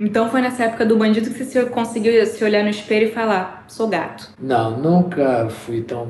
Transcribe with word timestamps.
Então 0.00 0.28
foi 0.30 0.40
nessa 0.40 0.64
época 0.64 0.86
do 0.86 0.96
bandido 0.96 1.30
que 1.30 1.44
você 1.44 1.64
conseguiu 1.66 2.24
se 2.24 2.42
olhar 2.44 2.62
no 2.62 2.70
espelho 2.70 3.08
e 3.08 3.12
falar, 3.12 3.64
sou 3.66 3.88
gato. 3.88 4.30
Não, 4.40 4.78
nunca 4.78 5.48
fui 5.50 5.82
tão 5.82 6.06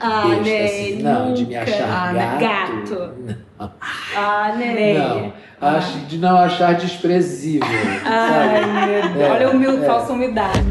Ah, 0.00 0.28
besta 0.28 0.42
né? 0.50 0.64
assim. 0.64 1.02
Não, 1.02 1.34
de 1.34 1.44
me 1.46 1.54
nunca. 1.54 1.62
achar 1.70 1.88
Ah, 1.90 2.12
gato. 2.12 2.40
gato. 2.40 3.14
Não. 3.58 3.72
Ah, 4.16 4.52
né? 4.56 4.94
Não, 4.98 5.32
acho, 5.60 5.98
de 6.06 6.18
não 6.18 6.36
achar 6.36 6.74
desprezível, 6.74 7.68
Ai, 8.04 8.62
sabe? 8.62 8.72
meu 8.90 9.02
Deus. 9.02 9.16
É, 9.16 9.30
Olha 9.32 9.50
o 9.50 9.58
meu 9.58 9.82
é. 9.82 9.86
falsa 9.86 10.12
umidade. 10.12 10.64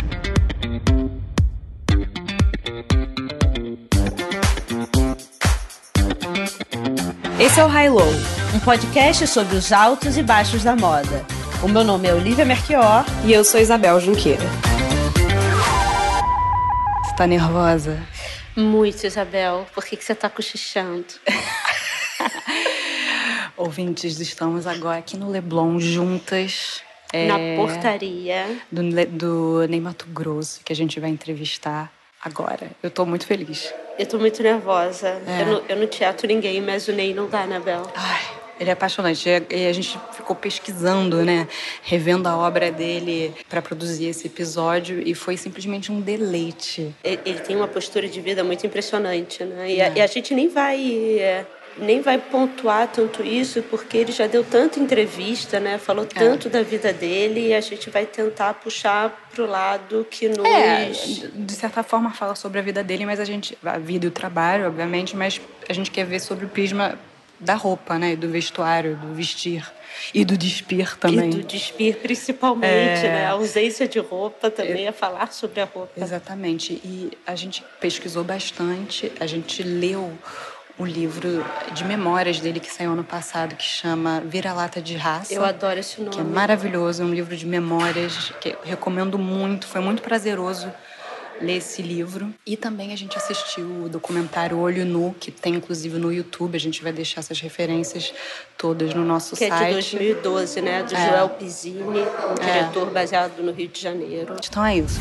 Esse 7.39 7.59
é 7.59 7.65
o 7.65 7.67
High 7.67 7.89
Low, 7.89 8.07
um 8.55 8.59
podcast 8.59 9.27
sobre 9.27 9.55
os 9.55 9.71
altos 9.71 10.17
e 10.17 10.23
baixos 10.23 10.63
da 10.63 10.75
moda. 10.75 11.25
O 11.63 11.67
meu 11.67 11.83
nome 11.83 12.07
é 12.07 12.13
Olivia 12.13 12.45
Merchior. 12.45 13.05
E 13.25 13.33
eu 13.33 13.43
sou 13.43 13.59
Isabel 13.59 13.99
Junqueira. 13.99 14.43
Você 17.03 17.15
tá 17.15 17.25
nervosa? 17.25 18.01
Muito, 18.55 19.05
Isabel. 19.05 19.65
Por 19.73 19.85
que, 19.85 19.95
que 19.95 20.03
você 20.03 20.13
tá 20.13 20.29
cochichando? 20.29 21.05
Ouvintes, 23.55 24.19
estamos 24.19 24.67
agora 24.67 24.97
aqui 24.99 25.15
no 25.15 25.29
Leblon 25.29 25.79
juntas. 25.79 26.81
é, 27.11 27.27
Na 27.27 27.37
portaria. 27.55 28.57
do, 28.71 28.81
do 29.07 29.67
Ney 29.67 29.79
Mato 29.79 30.05
Grosso, 30.07 30.61
que 30.65 30.73
a 30.73 30.75
gente 30.75 30.99
vai 30.99 31.09
entrevistar 31.09 31.91
agora. 32.23 32.71
Eu 32.81 32.89
tô 32.89 33.05
muito 33.05 33.25
feliz. 33.25 33.73
Eu 33.97 34.05
tô 34.05 34.17
muito 34.17 34.41
nervosa. 34.43 35.21
É. 35.25 35.41
Eu, 35.41 35.45
não, 35.45 35.61
eu 35.69 35.75
não 35.77 35.87
teatro 35.87 36.27
ninguém, 36.27 36.61
mas 36.61 36.87
o 36.87 36.91
Ney 36.91 37.13
não 37.13 37.29
dá, 37.29 37.45
né, 37.45 37.59
Bel? 37.59 37.83
Ai, 37.95 38.21
ele 38.63 38.69
é 38.69 38.73
apaixonante. 38.73 39.27
E 39.49 39.67
a 39.67 39.73
gente 39.73 39.99
ficou 40.13 40.35
pesquisando, 40.35 41.23
né? 41.23 41.47
Revendo 41.83 42.27
a 42.27 42.35
obra 42.37 42.71
dele 42.71 43.33
para 43.49 43.61
produzir 43.61 44.05
esse 44.07 44.27
episódio 44.27 45.01
e 45.05 45.13
foi 45.13 45.37
simplesmente 45.37 45.91
um 45.91 46.01
deleite. 46.01 46.93
Ele 47.03 47.39
tem 47.39 47.55
uma 47.55 47.67
postura 47.67 48.07
de 48.07 48.19
vida 48.21 48.43
muito 48.43 48.65
impressionante, 48.65 49.43
né? 49.43 49.71
E, 49.71 49.81
a, 49.81 49.85
É. 49.87 49.93
e 49.97 50.01
a 50.01 50.07
gente 50.07 50.33
nem 50.33 50.47
vai 50.49 51.17
é, 51.19 51.45
nem 51.77 52.01
vai 52.01 52.17
pontuar 52.19 52.87
tanto 52.87 53.23
isso 53.23 53.61
porque 53.63 53.97
ele 53.97 54.11
já 54.11 54.27
deu 54.27 54.43
tanta 54.43 54.79
entrevista, 54.79 55.59
né? 55.59 55.77
Falou 55.77 56.05
É. 56.05 56.19
tanto 56.19 56.49
da 56.49 56.61
vida 56.61 56.93
dele 56.93 57.47
e 57.47 57.53
a 57.53 57.61
gente 57.61 57.89
vai 57.89 58.05
tentar 58.05 58.53
puxar 58.55 59.27
pro 59.33 59.45
lado 59.45 60.05
que 60.09 60.29
nos 60.29 60.45
É, 60.45 60.91
de 61.33 61.53
certa 61.53 61.81
forma 61.83 62.11
fala 62.11 62.35
sobre 62.35 62.59
a 62.59 62.61
vida 62.61 62.83
dele, 62.83 63.05
mas 63.05 63.19
a 63.19 63.25
gente. 63.25 63.57
A 63.63 63.77
vida 63.79 64.05
e 64.05 64.07
o 64.07 64.11
trabalho, 64.11 64.67
obviamente, 64.67 65.15
mas 65.15 65.41
a 65.67 65.73
gente 65.73 65.89
quer 65.91 66.05
ver 66.05 66.19
sobre 66.19 66.45
o 66.45 66.49
prisma 66.49 66.97
da 67.39 67.55
roupa, 67.55 67.97
né? 67.99 68.15
Do 68.15 68.29
vestuário, 68.29 68.95
do 68.95 69.13
vestir. 69.13 69.65
E 70.13 70.25
do 70.25 70.35
despir 70.37 70.97
também. 70.97 71.29
E 71.29 71.33
do 71.35 71.43
despir, 71.43 71.97
principalmente, 71.97 73.05
É. 73.05 73.11
né? 73.11 73.25
A 73.27 73.31
ausência 73.31 73.87
de 73.87 73.99
roupa 73.99 74.49
também 74.49 74.87
é 74.87 74.91
falar 74.91 75.31
sobre 75.31 75.61
a 75.61 75.65
roupa. 75.65 75.91
Exatamente. 75.95 76.73
E 76.83 77.11
a 77.27 77.35
gente 77.35 77.63
pesquisou 77.79 78.23
bastante, 78.23 79.11
a 79.19 79.27
gente 79.27 79.61
leu 79.61 80.11
o 80.77 80.85
livro 80.85 81.45
de 81.73 81.85
memórias 81.85 82.39
dele 82.39 82.59
que 82.59 82.71
saiu 82.71 82.93
ano 82.93 83.03
passado, 83.03 83.55
que 83.55 83.63
chama 83.63 84.21
Vira-Lata 84.25 84.81
de 84.81 84.95
Raça. 84.95 85.31
Eu 85.31 85.45
adoro 85.45 85.79
esse 85.79 85.99
nome. 86.01 86.11
que 86.15 86.19
é 86.19 86.23
maravilhoso, 86.23 87.03
é 87.03 87.05
um 87.05 87.13
livro 87.13 87.37
de 87.37 87.45
memórias 87.45 88.31
que 88.41 88.49
eu 88.49 88.57
recomendo 88.63 89.19
muito, 89.19 89.67
foi 89.67 89.81
muito 89.81 90.01
prazeroso 90.01 90.73
ler 91.41 91.57
esse 91.57 91.81
livro. 91.81 92.33
E 92.45 92.55
também 92.55 92.93
a 92.93 92.95
gente 92.95 93.17
assistiu 93.17 93.65
o 93.85 93.89
documentário 93.89 94.57
Olho 94.59 94.85
Nu, 94.85 95.15
que 95.19 95.31
tem 95.31 95.55
inclusive 95.55 95.97
no 95.97 96.11
YouTube, 96.11 96.55
a 96.55 96.59
gente 96.59 96.81
vai 96.83 96.91
deixar 96.91 97.19
essas 97.21 97.39
referências 97.39 98.13
todas 98.57 98.93
no 98.93 99.03
nosso 99.03 99.35
Que 99.35 99.45
é 99.45 99.49
de 99.49 99.57
site. 99.57 99.73
2012, 99.73 100.61
né? 100.61 100.83
Do 100.83 100.95
É. 100.95 101.09
Joel 101.09 101.29
Pizzini, 101.29 101.79
um 101.81 102.35
diretor 102.35 102.89
baseado 102.91 103.41
no 103.41 103.51
Rio 103.51 103.67
de 103.67 103.81
Janeiro. 103.81 104.35
Então 104.47 104.63
é 104.65 104.77
isso. 104.77 104.99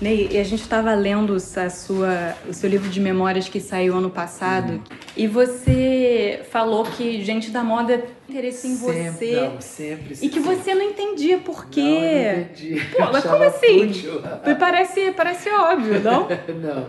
Ney, 0.00 0.28
e 0.30 0.38
a 0.38 0.44
gente 0.44 0.62
estava 0.62 0.94
lendo 0.94 1.34
a 1.34 1.70
sua, 1.70 2.36
o 2.48 2.54
seu 2.54 2.70
livro 2.70 2.88
de 2.88 3.00
memórias 3.00 3.48
que 3.48 3.58
saiu 3.58 3.96
ano 3.96 4.10
passado 4.10 4.80
e 5.16 5.26
você 5.26 6.40
falou 6.50 6.84
que 6.84 7.24
gente 7.24 7.50
da 7.50 7.64
moda 7.64 8.04
interesse 8.28 8.68
em 8.68 8.76
Sempre, 8.76 9.10
você 9.10 9.40
não, 9.40 9.60
sempre. 9.60 10.14
e 10.22 10.28
que 10.28 10.38
você 10.38 10.72
não 10.72 10.82
entendia 10.82 11.38
por 11.38 11.66
quê. 11.66 11.80
Não, 11.80 11.90
eu 11.90 12.32
não 12.36 12.42
entendi. 12.42 12.80
Pô, 12.96 13.12
mas 13.12 13.24
como 13.24 13.42
assim? 13.42 13.88
fútil. 13.88 14.22
Parece, 14.58 15.10
parece 15.12 15.50
óbvio, 15.50 16.00
não? 16.00 16.28
Não. 16.62 16.86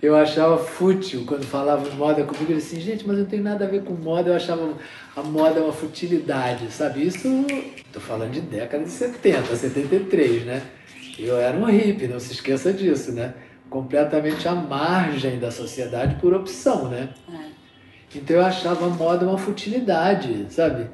Eu 0.00 0.14
achava 0.14 0.56
fútil 0.56 1.24
quando 1.26 1.44
falavam 1.44 1.90
de 1.90 1.96
moda 1.96 2.22
comigo. 2.22 2.52
Eu 2.52 2.56
disse 2.58 2.76
assim, 2.76 2.84
gente, 2.84 3.04
mas 3.04 3.16
eu 3.16 3.24
não 3.24 3.28
tenho 3.28 3.42
nada 3.42 3.64
a 3.64 3.68
ver 3.68 3.82
com 3.82 3.94
moda. 3.94 4.30
Eu 4.30 4.36
achava 4.36 4.72
a 5.16 5.22
moda 5.24 5.60
uma 5.60 5.72
futilidade, 5.72 6.70
sabe? 6.70 7.04
Isso, 7.04 7.28
tô 7.92 7.98
falando 7.98 8.30
de 8.30 8.40
década 8.40 8.84
de 8.84 8.90
70, 8.90 9.56
73, 9.56 10.46
né? 10.46 10.62
Eu 11.18 11.36
era 11.36 11.56
um 11.56 11.64
hippie, 11.64 12.06
não 12.06 12.20
se 12.20 12.32
esqueça 12.32 12.72
disso, 12.72 13.12
né? 13.12 13.34
Completamente 13.68 14.46
à 14.48 14.54
margem 14.54 15.38
da 15.38 15.50
sociedade 15.50 16.16
por 16.16 16.32
opção, 16.32 16.88
né? 16.88 17.10
Então 18.14 18.36
eu 18.36 18.44
achava 18.44 18.86
a 18.86 18.88
moda 18.88 19.26
uma 19.26 19.36
futilidade, 19.36 20.46
sabe? 20.48 20.88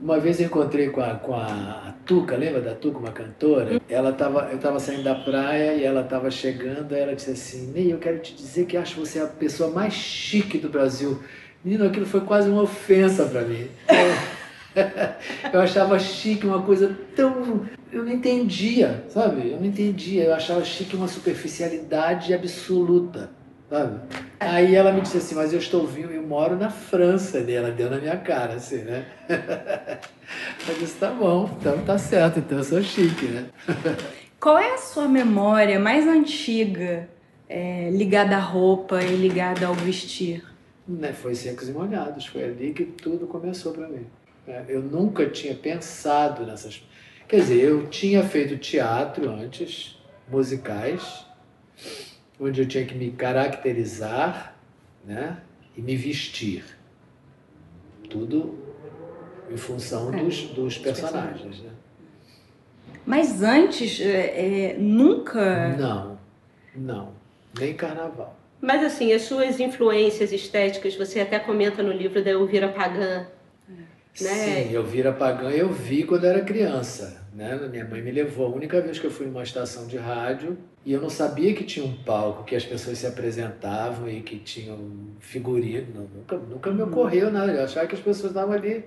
Uma 0.00 0.18
vez 0.18 0.40
eu 0.40 0.46
encontrei 0.46 0.90
com 0.90 1.00
a, 1.00 1.14
com 1.14 1.34
a 1.34 1.94
Tuca, 2.06 2.36
lembra 2.36 2.60
da 2.60 2.74
Tuca, 2.74 2.98
uma 2.98 3.10
cantora? 3.10 3.80
Ela 3.88 4.12
tava, 4.12 4.48
eu 4.50 4.56
estava 4.56 4.78
saindo 4.78 5.02
da 5.02 5.14
praia 5.14 5.74
e 5.74 5.84
ela 5.84 6.02
estava 6.02 6.30
chegando, 6.30 6.94
aí 6.94 7.00
ela 7.00 7.14
disse 7.14 7.30
assim, 7.30 7.72
Ney, 7.72 7.92
eu 7.92 7.98
quero 7.98 8.18
te 8.20 8.34
dizer 8.34 8.66
que 8.66 8.76
acho 8.76 8.98
você 8.98 9.20
a 9.20 9.26
pessoa 9.26 9.70
mais 9.70 9.92
chique 9.92 10.58
do 10.58 10.68
Brasil. 10.68 11.20
Menino, 11.64 11.86
aquilo 11.86 12.06
foi 12.06 12.20
quase 12.20 12.48
uma 12.48 12.62
ofensa 12.62 13.24
para 13.24 13.42
mim. 13.42 13.66
eu 15.52 15.60
achava 15.60 15.98
chique 15.98 16.46
uma 16.46 16.62
coisa 16.62 16.96
tão... 17.14 17.66
Eu 17.90 18.04
não 18.04 18.12
entendia, 18.12 19.04
sabe? 19.08 19.50
Eu 19.50 19.58
não 19.58 19.66
entendia. 19.66 20.24
Eu 20.24 20.34
achava 20.34 20.62
chique 20.64 20.94
uma 20.94 21.08
superficialidade 21.08 22.34
absoluta, 22.34 23.30
sabe? 23.70 24.00
Aí 24.38 24.74
ela 24.74 24.92
me 24.92 25.00
disse 25.00 25.16
assim, 25.16 25.34
mas 25.34 25.52
eu 25.52 25.58
estou 25.58 25.86
vindo, 25.86 26.12
eu 26.12 26.22
moro 26.22 26.56
na 26.56 26.70
França. 26.70 27.38
E 27.40 27.52
ela 27.52 27.70
deu 27.70 27.88
na 27.90 27.98
minha 27.98 28.16
cara, 28.16 28.54
assim, 28.54 28.82
né? 28.82 29.06
Eu 30.68 30.74
disse, 30.78 30.96
tá 30.96 31.10
bom, 31.10 31.50
então 31.58 31.82
tá 31.84 31.96
certo, 31.96 32.38
então 32.38 32.58
eu 32.58 32.64
sou 32.64 32.82
chique, 32.82 33.24
né? 33.26 33.46
Qual 34.38 34.58
é 34.58 34.74
a 34.74 34.78
sua 34.78 35.08
memória 35.08 35.80
mais 35.80 36.06
antiga 36.06 37.08
é, 37.48 37.90
ligada 37.90 38.36
à 38.36 38.40
roupa 38.40 39.02
e 39.02 39.16
ligada 39.16 39.66
ao 39.66 39.74
vestir? 39.74 40.44
Né, 40.86 41.12
Foi 41.12 41.34
secos 41.34 41.68
e 41.68 41.72
molhados, 41.72 42.26
foi 42.26 42.44
ali 42.44 42.72
que 42.72 42.84
tudo 42.84 43.26
começou 43.26 43.72
para 43.72 43.88
mim. 43.88 44.06
Né? 44.48 44.64
Eu 44.66 44.82
nunca 44.82 45.28
tinha 45.28 45.54
pensado 45.54 46.46
nessas. 46.46 46.82
Quer 47.28 47.36
dizer, 47.36 47.62
eu 47.62 47.86
tinha 47.88 48.24
feito 48.24 48.56
teatro 48.56 49.30
antes, 49.30 49.98
musicais, 50.26 51.26
onde 52.40 52.62
eu 52.62 52.66
tinha 52.66 52.86
que 52.86 52.94
me 52.94 53.10
caracterizar 53.10 54.56
né, 55.04 55.36
e 55.76 55.82
me 55.82 55.94
vestir. 55.94 56.64
Tudo 58.08 58.58
em 59.50 59.56
função 59.58 60.12
É, 60.14 60.22
dos, 60.22 60.42
dos 60.48 60.78
personagens. 60.78 61.60
Né? 61.60 61.70
Mas 63.04 63.42
antes, 63.42 64.00
é, 64.00 64.70
é, 64.70 64.76
nunca. 64.78 65.76
Não, 65.76 66.18
não, 66.74 67.12
nem 67.58 67.74
carnaval. 67.74 68.34
Mas 68.60 68.82
assim, 68.82 69.12
as 69.12 69.22
suas 69.22 69.60
influências 69.60 70.32
estéticas, 70.32 70.96
você 70.96 71.20
até 71.20 71.38
comenta 71.38 71.82
no 71.82 71.92
livro 71.92 72.24
da 72.24 72.30
Elvira 72.30 72.68
Pagan, 72.68 73.26
né? 74.20 74.64
Sim, 74.64 74.72
eu 74.72 74.84
vira 74.84 75.12
pagã 75.12 75.50
eu 75.50 75.70
vi 75.72 76.04
quando 76.04 76.24
era 76.24 76.40
criança. 76.42 77.26
Né? 77.32 77.56
Minha 77.70 77.84
mãe 77.84 78.02
me 78.02 78.10
levou. 78.10 78.46
A 78.46 78.50
única 78.50 78.80
vez 78.80 78.98
que 78.98 79.06
eu 79.06 79.10
fui 79.10 79.26
numa 79.26 79.42
estação 79.42 79.86
de 79.86 79.96
rádio 79.96 80.58
e 80.84 80.92
eu 80.92 81.00
não 81.00 81.08
sabia 81.10 81.54
que 81.54 81.62
tinha 81.64 81.86
um 81.86 81.96
palco, 82.02 82.44
que 82.44 82.56
as 82.56 82.64
pessoas 82.64 82.98
se 82.98 83.06
apresentavam 83.06 84.08
e 84.08 84.20
que 84.22 84.38
tinham 84.38 84.78
figurino. 85.20 85.86
Não, 85.94 86.02
Nunca, 86.02 86.36
nunca 86.36 86.70
me 86.70 86.82
ocorreu 86.82 87.30
nada. 87.30 87.52
Eu 87.52 87.64
achava 87.64 87.86
que 87.86 87.94
as 87.94 88.00
pessoas 88.00 88.32
estavam 88.32 88.54
ali 88.54 88.84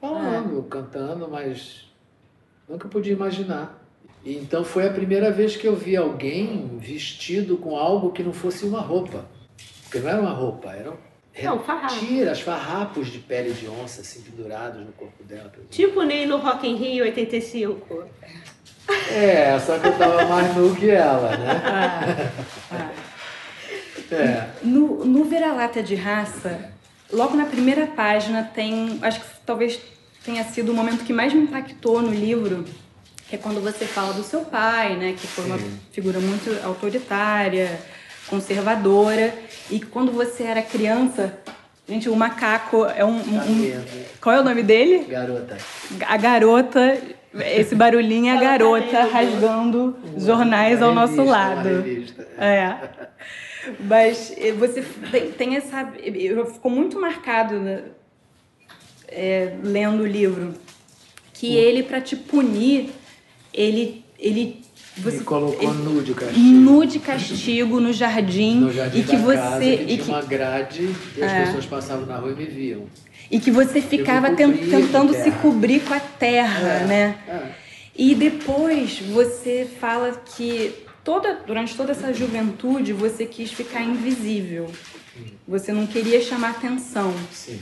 falando, 0.00 0.62
cantando, 0.64 1.28
mas 1.28 1.90
nunca 2.68 2.86
podia 2.88 3.12
imaginar. 3.12 3.82
E 4.24 4.36
então 4.36 4.64
foi 4.64 4.86
a 4.86 4.92
primeira 4.92 5.30
vez 5.30 5.56
que 5.56 5.66
eu 5.66 5.74
vi 5.74 5.96
alguém 5.96 6.76
vestido 6.78 7.56
com 7.56 7.76
algo 7.76 8.12
que 8.12 8.22
não 8.22 8.32
fosse 8.32 8.64
uma 8.64 8.80
roupa. 8.80 9.24
Porque 9.84 10.00
não 10.00 10.08
era 10.10 10.20
uma 10.20 10.32
roupa, 10.32 10.72
eram 10.72 10.98
Não, 11.42 11.58
farrapo. 11.60 11.98
Tiras, 11.98 12.40
farrapos 12.40 13.08
de 13.08 13.18
pele 13.18 13.52
de 13.52 13.68
onça, 13.68 14.00
assim, 14.00 14.20
pendurados 14.22 14.80
no 14.84 14.92
corpo 14.92 15.22
dela. 15.24 15.52
Tipo 15.70 16.02
nem 16.02 16.26
no 16.26 16.38
Rock 16.38 16.66
in 16.66 16.76
Rio 16.76 17.04
85. 17.04 18.04
É, 19.10 19.58
só 19.60 19.78
que 19.78 19.86
eu 19.86 19.98
tava 19.98 20.24
mais 20.26 20.56
nu 20.56 20.74
que 20.74 20.90
ela, 20.90 21.36
né? 21.36 21.62
Ah, 21.64 22.90
É. 24.10 24.48
No, 24.62 25.04
no 25.04 25.24
Vira-Lata 25.24 25.82
de 25.82 25.94
Raça, 25.94 26.70
logo 27.12 27.36
na 27.36 27.44
primeira 27.44 27.86
página 27.86 28.42
tem. 28.42 28.98
Acho 29.02 29.20
que 29.20 29.26
talvez 29.44 29.78
tenha 30.24 30.42
sido 30.44 30.72
o 30.72 30.74
momento 30.74 31.04
que 31.04 31.12
mais 31.12 31.32
me 31.32 31.42
impactou 31.42 32.00
no 32.00 32.10
livro, 32.10 32.64
que 33.28 33.36
é 33.36 33.38
quando 33.38 33.60
você 33.60 33.84
fala 33.84 34.14
do 34.14 34.22
seu 34.22 34.40
pai, 34.42 34.96
né? 34.96 35.14
Que 35.18 35.26
foi 35.26 35.44
uma 35.44 35.58
Sim. 35.58 35.78
figura 35.92 36.18
muito 36.20 36.50
autoritária, 36.64 37.78
conservadora, 38.28 39.34
e 39.70 39.80
quando 39.80 40.12
você 40.12 40.44
era 40.44 40.62
criança, 40.62 41.38
Gente, 41.88 42.10
o 42.10 42.14
macaco 42.14 42.84
é 42.84 43.02
um, 43.02 43.16
um, 43.16 43.38
um. 43.38 43.84
Qual 44.20 44.36
é 44.36 44.40
o 44.40 44.44
nome 44.44 44.62
dele? 44.62 45.06
Garota. 45.08 45.56
A 46.06 46.16
garota. 46.18 46.98
Esse 47.34 47.74
barulhinho 47.74 48.26
é 48.26 48.36
a 48.36 48.40
garota 48.40 49.04
rasgando 49.04 49.96
jornais 50.18 50.82
ao 50.82 50.94
nosso 50.94 51.22
lado. 51.24 51.68
É. 52.36 52.76
Mas 53.80 54.34
você 54.58 54.82
tem 55.38 55.56
essa. 55.56 55.90
Ficou 56.52 56.70
muito 56.70 57.00
marcado 57.00 57.58
né, 57.58 57.84
é, 59.08 59.54
lendo 59.62 60.02
o 60.02 60.06
livro 60.06 60.52
que 61.32 61.56
ele, 61.56 61.82
para 61.82 62.02
te 62.02 62.16
punir, 62.16 62.90
ele. 63.52 64.04
ele 64.18 64.62
você, 65.00 65.18
Me 65.18 65.24
colocou 65.24 65.74
nu 65.74 66.02
de 66.02 66.14
castigo. 66.14 66.40
Nu 66.40 66.86
de 66.86 66.98
castigo 66.98 67.80
no 67.80 67.92
jardim. 67.92 68.60
No 68.60 68.72
jardim 68.72 69.00
e 69.00 69.02
que 69.02 69.16
você. 69.16 69.36
Casa, 69.36 69.64
e 69.64 69.86
tinha 69.86 69.98
que, 69.98 70.10
uma 70.10 70.22
grade 70.22 70.94
e 71.16 71.22
as 71.22 71.32
é. 71.32 71.44
pessoas 71.44 71.66
passavam 71.66 72.06
na 72.06 72.16
rua 72.16 72.32
e 72.32 72.34
me 72.34 72.46
viam. 72.46 72.82
E 73.30 73.38
que 73.38 73.50
você 73.50 73.80
ficava 73.80 74.30
tentando 74.30 75.14
se 75.14 75.30
cobrir 75.32 75.80
com 75.80 75.94
a 75.94 76.00
terra, 76.00 76.68
é, 76.68 76.84
né? 76.86 77.18
É. 77.28 77.68
E 77.96 78.14
depois 78.14 79.00
você 79.00 79.68
fala 79.80 80.12
que 80.36 80.72
toda, 81.04 81.34
durante 81.46 81.76
toda 81.76 81.92
essa 81.92 82.12
juventude 82.12 82.92
você 82.92 83.26
quis 83.26 83.52
ficar 83.52 83.82
invisível. 83.82 84.70
Você 85.46 85.72
não 85.72 85.86
queria 85.86 86.20
chamar 86.20 86.50
atenção. 86.50 87.12
Sim. 87.32 87.58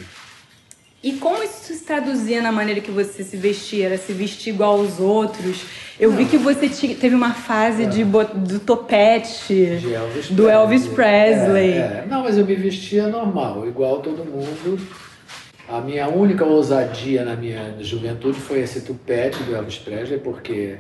E 1.03 1.13
como 1.15 1.43
isso 1.43 1.75
se 1.75 1.85
traduzia 1.85 2.43
na 2.43 2.51
maneira 2.51 2.81
que 2.81 2.91
você 2.91 3.23
se 3.23 3.37
vestia? 3.37 3.87
Era 3.87 3.99
se 3.99 4.13
vestir 4.13 4.55
igual 4.55 4.79
aos 4.81 4.99
outros? 4.99 5.65
Eu 6.01 6.11
não. 6.11 6.17
vi 6.17 6.27
que 6.27 6.37
você 6.37 6.69
teve 6.69 7.15
uma 7.15 7.33
fase 7.33 7.85
é. 7.85 7.87
de 7.87 8.05
do 8.05 8.59
topete 8.59 9.79
Elvis 9.93 10.31
do 10.31 10.49
Elvis 10.49 10.87
Presley. 10.87 11.73
É, 11.73 11.77
é. 11.77 12.07
Não, 12.09 12.23
mas 12.23 12.37
eu 12.37 12.45
me 12.45 12.55
vestia 12.55 13.09
normal, 13.09 13.67
igual 13.67 14.01
todo 14.01 14.25
mundo. 14.25 14.81
A 15.69 15.81
minha 15.81 16.09
única 16.09 16.45
ousadia 16.45 17.25
na 17.25 17.35
minha 17.35 17.77
juventude 17.81 18.39
foi 18.39 18.61
esse 18.61 18.83
tupete 18.83 19.43
do 19.43 19.55
Elvis 19.55 19.79
Presley, 19.79 20.19
porque 20.19 20.77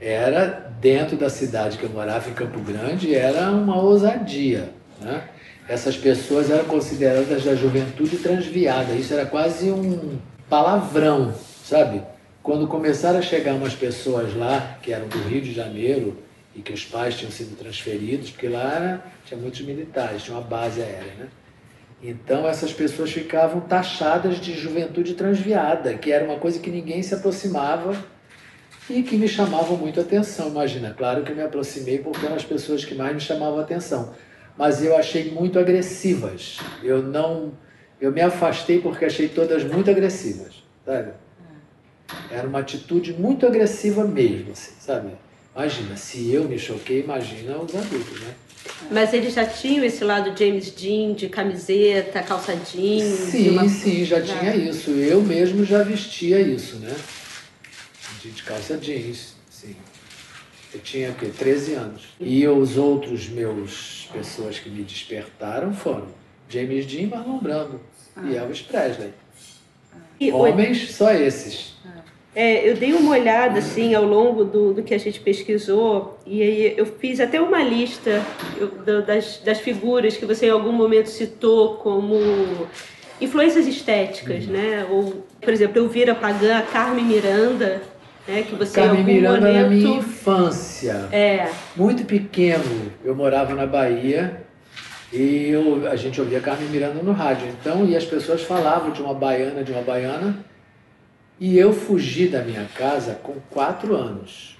era 0.00 0.72
dentro 0.80 1.16
da 1.16 1.28
cidade 1.28 1.76
que 1.76 1.84
eu 1.84 1.90
morava, 1.90 2.28
em 2.28 2.32
Campo 2.34 2.60
Grande, 2.60 3.14
era 3.14 3.50
uma 3.50 3.76
ousadia. 3.80 4.70
Né? 5.00 5.22
Essas 5.68 5.96
pessoas 5.96 6.50
eram 6.50 6.64
consideradas 6.64 7.44
da 7.44 7.54
juventude 7.54 8.16
transviada, 8.16 8.92
isso 8.94 9.14
era 9.14 9.24
quase 9.24 9.70
um 9.70 10.18
palavrão, 10.48 11.32
sabe? 11.64 12.02
Quando 12.42 12.66
começaram 12.66 13.18
a 13.18 13.22
chegar 13.22 13.54
umas 13.54 13.74
pessoas 13.74 14.34
lá, 14.34 14.78
que 14.82 14.92
eram 14.92 15.06
do 15.06 15.18
Rio 15.18 15.40
de 15.40 15.52
Janeiro, 15.52 16.16
e 16.54 16.60
que 16.60 16.72
os 16.72 16.84
pais 16.84 17.16
tinham 17.16 17.30
sido 17.30 17.56
transferidos, 17.56 18.30
porque 18.30 18.48
lá 18.48 18.74
era, 18.74 19.04
tinha 19.24 19.38
muitos 19.38 19.60
militares, 19.60 20.22
tinha 20.22 20.36
uma 20.36 20.42
base 20.42 20.80
aérea, 20.80 21.14
né? 21.18 21.28
Então 22.02 22.48
essas 22.48 22.72
pessoas 22.72 23.12
ficavam 23.12 23.60
taxadas 23.60 24.40
de 24.40 24.54
juventude 24.54 25.14
transviada, 25.14 25.94
que 25.94 26.10
era 26.10 26.24
uma 26.24 26.38
coisa 26.38 26.58
que 26.58 26.70
ninguém 26.70 27.02
se 27.02 27.14
aproximava 27.14 27.94
e 28.88 29.02
que 29.02 29.16
me 29.16 29.28
chamavam 29.28 29.76
muito 29.76 30.00
atenção. 30.00 30.48
Imagina, 30.48 30.94
claro 30.96 31.22
que 31.22 31.30
eu 31.30 31.36
me 31.36 31.42
aproximei 31.42 31.98
porque 31.98 32.24
eram 32.24 32.36
as 32.36 32.44
pessoas 32.44 32.84
que 32.84 32.94
mais 32.94 33.14
me 33.14 33.20
chamavam 33.20 33.60
atenção, 33.60 34.14
mas 34.56 34.82
eu 34.82 34.96
achei 34.96 35.30
muito 35.30 35.58
agressivas. 35.58 36.58
Eu 36.82 37.02
não, 37.02 37.52
eu 38.00 38.12
me 38.12 38.20
afastei 38.20 38.80
porque 38.80 39.04
achei 39.04 39.28
todas 39.28 39.64
muito 39.64 39.90
agressivas, 39.90 40.62
sabe? 40.84 41.12
Era 42.30 42.46
uma 42.46 42.60
atitude 42.60 43.12
muito 43.12 43.46
agressiva 43.46 44.04
mesmo, 44.04 44.52
assim, 44.52 44.72
sabe? 44.80 45.12
Imagina, 45.54 45.96
se 45.96 46.32
eu 46.32 46.44
me 46.44 46.58
choquei, 46.58 47.00
imagina 47.00 47.58
os 47.58 47.74
adultos, 47.74 48.20
né? 48.20 48.34
Mas 48.90 49.12
eles 49.12 49.34
já 49.34 49.44
tinham 49.46 49.84
esse 49.84 50.04
lado 50.04 50.36
James 50.38 50.70
Dean, 50.70 51.14
de 51.14 51.28
camiseta, 51.28 52.22
calça 52.22 52.54
jeans? 52.54 53.02
Sim, 53.02 53.50
uma... 53.50 53.68
sim, 53.68 54.04
já, 54.04 54.20
já, 54.20 54.38
tinha 54.38 54.56
isso. 54.56 54.90
Eu 54.90 55.22
mesmo 55.22 55.64
já 55.64 55.82
vestia 55.82 56.40
isso, 56.40 56.76
né? 56.76 56.94
De 58.22 58.42
calça 58.42 58.76
jeans, 58.76 59.34
sim. 59.50 59.74
Eu 60.72 60.80
tinha 60.80 61.10
o 61.10 61.14
quê? 61.14 61.30
13 61.36 61.74
anos. 61.74 62.02
E 62.20 62.46
os 62.46 62.76
outros 62.76 63.28
meus 63.28 64.08
pessoas 64.12 64.58
que 64.58 64.70
me 64.70 64.82
despertaram 64.82 65.72
foram 65.72 66.06
James 66.48 66.86
Dean, 66.86 67.08
Marlon 67.08 67.38
Brando 67.38 67.80
ah. 68.16 68.22
e 68.24 68.36
Elvis 68.36 68.62
Presley. 68.62 69.10
E 70.18 70.30
Homens, 70.30 70.92
só 70.92 71.12
esses. 71.12 71.74
É, 72.34 72.68
eu 72.68 72.76
dei 72.76 72.92
uma 72.92 73.10
olhada 73.10 73.58
assim 73.58 73.94
ao 73.94 74.04
longo 74.04 74.44
do, 74.44 74.72
do 74.72 74.82
que 74.84 74.94
a 74.94 74.98
gente 74.98 75.18
pesquisou 75.18 76.16
e 76.24 76.40
aí 76.40 76.74
eu 76.76 76.86
fiz 76.86 77.18
até 77.18 77.40
uma 77.40 77.60
lista 77.60 78.24
das, 79.04 79.38
das 79.38 79.58
figuras 79.58 80.16
que 80.16 80.24
você 80.24 80.46
em 80.46 80.50
algum 80.50 80.70
momento 80.70 81.08
citou 81.08 81.74
como 81.78 82.16
influências 83.20 83.66
estéticas, 83.66 84.46
uhum. 84.46 84.52
né? 84.52 84.86
Ou, 84.88 85.24
por 85.40 85.52
exemplo, 85.52 85.78
eu 85.78 85.88
vira 85.88 86.14
Pagã, 86.14 86.58
a 86.58 86.62
Carmen 86.62 87.04
Miranda, 87.04 87.82
né? 88.26 88.42
Que 88.42 88.54
você 88.54 88.80
Carmen 88.80 89.04
Miranda 89.04 89.48
momento... 89.48 89.62
na 89.62 89.68
minha 89.68 89.98
infância. 89.98 91.08
É. 91.12 91.50
Muito 91.76 92.04
pequeno, 92.04 92.92
eu 93.04 93.14
morava 93.14 93.54
na 93.54 93.66
Bahia 93.66 94.42
e 95.12 95.48
eu, 95.48 95.88
a 95.90 95.96
gente 95.96 96.20
ouvia 96.20 96.40
Carmen 96.40 96.68
Miranda 96.68 97.02
no 97.02 97.12
rádio. 97.12 97.48
Então, 97.48 97.84
e 97.84 97.96
as 97.96 98.04
pessoas 98.04 98.42
falavam 98.42 98.90
de 98.90 99.02
uma 99.02 99.14
baiana, 99.14 99.64
de 99.64 99.72
uma 99.72 99.82
baiana 99.82 100.36
e 101.40 101.56
eu 101.58 101.72
fugi 101.72 102.28
da 102.28 102.42
minha 102.42 102.66
casa 102.76 103.18
com 103.22 103.34
quatro 103.48 103.96
anos. 103.96 104.58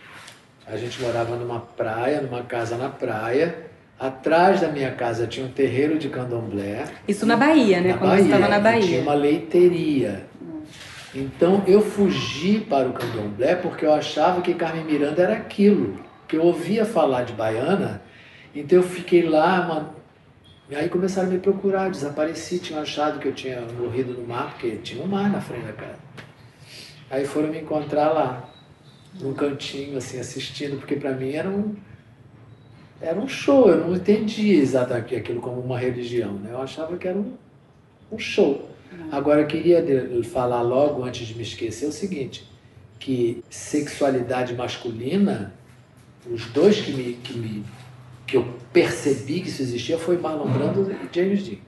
A 0.67 0.79
gente 0.79 1.01
morava 1.03 1.37
numa 1.37 1.61
praia, 1.61 2.23
numa 2.23 2.43
casa 2.43 2.77
na 2.77 2.89
praia. 2.89 3.67
Atrás 3.99 4.63
da 4.63 4.69
minha 4.69 4.91
casa 4.93 5.27
tinha 5.27 5.45
um 5.45 5.51
terreiro 5.51 5.99
de 5.99 6.09
candomblé. 6.09 6.85
Isso 7.06 7.27
na 7.27 7.37
Bahia, 7.37 7.83
né? 7.83 7.91
Na 7.91 7.99
Quando 7.99 8.11
Bahia, 8.11 8.25
você 8.25 8.33
estava 8.33 8.49
na 8.49 8.59
Bahia. 8.59 8.87
Tinha 8.87 9.03
uma 9.03 9.13
leiteria. 9.13 10.30
Então 11.15 11.65
eu 11.67 11.81
fugi 11.81 12.61
para 12.61 12.89
o 12.89 12.93
candomblé 12.93 13.57
porque 13.57 13.85
eu 13.85 13.93
achava 13.93 14.41
que 14.43 14.55
Carmen 14.55 14.85
Miranda 14.85 15.23
era 15.23 15.35
aquilo. 15.35 15.99
Que 16.29 16.37
eu 16.37 16.45
ouvia 16.45 16.85
falar 16.85 17.25
de 17.25 17.33
baiana. 17.33 18.03
Então 18.55 18.79
eu 18.79 18.85
fiquei 18.85 19.29
lá, 19.29 19.93
e 20.71 20.77
aí 20.77 20.89
começaram 20.89 21.29
a 21.29 21.33
me 21.33 21.39
procurar, 21.39 21.91
desapareci, 21.91 22.61
tinham 22.61 22.81
achado 22.81 23.19
que 23.19 23.27
eu 23.27 23.35
tinha 23.35 23.61
morrido 23.61 24.12
no 24.12 24.25
mar, 24.25 24.53
porque 24.53 24.77
tinha 24.77 25.03
um 25.03 25.07
mar 25.07 25.29
na 25.29 25.41
frente 25.41 25.67
da 25.67 25.73
casa. 25.73 25.99
Aí 27.11 27.27
foram 27.27 27.49
me 27.49 27.59
encontrar 27.59 28.11
lá, 28.11 28.49
num 29.21 29.35
cantinho, 29.35 29.99
assim, 29.99 30.21
assistindo, 30.21 30.79
porque 30.79 30.95
para 30.95 31.11
mim 31.11 31.33
era 31.33 31.49
um, 31.49 31.75
era 33.01 33.19
um 33.19 33.27
show, 33.27 33.69
eu 33.69 33.79
não 33.79 33.97
entendia 33.97 34.56
exatamente 34.56 35.17
aquilo 35.17 35.41
como 35.41 35.61
uma 35.61 35.77
religião, 35.77 36.35
né? 36.35 36.51
Eu 36.53 36.63
achava 36.63 36.97
que 36.97 37.09
era 37.09 37.19
um, 37.19 37.35
um 38.13 38.19
show. 38.19 38.69
Agora, 39.11 39.41
eu 39.41 39.47
queria 39.47 39.85
falar 40.25 40.63
logo, 40.63 41.05
antes 41.05 41.27
de 41.27 41.35
me 41.35 41.43
esquecer, 41.43 41.87
o 41.87 41.93
seguinte, 41.93 42.49
que 42.99 43.43
sexualidade 43.49 44.55
masculina, 44.55 45.55
os 46.31 46.47
dois 46.47 46.81
que, 46.81 46.93
me, 46.93 47.15
que, 47.15 47.37
me, 47.37 47.65
que 48.27 48.37
eu 48.37 48.47
percebi 48.73 49.41
que 49.41 49.49
isso 49.49 49.63
existia 49.63 49.99
foi 49.99 50.19
Marlon 50.19 50.49
Brando 50.51 50.91
e 50.93 51.09
James 51.15 51.43
Dean. 51.43 51.59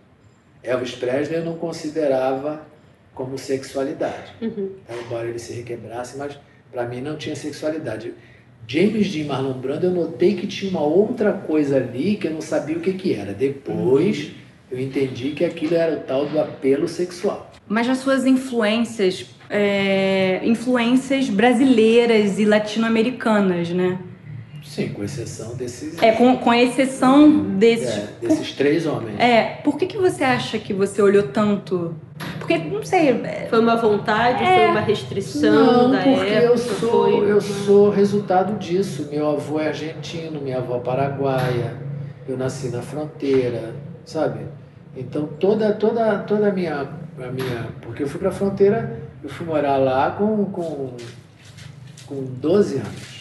Elvis 0.62 0.92
Presley 0.94 1.40
eu 1.40 1.44
não 1.44 1.56
considerava 1.56 2.66
como 3.14 3.36
sexualidade. 3.36 4.32
Uhum. 4.40 4.70
Então, 4.84 5.02
embora 5.04 5.28
ele 5.28 5.38
se 5.38 5.52
requebrasse, 5.52 6.16
mas 6.16 6.38
para 6.70 6.86
mim 6.86 7.00
não 7.00 7.16
tinha 7.16 7.34
sexualidade. 7.34 8.14
James 8.66 9.10
Dean 9.10 9.26
Marlon 9.26 9.54
Brando, 9.54 9.86
eu 9.86 9.90
notei 9.90 10.36
que 10.36 10.46
tinha 10.46 10.70
uma 10.70 10.82
outra 10.82 11.32
coisa 11.32 11.76
ali 11.76 12.16
que 12.16 12.28
eu 12.28 12.32
não 12.32 12.40
sabia 12.40 12.76
o 12.76 12.80
que, 12.80 12.92
que 12.92 13.12
era. 13.12 13.32
Depois 13.32 14.28
uhum. 14.28 14.34
Eu 14.72 14.80
entendi 14.80 15.32
que 15.32 15.44
aquilo 15.44 15.74
era 15.74 15.96
o 15.96 16.00
tal 16.00 16.24
do 16.24 16.40
apelo 16.40 16.88
sexual. 16.88 17.50
Mas 17.68 17.86
as 17.90 17.98
suas 17.98 18.24
influências, 18.24 19.26
é, 19.50 20.40
influências 20.44 21.28
brasileiras 21.28 22.38
e 22.38 22.46
latino-americanas, 22.46 23.68
né? 23.68 23.98
Sim, 24.64 24.88
com 24.88 25.04
exceção 25.04 25.54
desses. 25.54 26.02
É, 26.02 26.12
com, 26.12 26.38
com 26.38 26.54
exceção 26.54 27.56
desses. 27.56 27.88
É, 27.88 28.08
desses 28.22 28.48
por, 28.48 28.56
três 28.56 28.86
homens. 28.86 29.20
É, 29.20 29.60
por 29.62 29.76
que, 29.76 29.84
que 29.84 29.98
você 29.98 30.24
acha 30.24 30.58
que 30.58 30.72
você 30.72 31.02
olhou 31.02 31.24
tanto? 31.24 31.94
Porque, 32.38 32.56
não 32.56 32.82
sei. 32.82 33.10
É, 33.10 33.48
foi 33.50 33.58
uma 33.58 33.76
vontade, 33.76 34.42
é, 34.42 34.56
foi 34.56 34.66
uma 34.68 34.80
restrição 34.80 35.52
não, 35.52 35.90
da 35.90 35.98
porque 35.98 36.20
época? 36.20 36.44
Eu 36.44 36.56
sou, 36.56 37.10
foi... 37.10 37.30
eu 37.30 37.40
sou 37.42 37.90
resultado 37.90 38.58
disso. 38.58 39.08
Meu 39.10 39.28
avô 39.28 39.60
é 39.60 39.68
argentino, 39.68 40.40
minha 40.40 40.58
avó 40.58 40.78
paraguaia, 40.78 41.76
eu 42.26 42.38
nasci 42.38 42.68
na 42.68 42.80
fronteira, 42.80 43.74
sabe? 44.06 44.61
Então 44.96 45.26
toda, 45.26 45.72
toda, 45.72 46.18
toda 46.20 46.48
a 46.48 46.52
minha, 46.52 46.80
a 46.80 47.30
minha. 47.30 47.68
Porque 47.80 48.02
eu 48.02 48.08
fui 48.08 48.18
para 48.20 48.28
a 48.28 48.32
fronteira, 48.32 49.00
eu 49.22 49.28
fui 49.28 49.46
morar 49.46 49.76
lá 49.76 50.10
com, 50.12 50.44
com, 50.46 50.96
com 52.06 52.24
12 52.24 52.76
anos. 52.76 53.12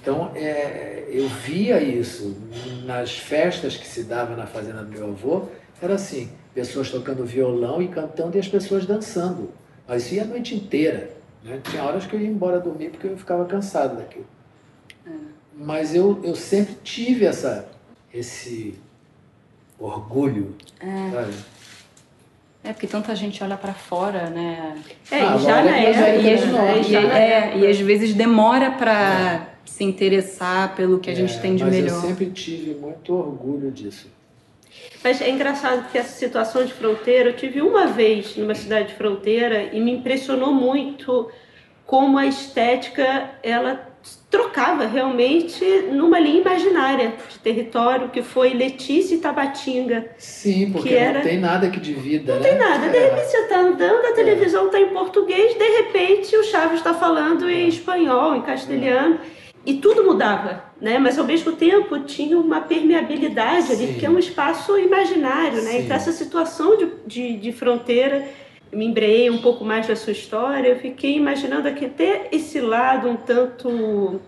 Então, 0.00 0.32
é, 0.34 1.04
eu 1.08 1.28
via 1.28 1.80
isso 1.80 2.36
nas 2.84 3.16
festas 3.16 3.76
que 3.76 3.86
se 3.86 4.02
dava 4.02 4.34
na 4.34 4.46
fazenda 4.46 4.82
do 4.82 4.90
meu 4.90 5.10
avô, 5.10 5.44
era 5.80 5.94
assim, 5.94 6.28
pessoas 6.52 6.90
tocando 6.90 7.24
violão 7.24 7.80
e 7.80 7.86
cantando 7.86 8.36
e 8.36 8.40
as 8.40 8.48
pessoas 8.48 8.84
dançando. 8.84 9.50
Mas 9.86 10.06
isso 10.06 10.14
ia 10.14 10.22
a 10.22 10.26
noite 10.26 10.56
inteira. 10.56 11.10
Né? 11.44 11.60
Tinha 11.62 11.84
horas 11.84 12.04
que 12.04 12.14
eu 12.14 12.20
ia 12.20 12.28
embora 12.28 12.58
dormir 12.58 12.90
porque 12.90 13.06
eu 13.06 13.16
ficava 13.16 13.44
cansado 13.44 13.96
daquilo. 13.96 14.26
É. 15.06 15.10
Mas 15.56 15.94
eu, 15.94 16.20
eu 16.24 16.34
sempre 16.34 16.74
tive 16.82 17.24
essa, 17.24 17.68
esse 18.12 18.78
orgulho, 19.84 20.54
é. 20.80 21.10
sabe? 21.10 21.32
É, 22.64 22.72
porque 22.72 22.86
tanta 22.86 23.14
gente 23.16 23.42
olha 23.42 23.56
para 23.56 23.74
fora, 23.74 24.30
né? 24.30 24.76
É, 25.10 25.20
Ah, 25.20 25.36
e 25.36 25.38
já 25.42 25.58
é 25.60 25.62
né? 25.64 26.80
E- 26.80 26.90
E, 26.92 26.96
é, 26.96 27.58
e 27.58 27.66
às 27.66 27.78
vezes 27.80 28.14
demora 28.14 28.70
para 28.70 29.48
se 29.64 29.82
interessar 29.82 30.74
pelo 30.76 31.00
que 31.00 31.10
a 31.10 31.14
gente 31.14 31.34
É, 31.34 31.38
tem 31.40 31.56
de 31.56 31.64
mas 31.64 31.74
melhor. 31.74 31.96
eu 31.96 32.00
sempre 32.00 32.26
tive 32.30 32.74
muito 32.74 33.12
orgulho 33.14 33.70
disso. 33.72 34.08
Mas 35.02 35.20
é 35.20 35.28
engraçado 35.28 35.90
que 35.90 35.98
essa 35.98 36.12
situação 36.16 36.64
de 36.64 36.72
fronteira, 36.72 37.30
eu 37.30 37.36
tive 37.36 37.60
uma 37.60 37.88
vez 37.88 38.36
numa 38.36 38.54
cidade 38.54 38.88
de 38.88 38.94
fronteira 38.94 39.64
e 39.74 39.80
me 39.80 39.90
impressionou 39.92 40.54
muito 40.54 41.28
como 41.84 42.16
a 42.16 42.26
estética 42.26 43.30
ela 43.42 43.88
trocava 44.30 44.86
realmente 44.86 45.64
numa 45.92 46.18
linha 46.18 46.40
imaginária 46.40 47.14
de 47.28 47.38
território 47.38 48.08
que 48.08 48.22
foi 48.22 48.54
Letícia 48.54 49.14
e 49.14 49.18
Tabatinga. 49.18 50.06
Sim, 50.18 50.70
porque 50.72 50.88
Que 50.88 50.94
era- 50.94 51.18
não 51.18 51.24
tem 51.26 51.38
nada 51.38 51.68
que 51.70 51.78
divida, 51.78 52.34
Não 52.34 52.40
né? 52.40 52.48
tem 52.48 52.58
nada, 52.58 52.88
de 52.88 52.96
É. 52.96 53.00
repente 53.10 53.26
você 53.30 53.36
está 53.38 53.60
andando, 53.60 54.06
a 54.06 54.12
televisão 54.12 54.66
está 54.66 54.80
em 54.80 54.88
português, 54.88 55.54
de 55.54 55.68
repente 55.78 56.34
o 56.36 56.44
Chaves 56.44 56.78
está 56.78 56.94
falando 56.94 57.48
em 57.48 57.68
espanhol, 57.68 58.34
em 58.34 58.42
castelhano. 58.42 59.18
E 59.64 59.74
tudo 59.74 60.02
mudava, 60.02 60.64
né? 60.80 60.98
Mas 60.98 61.16
ao 61.20 61.24
mesmo 61.24 61.52
tempo 61.52 61.96
tinha 62.00 62.36
uma 62.36 62.60
permeabilidade 62.62 63.70
ali, 63.70 63.86
Sim. 63.86 63.92
porque 63.92 64.06
é 64.06 64.10
um 64.10 64.18
espaço 64.18 64.76
imaginário, 64.76 65.62
né? 65.62 65.70
Sim. 65.70 65.78
Então 65.84 65.96
essa 65.96 66.10
situação 66.10 66.76
de, 66.76 66.88
de, 67.06 67.36
de 67.36 67.52
fronteira, 67.52 68.24
me 68.72 68.86
embreiei 68.86 69.28
um 69.30 69.38
pouco 69.38 69.64
mais 69.64 69.86
da 69.86 69.94
sua 69.94 70.12
história, 70.12 70.68
eu 70.68 70.76
fiquei 70.78 71.16
imaginando 71.16 71.68
aqui 71.68 71.84
até 71.86 72.28
esse 72.32 72.60
lado 72.60 73.08
um 73.08 73.16
tanto... 73.16 74.20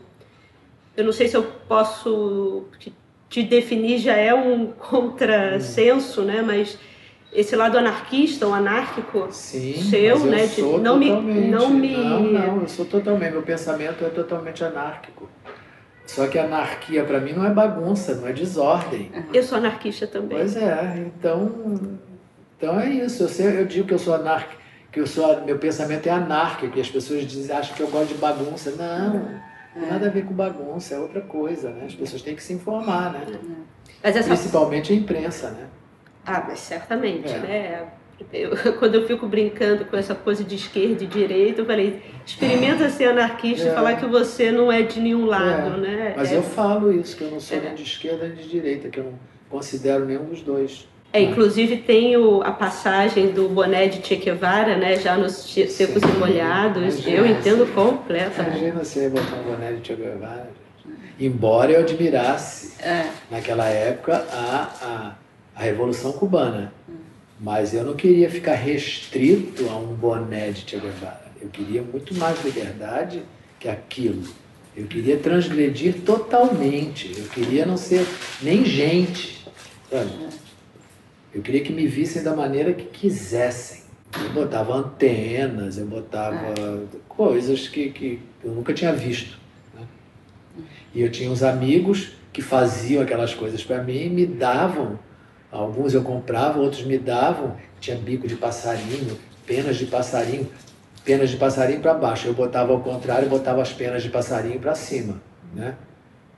Eu 0.97 1.05
não 1.05 1.13
sei 1.13 1.27
se 1.29 1.37
eu 1.37 1.43
posso 1.67 2.65
te, 3.29 3.43
definir, 3.43 3.99
já 3.99 4.15
é 4.15 4.33
um 4.33 4.67
contrassenso, 4.79 6.23
né? 6.23 6.41
Mas 6.41 6.79
esse 7.33 7.57
lado 7.57 7.77
anarquista, 7.77 8.47
um 8.47 8.55
anárquico, 8.55 9.27
Sim, 9.33 9.75
seu, 9.83 10.01
eu 10.01 10.19
né, 10.27 10.47
de 10.47 10.61
sou 10.61 10.79
não 10.79 10.97
me- 10.97 11.11
não 11.11 11.69
me- 11.71 11.97
Não, 11.97 12.23
não, 12.23 12.61
eu 12.61 12.69
sou 12.69 12.85
totalmente. 12.85 13.33
Meu 13.33 13.43
pensamento 13.43 14.05
é 14.05 14.09
totalmente 14.09 14.63
anárquico. 14.63 15.29
Só 16.07 16.29
que 16.29 16.39
anarquia 16.39 17.03
para 17.03 17.19
mim 17.19 17.33
não 17.33 17.45
é 17.45 17.51
bagunça, 17.51 18.15
não 18.15 18.29
é 18.29 18.33
desordem. 18.33 19.11
eu 19.33 19.43
sou 19.43 19.59
anarquista 19.59 20.07
também. 20.07 20.39
Pois 20.39 20.55
é, 20.55 21.03
então, 21.07 21.99
então 22.65 22.81
é 22.81 22.89
isso. 22.91 23.23
Eu, 23.23 23.29
sei, 23.29 23.61
eu 23.61 23.67
digo 23.67 23.87
que 23.87 23.95
eu 23.95 23.99
sou 23.99 24.15
anárquico, 24.15 24.61
que 24.91 24.99
eu 25.01 25.07
sou, 25.07 25.45
meu 25.45 25.59
pensamento 25.59 26.07
é 26.07 26.11
anárquico, 26.11 26.79
e 26.79 26.81
as 26.81 26.89
pessoas 26.91 27.27
dizem, 27.27 27.55
acham 27.55 27.77
que 27.77 27.83
eu 27.83 27.89
gosto 27.89 28.09
de 28.09 28.15
bagunça. 28.15 28.71
Não, 28.71 29.15
não 29.15 29.81
tem 29.83 29.91
nada 29.91 30.07
a 30.07 30.11
ver 30.11 30.25
com 30.25 30.33
bagunça, 30.33 30.95
é 30.95 30.99
outra 30.99 31.21
coisa, 31.21 31.71
né? 31.71 31.85
As 31.87 31.95
pessoas 31.95 32.23
têm 32.23 32.35
que 32.35 32.43
se 32.43 32.53
informar, 32.55 33.13
né? 33.13 33.21
Mas 34.03 34.17
essa 34.17 34.29
Principalmente 34.29 34.93
a 34.93 34.97
imprensa, 34.97 35.51
né? 35.51 35.67
Ah, 36.25 36.43
mas 36.49 36.59
certamente, 36.61 37.31
É. 37.31 37.39
né? 37.39 37.85
Eu- 38.33 38.53
quando 38.79 38.95
eu 38.95 39.07
fico 39.07 39.27
brincando 39.27 39.85
com 39.87 39.97
essa 39.97 40.15
coisa 40.15 40.43
de 40.45 40.55
esquerda 40.55 41.03
e 41.05 41.07
direita, 41.07 41.61
eu 41.61 41.67
falei, 41.67 42.01
experimenta 42.25 42.89
ser 42.89 43.07
anarquista 43.07 43.69
É. 43.69 43.73
e 43.73 43.75
falar 43.75 43.97
que 43.97 44.07
você 44.07 44.51
não 44.53 44.71
é 44.73 44.83
de 44.83 45.01
nenhum 45.01 45.27
lado, 45.27 45.75
É, 45.75 45.81
né? 45.81 46.15
Mas 46.17 46.33
é, 46.33 46.37
eu 46.37 46.43
falo 46.43 46.93
isso, 46.93 47.17
que 47.17 47.25
eu 47.25 47.31
não 47.31 47.41
sou 47.41 47.59
É. 47.59 47.61
nem 47.61 47.75
de 47.75 47.83
esquerda 47.83 48.27
nem 48.29 48.37
de 48.37 48.49
direita, 48.49 48.89
que 48.89 49.01
eu 49.01 49.05
não 49.05 49.15
considero 49.51 50.05
nenhum 50.07 50.25
dos 50.25 50.41
dois. 50.41 50.89
É, 51.15 51.23
inclusive 51.23 51.77
tem 51.79 52.17
o- 52.17 52.43
a 52.43 52.51
passagem 52.51 53.29
do 53.29 53.49
boné 53.49 53.87
de 53.87 54.05
Che 54.07 54.17
Guevara, 54.17 54.77
né? 54.77 54.97
Já 54.97 55.17
nos 55.17 55.33
secos 55.35 56.03
e 56.03 56.19
molhados. 56.19 56.83
imagina, 56.99 57.17
Eu 57.17 57.27
entendo 57.27 57.73
completamente. 57.75 58.59
Imagina 58.59 58.85
você 58.85 59.09
botar 59.09 59.37
um 59.37 59.43
boné 59.45 59.73
de 59.73 59.87
Che 59.87 59.95
Guevara. 59.95 60.51
Embora 61.19 61.71
eu 61.71 61.81
admirasse, 61.81 62.73
É. 62.83 63.07
naquela 63.31 63.67
época, 63.69 64.27
a, 64.33 64.69
a, 64.83 65.15
a 65.61 65.63
Revolução 65.63 66.13
Cubana. 66.13 66.73
Mas 67.41 67.73
eu 67.75 67.85
não 67.85 67.95
queria 67.95 68.29
ficar 68.29 68.55
restrito 68.55 69.69
a 69.71 69.77
um 69.77 69.95
boné 69.95 70.51
de 70.51 70.69
Che 70.69 70.77
Guevara. 70.77 71.25
Eu 71.41 71.49
queria 71.49 71.83
muito 71.83 72.13
mais 72.17 72.43
liberdade 72.45 73.23
que 73.61 73.69
aquilo. 73.69 74.23
Eu 74.77 74.87
queria 74.87 75.17
transgredir 75.17 76.01
totalmente. 76.05 77.13
Eu 77.17 77.27
queria 77.27 77.65
não 77.65 77.77
ser 77.77 78.05
nem 78.43 78.65
gente. 78.65 79.45
Sabe? 79.91 80.11
Eu 81.35 81.43
queria 81.43 81.63
que 81.63 81.73
me 81.73 81.87
vissem 81.87 82.23
da 82.23 82.35
maneira 82.35 82.73
que 82.73 82.85
quisessem. 82.85 83.83
Eu 84.23 84.31
botava 84.31 84.75
antenas, 84.75 85.77
eu 85.77 85.87
botava 85.87 86.55
coisas 87.09 87.67
que, 87.69 87.91
que 87.91 88.21
eu 88.45 88.53
nunca 88.53 88.73
tinha 88.73 88.93
visto. 88.93 89.39
né? 89.75 89.83
E 90.95 91.03
eu 91.03 91.11
tinha 91.11 91.29
uns 91.31 91.43
amigos 91.43 92.13
que 92.33 92.41
faziam 92.41 93.03
aquelas 93.03 93.35
coisas 93.35 93.63
para 93.65 93.83
mim 93.83 94.05
e 94.07 94.11
me 94.11 94.27
davam. 94.27 94.99
Alguns 95.51 95.95
eu 95.95 96.03
comprava, 96.03 96.61
outros 96.61 96.85
me 96.85 96.97
davam. 96.99 97.57
Tinha 97.81 97.97
bico 97.97 98.29
de 98.29 98.37
passarinho, 98.37 99.19
penas 99.45 99.77
de 99.77 99.87
passarinho, 99.87 100.49
penas 101.05 101.31
de 101.31 101.37
passarinho 101.37 101.81
para 101.81 101.95
baixo. 101.95 102.29
Eu 102.29 102.35
botava 102.35 102.73
ao 102.73 102.81
contrário, 102.81 103.29
botava 103.29 103.61
as 103.63 103.73
penas 103.73 104.03
de 104.03 104.11
passarinho 104.11 104.61
para 104.61 104.75
cima, 104.77 105.21
né? 105.53 105.75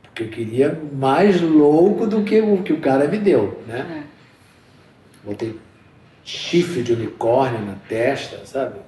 Porque 0.02 0.22
eu 0.22 0.28
queria 0.28 0.80
mais 0.94 1.40
louco 1.42 2.06
do 2.06 2.22
que 2.22 2.40
o 2.40 2.62
que 2.62 2.72
o 2.72 2.80
cara 2.80 3.06
me 3.06 3.18
deu, 3.18 3.62
né? 3.66 4.04
Botei 5.26 5.58
chifre 6.24 6.82
de 6.82 6.92
unicórnio 6.92 7.60
na 7.60 7.74
testa, 7.88 8.44
sabe? 8.46 8.80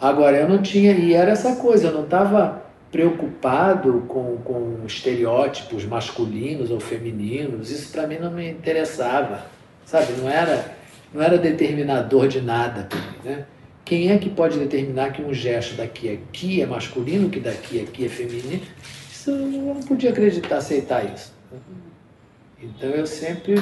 Agora, 0.00 0.36
eu 0.36 0.48
não 0.48 0.60
tinha, 0.60 0.92
e 0.92 1.12
era 1.12 1.30
essa 1.30 1.56
coisa, 1.56 1.88
eu 1.88 1.92
não 1.92 2.04
estava 2.04 2.62
preocupado 2.90 4.04
com, 4.08 4.36
com 4.38 4.84
estereótipos 4.86 5.84
masculinos 5.84 6.70
ou 6.70 6.78
femininos, 6.78 7.70
isso 7.70 7.90
para 7.92 8.06
mim 8.06 8.18
não 8.18 8.30
me 8.30 8.50
interessava, 8.50 9.46
sabe? 9.86 10.12
Não 10.14 10.28
era, 10.28 10.74
não 11.14 11.22
era 11.22 11.38
determinador 11.38 12.28
de 12.28 12.40
nada 12.40 12.88
né? 13.24 13.46
Quem 13.84 14.10
é 14.10 14.18
que 14.18 14.30
pode 14.30 14.58
determinar 14.58 15.12
que 15.12 15.22
um 15.22 15.34
gesto 15.34 15.76
daqui 15.76 16.08
aqui 16.08 16.62
é 16.62 16.66
masculino, 16.66 17.28
que 17.28 17.40
daqui 17.40 17.80
aqui 17.80 18.06
é 18.06 18.08
feminino? 18.08 18.62
Isso 19.10 19.30
eu 19.30 19.74
não 19.74 19.82
podia 19.82 20.10
acreditar, 20.10 20.56
aceitar 20.56 21.04
isso. 21.04 21.32
Então 22.62 22.90
eu 22.90 23.06
sempre 23.06 23.56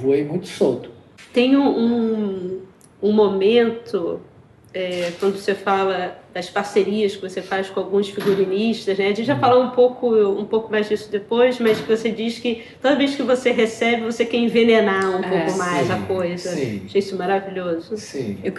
voei 0.00 0.24
muito 0.24 0.46
solto. 0.48 0.90
Tem 1.32 1.56
um, 1.56 2.60
um, 3.02 3.12
momento, 3.12 4.20
é, 4.72 5.12
quando 5.20 5.36
você 5.36 5.54
fala 5.54 6.18
das 6.32 6.48
parcerias 6.48 7.16
que 7.16 7.22
você 7.22 7.42
faz 7.42 7.68
com 7.68 7.80
alguns 7.80 8.08
figurinistas, 8.08 8.96
né? 8.98 9.06
A 9.06 9.08
gente 9.08 9.24
já 9.24 9.36
falar 9.36 9.58
um 9.58 9.70
pouco, 9.70 10.08
um 10.14 10.44
pouco 10.44 10.70
mais 10.70 10.88
disso 10.88 11.10
depois, 11.10 11.58
mas 11.58 11.80
que 11.80 11.88
você 11.88 12.10
diz 12.10 12.38
que 12.38 12.64
toda 12.80 12.96
vez 12.96 13.14
que 13.14 13.22
você 13.22 13.50
recebe, 13.50 14.02
você 14.04 14.24
quer 14.24 14.38
envenenar 14.38 15.10
um 15.10 15.22
É, 15.24 15.28
pouco 15.44 15.58
mais 15.58 15.90
a 15.90 15.96
sim, 15.98 16.04
coisa. 16.06 16.50
sim. 16.50 16.82
Achei 16.86 16.98
isso 17.00 17.16
maravilhoso. 17.16 17.96
Sim. 17.96 18.38
Eu, 18.42 18.52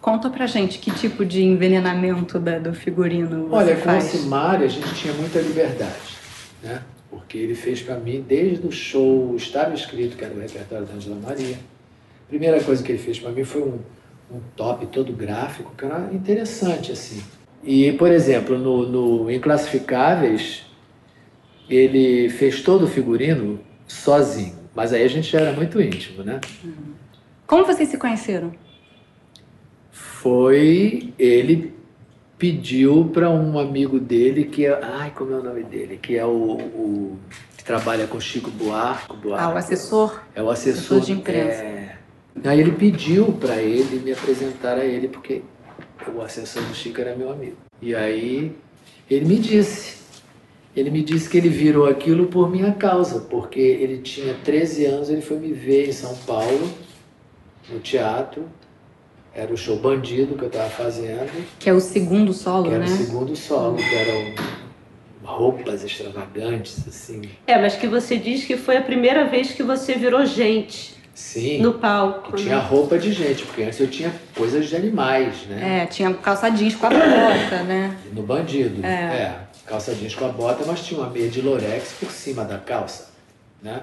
conta 0.00 0.28
pra 0.30 0.46
gente 0.46 0.78
que 0.78 0.90
tipo 0.90 1.24
de 1.24 1.42
envenenamento 1.42 2.38
da- 2.38 2.58
do 2.58 2.72
figurino 2.74 3.46
você 3.48 3.54
Olha, 3.56 3.74
com 3.74 3.80
o 3.80 3.84
faz. 3.84 4.04
Simari 4.04 4.64
a 4.64 4.68
gente 4.68 4.94
tinha 4.94 5.12
muita 5.14 5.40
liberdade, 5.40 6.16
né? 6.62 6.82
Porque 7.16 7.38
ele 7.38 7.54
fez 7.54 7.82
para 7.82 7.96
mim 7.96 8.24
desde 8.26 8.66
o 8.66 8.72
show, 8.72 9.34
estava 9.36 9.74
escrito 9.74 10.16
que 10.16 10.24
era 10.24 10.34
o 10.34 10.40
repertório 10.40 10.86
da 10.86 10.94
Angela 10.94 11.16
Maria. 11.16 11.56
A 11.56 12.28
primeira 12.28 12.62
coisa 12.62 12.82
que 12.82 12.92
ele 12.92 12.98
fez 12.98 13.18
para 13.18 13.30
mim 13.30 13.44
foi 13.44 13.62
um, 13.62 13.78
um 14.30 14.40
top 14.54 14.86
todo 14.86 15.12
gráfico, 15.12 15.72
que 15.76 15.84
era 15.84 16.10
interessante 16.12 16.92
assim. 16.92 17.22
E, 17.62 17.92
por 17.92 18.10
exemplo, 18.10 18.58
no, 18.58 18.86
no 18.86 19.30
Inclassificáveis, 19.30 20.66
ele 21.68 22.28
fez 22.28 22.62
todo 22.62 22.84
o 22.84 22.88
figurino 22.88 23.60
sozinho. 23.86 24.54
Mas 24.74 24.92
aí 24.92 25.02
a 25.02 25.08
gente 25.08 25.30
já 25.30 25.40
era 25.40 25.52
muito 25.52 25.80
íntimo, 25.80 26.22
né? 26.22 26.40
Como 27.46 27.64
vocês 27.64 27.88
se 27.88 27.96
conheceram? 27.96 28.52
foi 30.26 31.14
ele 31.18 31.72
pediu 32.38 33.10
para 33.12 33.30
um 33.30 33.58
amigo 33.58 33.98
dele 33.98 34.44
que 34.44 34.66
é, 34.66 34.78
ai 34.82 35.10
como 35.14 35.32
é 35.32 35.36
o 35.38 35.42
nome 35.42 35.62
dele 35.62 35.96
que 36.00 36.16
é 36.16 36.24
o, 36.24 36.28
o 36.58 37.18
que 37.56 37.64
trabalha 37.64 38.06
com 38.06 38.20
Chico 38.20 38.50
Buarque, 38.50 39.16
Buarque 39.16 39.44
Ah, 39.44 39.54
o 39.54 39.56
assessor? 39.56 40.22
é 40.34 40.42
o 40.42 40.50
assessor 40.50 40.98
assessor 40.98 41.00
de 41.00 41.12
imprensa. 41.12 41.62
é. 41.62 41.96
aí 42.44 42.60
ele 42.60 42.72
pediu 42.72 43.32
para 43.32 43.56
ele 43.62 44.00
me 44.00 44.12
apresentar 44.12 44.76
a 44.78 44.84
ele 44.84 45.08
porque 45.08 45.42
o 46.14 46.20
assessor 46.20 46.62
do 46.64 46.74
Chico 46.74 47.00
era 47.00 47.16
meu 47.16 47.30
amigo 47.32 47.56
e 47.80 47.94
aí 47.94 48.52
ele 49.10 49.24
me 49.24 49.38
disse 49.38 49.96
ele 50.76 50.90
me 50.90 51.02
disse 51.02 51.26
que 51.30 51.38
ele 51.38 51.48
virou 51.48 51.86
aquilo 51.88 52.26
por 52.26 52.50
minha 52.50 52.72
causa 52.72 53.20
porque 53.20 53.58
ele 53.60 53.98
tinha 53.98 54.34
13 54.44 54.84
anos 54.84 55.08
ele 55.08 55.22
foi 55.22 55.38
me 55.38 55.52
ver 55.54 55.88
em 55.88 55.92
São 55.92 56.14
Paulo 56.26 56.68
no 57.70 57.80
teatro 57.80 58.44
era 59.36 59.52
o 59.52 59.56
show 59.56 59.76
Bandido 59.76 60.34
que 60.34 60.44
eu 60.44 60.48
estava 60.48 60.70
fazendo, 60.70 61.30
Que 61.58 61.68
é 61.68 61.72
o 61.74 61.80
segundo 61.80 62.32
solo, 62.32 62.64
que 62.64 62.74
era 62.74 62.78
né? 62.78 62.86
o 62.86 62.96
segundo 62.96 63.36
solo, 63.36 63.76
que 63.76 63.94
eram 63.94 64.34
roupas 65.22 65.84
extravagantes, 65.84 66.88
assim. 66.88 67.20
É, 67.46 67.58
mas 67.58 67.76
que 67.76 67.86
você 67.86 68.16
diz 68.16 68.44
que 68.44 68.56
foi 68.56 68.78
a 68.78 68.82
primeira 68.82 69.26
vez 69.26 69.52
que 69.52 69.62
você 69.62 69.94
virou 69.94 70.24
gente 70.24 70.96
Sim, 71.14 71.60
no 71.60 71.74
palco. 71.74 72.32
que 72.32 72.44
tinha 72.44 72.56
né? 72.56 72.62
roupa 72.62 72.98
de 72.98 73.12
gente, 73.12 73.44
porque 73.44 73.62
antes 73.64 73.78
eu 73.78 73.88
tinha 73.88 74.10
coisas 74.34 74.68
de 74.68 74.74
animais, 74.74 75.44
né? 75.46 75.82
É, 75.82 75.86
tinha 75.86 76.14
calça 76.14 76.48
jeans 76.48 76.74
com 76.74 76.86
a 76.86 76.90
bota, 76.90 77.62
né? 77.64 77.94
No 78.14 78.22
Bandido. 78.22 78.84
É. 78.86 78.88
É. 78.88 79.40
calça 79.66 79.94
jeans 79.94 80.14
com 80.14 80.24
a 80.24 80.28
bota, 80.28 80.64
mas 80.66 80.82
tinha 80.82 80.98
uma 80.98 81.10
meia 81.10 81.28
de 81.28 81.42
lorex 81.42 81.92
por 82.00 82.10
cima 82.10 82.42
da 82.42 82.56
calça, 82.56 83.10
né? 83.62 83.82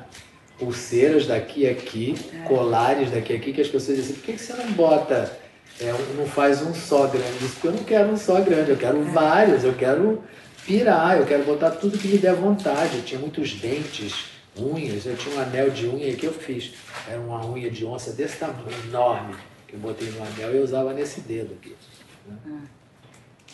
pulseiras 0.57 1.25
daqui 1.25 1.67
a 1.67 1.71
aqui, 1.71 2.15
é. 2.33 2.47
colares 2.47 3.11
daqui 3.11 3.33
a 3.33 3.35
aqui, 3.35 3.53
que 3.53 3.61
as 3.61 3.67
pessoas 3.67 3.97
dizem, 3.97 4.15
por 4.15 4.23
que, 4.23 4.33
que 4.33 4.41
você 4.41 4.53
não 4.53 4.71
bota, 4.71 5.42
é, 5.79 5.91
não 6.17 6.25
faz 6.25 6.61
um 6.61 6.73
só 6.73 7.07
grande? 7.07 7.47
Porque 7.53 7.67
eu 7.67 7.71
não 7.71 7.83
quero 7.83 8.09
um 8.09 8.17
só 8.17 8.39
grande, 8.41 8.71
eu 8.71 8.77
quero 8.77 9.01
é. 9.01 9.11
vários, 9.11 9.63
eu 9.63 9.73
quero 9.73 10.23
pirar, 10.65 11.17
eu 11.17 11.25
quero 11.25 11.43
botar 11.43 11.71
tudo 11.71 11.97
que 11.97 12.07
me 12.07 12.17
der 12.17 12.35
vontade. 12.35 12.97
Eu 12.97 13.03
tinha 13.03 13.19
muitos 13.19 13.53
dentes, 13.53 14.25
unhas, 14.57 15.05
eu 15.05 15.15
tinha 15.15 15.35
um 15.35 15.39
anel 15.39 15.69
de 15.69 15.87
unha 15.87 16.13
que 16.13 16.25
eu 16.25 16.33
fiz. 16.33 16.73
Era 17.09 17.19
uma 17.19 17.45
unha 17.45 17.69
de 17.69 17.85
onça 17.85 18.11
desse 18.11 18.37
tamanho, 18.37 18.67
enorme, 18.87 19.35
que 19.67 19.73
eu 19.75 19.79
botei 19.79 20.09
no 20.09 20.21
anel 20.21 20.53
e 20.53 20.57
eu 20.57 20.63
usava 20.63 20.93
nesse 20.93 21.21
dedo 21.21 21.53
aqui. 21.59 21.75
Né? 22.27 22.35
Ah. 22.47 22.83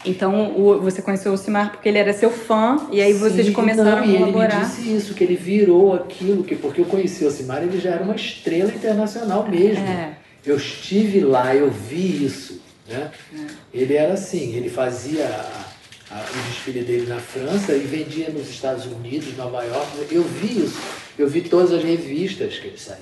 Então 0.05 0.57
o, 0.57 0.79
você 0.79 1.01
conheceu 1.01 1.33
o 1.33 1.37
Simar 1.37 1.71
porque 1.71 1.89
ele 1.89 1.97
era 1.97 2.13
seu 2.13 2.31
fã 2.31 2.87
e 2.91 3.01
aí 3.01 3.11
vocês 3.11 3.47
Sim, 3.47 3.53
começaram 3.53 4.05
não, 4.05 4.15
a 4.15 4.17
colaborar. 4.17 4.55
Ele 4.55 4.65
me 4.65 4.65
disse 4.65 4.95
isso, 4.95 5.13
que 5.13 5.23
ele 5.23 5.35
virou 5.35 5.93
aquilo, 5.93 6.43
que 6.43 6.55
porque 6.55 6.81
eu 6.81 6.85
conheci 6.85 7.25
o 7.25 7.31
Simar, 7.31 7.63
ele 7.63 7.79
já 7.79 7.91
era 7.91 8.03
uma 8.03 8.15
estrela 8.15 8.71
internacional 8.71 9.45
mesmo. 9.47 9.83
É. 9.85 10.18
Eu 10.45 10.57
estive 10.57 11.21
lá, 11.21 11.55
eu 11.55 11.69
vi 11.69 12.25
isso. 12.25 12.61
Né? 12.87 13.11
É. 13.33 13.47
Ele 13.73 13.93
era 13.93 14.13
assim, 14.13 14.55
ele 14.55 14.69
fazia 14.69 15.25
a, 15.25 16.15
a, 16.15 16.21
o 16.21 16.49
desfile 16.49 16.83
dele 16.83 17.07
na 17.07 17.19
França 17.19 17.73
e 17.73 17.79
vendia 17.79 18.29
nos 18.29 18.49
Estados 18.49 18.85
Unidos, 18.85 19.35
Nova 19.37 19.63
York. 19.63 20.07
Eu 20.11 20.23
vi 20.23 20.65
isso, 20.65 20.79
eu 21.17 21.27
vi 21.27 21.41
todas 21.41 21.71
as 21.71 21.83
revistas 21.83 22.57
que 22.57 22.67
ele 22.67 22.77
saía. 22.77 22.99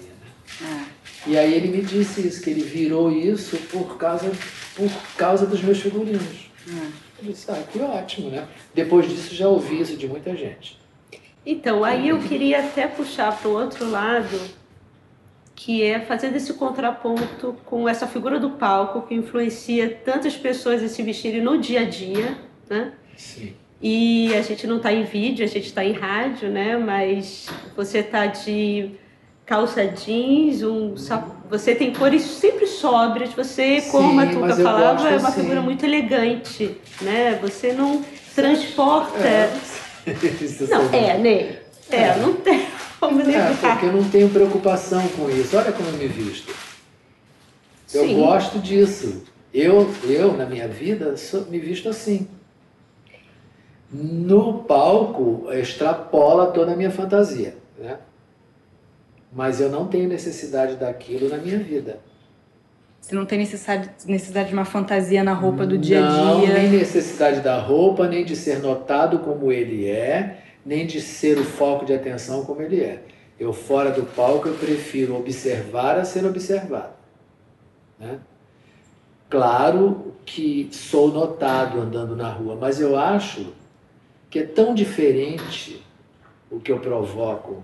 Né? 0.61 0.87
É. 1.25 1.29
E 1.29 1.37
aí 1.37 1.53
ele 1.53 1.67
me 1.67 1.81
disse 1.81 2.25
isso, 2.25 2.41
que 2.41 2.49
ele 2.49 2.63
virou 2.63 3.11
isso 3.11 3.57
por 3.69 3.97
causa, 3.97 4.31
por 4.75 4.89
causa 5.17 5.45
dos 5.45 5.61
meus 5.61 5.79
figurinos. 5.79 6.47
Eu 6.67 7.31
disse, 7.31 7.49
ah, 7.49 7.63
que 7.71 7.79
ótimo, 7.79 8.29
né? 8.29 8.47
Depois 8.73 9.09
disso 9.09 9.33
já 9.33 9.47
ouvi 9.47 9.81
isso 9.81 9.97
de 9.97 10.07
muita 10.07 10.35
gente. 10.35 10.77
Então, 11.45 11.83
aí 11.83 12.09
eu 12.09 12.19
queria 12.19 12.59
até 12.59 12.87
puxar 12.87 13.35
para 13.37 13.49
o 13.49 13.53
outro 13.53 13.89
lado, 13.89 14.37
que 15.57 15.81
é 15.81 15.99
fazer 15.99 16.33
esse 16.35 16.53
contraponto 16.53 17.55
com 17.65 17.89
essa 17.89 18.05
figura 18.05 18.39
do 18.39 18.51
palco 18.51 19.01
que 19.07 19.15
influencia 19.15 19.89
tantas 20.05 20.37
pessoas 20.37 20.83
a 20.83 20.87
se 20.87 21.01
vestirem 21.01 21.41
no 21.41 21.57
dia 21.57 21.81
a 21.81 21.83
dia, 21.83 22.37
né? 22.69 22.93
Sim. 23.17 23.55
E 23.81 24.35
a 24.35 24.41
gente 24.43 24.67
não 24.67 24.77
está 24.77 24.93
em 24.93 25.03
vídeo, 25.03 25.43
a 25.43 25.47
gente 25.47 25.65
está 25.65 25.83
em 25.83 25.93
rádio, 25.93 26.49
né? 26.49 26.77
Mas 26.77 27.47
você 27.75 27.99
está 27.99 28.27
de 28.27 28.91
calça 29.47 29.83
jeans, 29.87 30.61
um 30.61 30.93
você 31.49 31.73
tem 31.73 31.91
cores 31.91 32.21
sempre 32.21 32.67
sóbrias, 32.67 33.33
você, 33.33 33.81
Sim, 33.81 33.89
como 33.89 34.19
a 34.19 34.27
Tuca 34.27 34.55
falava, 34.57 35.09
é 35.09 35.17
uma 35.17 35.29
assim. 35.29 35.41
figura 35.41 35.61
muito 35.61 35.83
elegante, 35.83 36.77
né? 37.01 37.39
Você 37.41 37.73
não 37.73 38.05
transporta... 38.35 39.17
É. 39.17 39.49
não, 40.69 40.93
é, 40.93 41.17
Ney. 41.17 41.59
É, 41.89 41.95
é, 41.95 42.17
não 42.17 42.33
tem 42.35 42.63
como 42.99 43.23
negar. 43.23 43.51
É, 43.51 43.55
porque 43.55 43.85
eu 43.85 43.93
não 43.93 44.09
tenho 44.09 44.29
preocupação 44.29 45.07
com 45.09 45.29
isso. 45.29 45.57
Olha 45.57 45.71
como 45.71 45.89
eu 45.89 45.93
me 45.93 46.07
visto. 46.07 46.53
Eu 47.93 48.03
Sim. 48.03 48.15
gosto 48.15 48.59
disso. 48.59 49.23
Eu, 49.53 49.89
eu, 50.03 50.35
na 50.35 50.45
minha 50.45 50.67
vida, 50.67 51.15
sou, 51.17 51.45
me 51.45 51.59
visto 51.59 51.89
assim. 51.89 52.27
No 53.91 54.63
palco, 54.63 55.47
extrapola 55.51 56.47
toda 56.51 56.73
a 56.73 56.75
minha 56.75 56.91
fantasia, 56.91 57.55
né? 57.79 57.97
mas 59.31 59.61
eu 59.61 59.69
não 59.69 59.87
tenho 59.87 60.09
necessidade 60.09 60.75
daquilo 60.75 61.29
na 61.29 61.37
minha 61.37 61.59
vida. 61.59 61.99
Você 62.99 63.15
não 63.15 63.25
tem 63.25 63.39
necessidade, 63.39 63.89
necessidade 64.05 64.49
de 64.49 64.53
uma 64.53 64.65
fantasia 64.65 65.23
na 65.23 65.31
roupa 65.31 65.65
do 65.65 65.77
dia 65.77 66.05
a 66.05 66.11
dia? 66.11 66.23
Não, 66.23 66.45
nem 66.45 66.69
necessidade 66.69 67.39
da 67.39 67.57
roupa, 67.57 68.07
nem 68.07 68.25
de 68.25 68.35
ser 68.35 68.59
notado 68.59 69.19
como 69.19 69.51
ele 69.51 69.87
é, 69.87 70.39
nem 70.67 70.85
de 70.85 70.99
ser 70.99 71.37
o 71.37 71.45
foco 71.45 71.85
de 71.85 71.93
atenção 71.93 72.43
como 72.43 72.61
ele 72.61 72.81
é. 72.81 73.01
Eu, 73.39 73.53
fora 73.53 73.89
do 73.89 74.03
palco, 74.03 74.49
eu 74.49 74.55
prefiro 74.55 75.15
observar 75.15 75.97
a 75.97 76.03
ser 76.03 76.25
observado. 76.25 76.93
Né? 77.97 78.19
Claro 79.29 80.13
que 80.25 80.67
sou 80.73 81.09
notado 81.09 81.79
andando 81.79 82.17
na 82.17 82.29
rua, 82.29 82.57
mas 82.59 82.81
eu 82.81 82.97
acho 82.97 83.53
que 84.29 84.39
é 84.39 84.45
tão 84.45 84.75
diferente 84.75 85.81
o 86.51 86.59
que 86.59 86.71
eu 86.71 86.79
provoco 86.79 87.63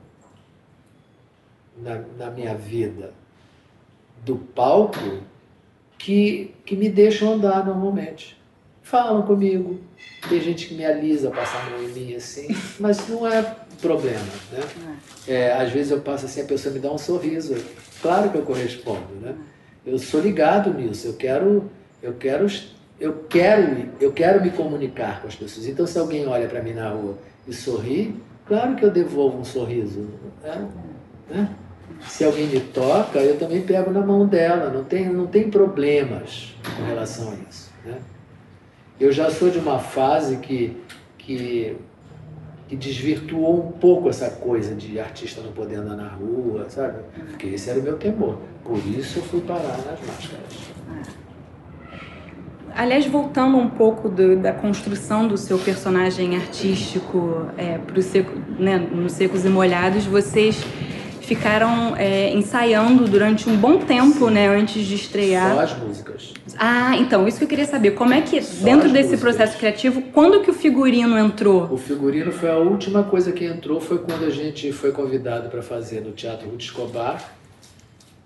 na, 1.76 2.04
na 2.18 2.32
minha 2.32 2.56
vida 2.56 3.14
do 4.24 4.38
palco 4.38 5.20
que, 5.98 6.56
que 6.66 6.78
me 6.78 6.88
deixam 6.88 7.34
andar 7.34 7.66
normalmente. 7.66 8.42
Falam 8.84 9.22
comigo, 9.22 9.80
tem 10.28 10.42
gente 10.42 10.68
que 10.68 10.76
me 10.76 10.86
alisa, 10.86 11.32
passa 11.32 11.58
a 11.58 11.70
mão 11.70 11.82
em 11.82 11.88
mim 11.88 12.16
assim, 12.16 12.48
mas 12.80 13.08
não 13.08 13.26
é 13.26 13.42
problema, 13.82 14.20
né? 14.52 14.60
É, 15.26 15.54
às 15.54 15.72
vezes 15.72 15.92
eu 15.92 16.02
passo 16.02 16.26
assim, 16.26 16.42
a 16.42 16.46
pessoa 16.46 16.74
me 16.74 16.80
dá 16.80 16.92
um 16.92 16.98
sorriso, 16.98 17.56
claro 18.02 18.30
que 18.30 18.38
eu 18.38 18.44
correspondo, 18.44 19.16
né? 19.22 19.36
Eu 19.86 19.98
sou 19.98 20.20
ligado 20.20 20.74
nisso, 20.74 21.08
eu 21.08 21.14
quero, 21.14 21.70
eu 22.02 22.14
quero, 22.14 22.46
eu 23.00 23.26
quero, 23.30 23.90
eu 24.00 24.12
quero 24.12 24.42
me 24.42 24.52
comunicar 24.52 25.22
com 25.22 25.28
as 25.28 25.36
pessoas. 25.36 25.66
Então, 25.66 25.88
se 25.88 25.98
alguém 25.98 26.28
olha 26.28 26.48
para 26.48 26.62
mim 26.62 26.74
na 26.74 26.90
rua 26.90 27.18
e 27.48 27.54
sorri, 27.54 28.16
claro 28.46 28.76
que 28.76 28.84
eu 28.84 28.92
devolvo 28.92 29.40
um 29.40 29.46
sorriso, 29.46 30.08
né? 30.42 30.70
né? 31.30 31.50
Se 32.08 32.24
alguém 32.26 32.48
me 32.48 32.60
toca, 32.60 33.20
eu 33.20 33.38
também 33.38 33.62
pego 33.62 33.92
na 33.92 34.02
mão 34.02 34.26
dela, 34.26 34.70
não 34.70 34.84
tem, 34.84 35.08
não 35.08 35.26
tem 35.26 35.50
problemas 35.50 36.54
com 36.78 36.84
relação 36.84 37.32
a 37.32 37.36
isso. 37.50 37.63
Eu 39.00 39.12
já 39.12 39.30
sou 39.30 39.50
de 39.50 39.58
uma 39.58 39.80
fase 39.80 40.38
que, 40.38 40.78
que, 41.18 41.76
que 42.68 42.76
desvirtuou 42.76 43.68
um 43.68 43.72
pouco 43.72 44.10
essa 44.10 44.30
coisa 44.30 44.76
de 44.76 45.00
artista 45.00 45.42
não 45.42 45.52
poder 45.52 45.78
andar 45.78 45.96
na 45.96 46.10
rua, 46.10 46.70
sabe? 46.70 47.00
Porque 47.30 47.48
esse 47.48 47.70
era 47.70 47.80
o 47.80 47.84
meu 47.84 47.98
temor. 47.98 48.38
Por 48.64 48.78
isso 48.78 49.20
eu 49.20 49.24
fui 49.24 49.42
parar 49.42 49.78
nas 49.78 50.00
máscaras. 50.08 50.74
Aliás, 52.76 53.06
voltando 53.06 53.58
um 53.58 53.70
pouco 53.70 54.10
do, 54.10 54.36
da 54.36 54.52
construção 54.52 55.28
do 55.28 55.38
seu 55.38 55.60
personagem 55.60 56.36
artístico 56.36 57.48
é, 57.56 57.78
pro 57.78 58.02
seco, 58.02 58.32
né, 58.58 58.78
nos 58.78 59.14
Secos 59.14 59.46
e 59.46 59.50
Molhados, 59.50 60.06
vocês 60.06 60.64
ficaram 61.26 61.96
é, 61.96 62.34
ensaiando 62.34 63.08
durante 63.08 63.50
um 63.50 63.56
bom 63.56 63.78
tempo, 63.80 64.30
né, 64.30 64.48
antes 64.48 64.86
de 64.86 64.96
estrear. 64.96 65.54
Só 65.56 65.62
as 65.62 65.78
músicas. 65.78 66.34
Ah, 66.58 66.96
então, 66.98 67.28
isso 67.28 67.38
que 67.38 67.44
eu 67.44 67.48
queria 67.48 67.66
saber. 67.66 67.92
Como 67.92 68.14
é 68.14 68.22
que, 68.22 68.42
Só 68.42 68.64
dentro 68.64 68.90
desse 68.90 69.12
músicas. 69.12 69.20
processo 69.20 69.58
criativo, 69.58 70.02
quando 70.14 70.42
que 70.42 70.50
o 70.50 70.54
figurino 70.54 71.18
entrou? 71.18 71.64
O 71.72 71.78
figurino 71.78 72.32
foi 72.32 72.50
a 72.50 72.58
última 72.58 73.04
coisa 73.04 73.32
que 73.32 73.46
entrou, 73.46 73.80
foi 73.80 74.00
quando 74.00 74.26
a 74.26 74.30
gente 74.30 74.72
foi 74.72 74.92
convidado 74.92 75.50
para 75.50 75.62
fazer 75.62 76.02
no 76.02 76.12
Teatro 76.12 76.50
Ruth 76.50 76.62
Escobar, 76.62 77.34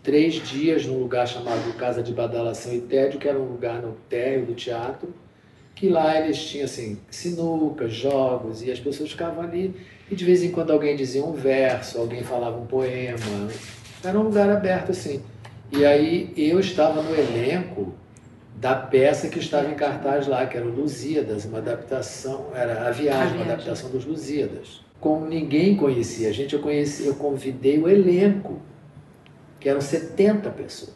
três 0.04 0.36
dias 0.36 0.86
num 0.86 1.00
lugar 1.00 1.28
chamado 1.28 1.74
Casa 1.78 2.02
de 2.02 2.14
Badalação 2.14 2.74
e 2.74 2.80
Tédio, 2.80 3.20
que 3.20 3.28
era 3.28 3.40
um 3.40 3.46
lugar 3.46 3.82
no 3.82 3.94
térreo 4.10 4.46
do 4.46 4.54
teatro, 4.54 5.14
que 5.76 5.90
lá 5.90 6.20
eles 6.20 6.44
tinham, 6.44 6.66
assim, 6.66 6.98
sinuca, 7.10 7.88
jogos, 7.88 8.64
e 8.64 8.72
as 8.72 8.80
pessoas 8.80 9.12
ficavam 9.12 9.44
ali 9.44 9.76
e 10.10 10.16
de 10.16 10.24
vez 10.24 10.44
em 10.44 10.52
quando 10.52 10.72
alguém 10.72 10.96
dizia 10.96 11.24
um 11.24 11.34
verso, 11.34 11.98
alguém 11.98 12.24
falava 12.24 12.58
um 12.58 12.66
poema. 12.66 13.50
Era 14.04 14.18
um 14.18 14.24
lugar 14.24 14.50
aberto 14.50 14.92
assim. 14.92 15.22
E 15.72 15.86
aí 15.86 16.34
eu 16.38 16.60
estava 16.60 17.02
no 17.02 17.14
elenco 17.14 17.94
da 18.56 18.74
peça 18.74 19.28
que 19.28 19.38
estava 19.38 19.70
em 19.70 19.76
cartaz 19.76 20.28
lá, 20.28 20.46
que 20.46 20.58
era 20.58 20.66
o 20.66 20.74
Lusíadas, 20.74 21.46
uma 21.46 21.58
adaptação, 21.58 22.48
era 22.56 22.88
a 22.88 22.92
viagem, 22.92 23.36
uma 23.36 23.46
adaptação 23.46 23.90
dos 23.90 24.06
Lusíadas. 24.06 24.82
Como 25.00 25.28
ninguém 25.28 25.76
conhecia 25.76 26.30
a 26.30 26.32
gente, 26.32 26.56
eu 26.56 26.62
conheci, 26.62 27.06
eu 27.06 27.16
convidei 27.16 27.78
o 27.78 27.88
elenco, 27.88 28.62
que 29.60 29.70
eram 29.70 29.82
70 29.82 30.50
pessoas. 30.52 30.96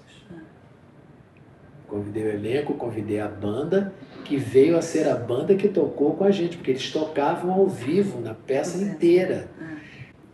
Convidei 1.87 2.23
o 2.23 2.29
elenco, 2.29 2.73
convidei 2.75 3.19
a 3.19 3.27
banda 3.27 3.93
que 4.21 4.37
veio 4.37 4.77
a 4.77 4.81
ser 4.81 5.07
a 5.07 5.15
banda 5.15 5.55
que 5.55 5.67
tocou 5.67 6.13
com 6.13 6.23
a 6.23 6.31
gente, 6.31 6.57
porque 6.57 6.71
eles 6.71 6.91
tocavam 6.91 7.51
ao 7.51 7.67
vivo 7.67 8.21
na 8.21 8.33
peça 8.33 8.81
inteira. 8.81 9.49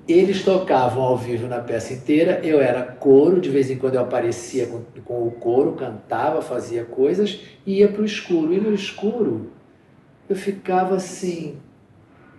Eles 0.08 0.44
tocavam 0.44 1.04
ao 1.04 1.18
vivo 1.18 1.48
na 1.48 1.60
peça 1.60 1.94
inteira, 1.94 2.40
eu 2.42 2.62
era 2.62 2.82
coro, 2.82 3.42
de 3.42 3.50
vez 3.50 3.70
em 3.70 3.78
quando 3.78 3.96
eu 3.96 4.02
aparecia 4.02 4.66
com, 4.68 4.82
com 5.04 5.28
o 5.28 5.32
coro, 5.32 5.74
cantava, 5.74 6.42
fazia 6.42 6.86
coisas 6.86 7.42
e 7.66 7.80
ia 7.80 7.90
para 7.90 8.02
o 8.02 8.06
escuro. 8.06 8.54
E 8.54 8.60
no 8.60 8.74
escuro 8.74 9.52
eu 10.30 10.36
ficava 10.36 10.96
assim, 10.96 11.58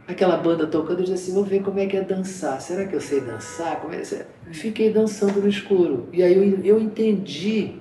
aquela 0.07 0.39
banda 0.39 0.67
tocando, 0.67 1.01
eu 1.01 1.05
dizia 1.05 1.15
assim, 1.15 1.35
vou 1.35 1.45
ver 1.45 1.63
como 1.63 1.79
é 1.79 1.87
que 1.87 1.97
é 1.97 2.03
dançar. 2.03 2.59
Será 2.63 2.87
que 2.87 2.95
eu 2.95 3.01
sei 3.01 3.21
dançar? 3.21 3.81
Como 3.81 3.93
é? 3.93 4.03
Fiquei 4.51 4.91
dançando 4.91 5.41
no 5.41 5.49
escuro. 5.49 6.09
E 6.11 6.23
aí 6.23 6.35
eu, 6.35 6.65
eu 6.65 6.81
entendi 6.81 7.75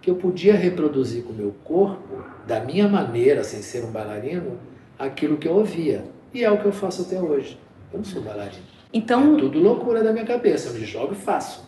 que 0.00 0.10
eu 0.10 0.14
podia 0.14 0.54
reproduzir 0.54 1.24
com 1.24 1.32
o 1.32 1.36
meu 1.36 1.54
corpo, 1.64 2.22
da 2.46 2.60
minha 2.60 2.88
maneira, 2.88 3.42
sem 3.44 3.62
ser 3.62 3.84
um 3.84 3.90
bailarino, 3.90 4.58
aquilo 4.98 5.36
que 5.36 5.48
eu 5.48 5.54
ouvia. 5.54 6.04
E 6.32 6.44
é 6.44 6.50
o 6.50 6.58
que 6.58 6.66
eu 6.66 6.72
faço 6.72 7.02
até 7.02 7.20
hoje. 7.20 7.58
Eu 7.92 7.98
não 7.98 8.04
sou 8.04 8.22
bailarino. 8.22 8.64
Então, 8.92 9.36
é 9.36 9.40
tudo 9.40 9.58
loucura 9.58 10.02
da 10.02 10.12
minha 10.12 10.24
cabeça. 10.24 10.68
Eu 10.68 10.74
me 10.74 10.84
jogo 10.84 11.12
e 11.12 11.16
faço. 11.16 11.64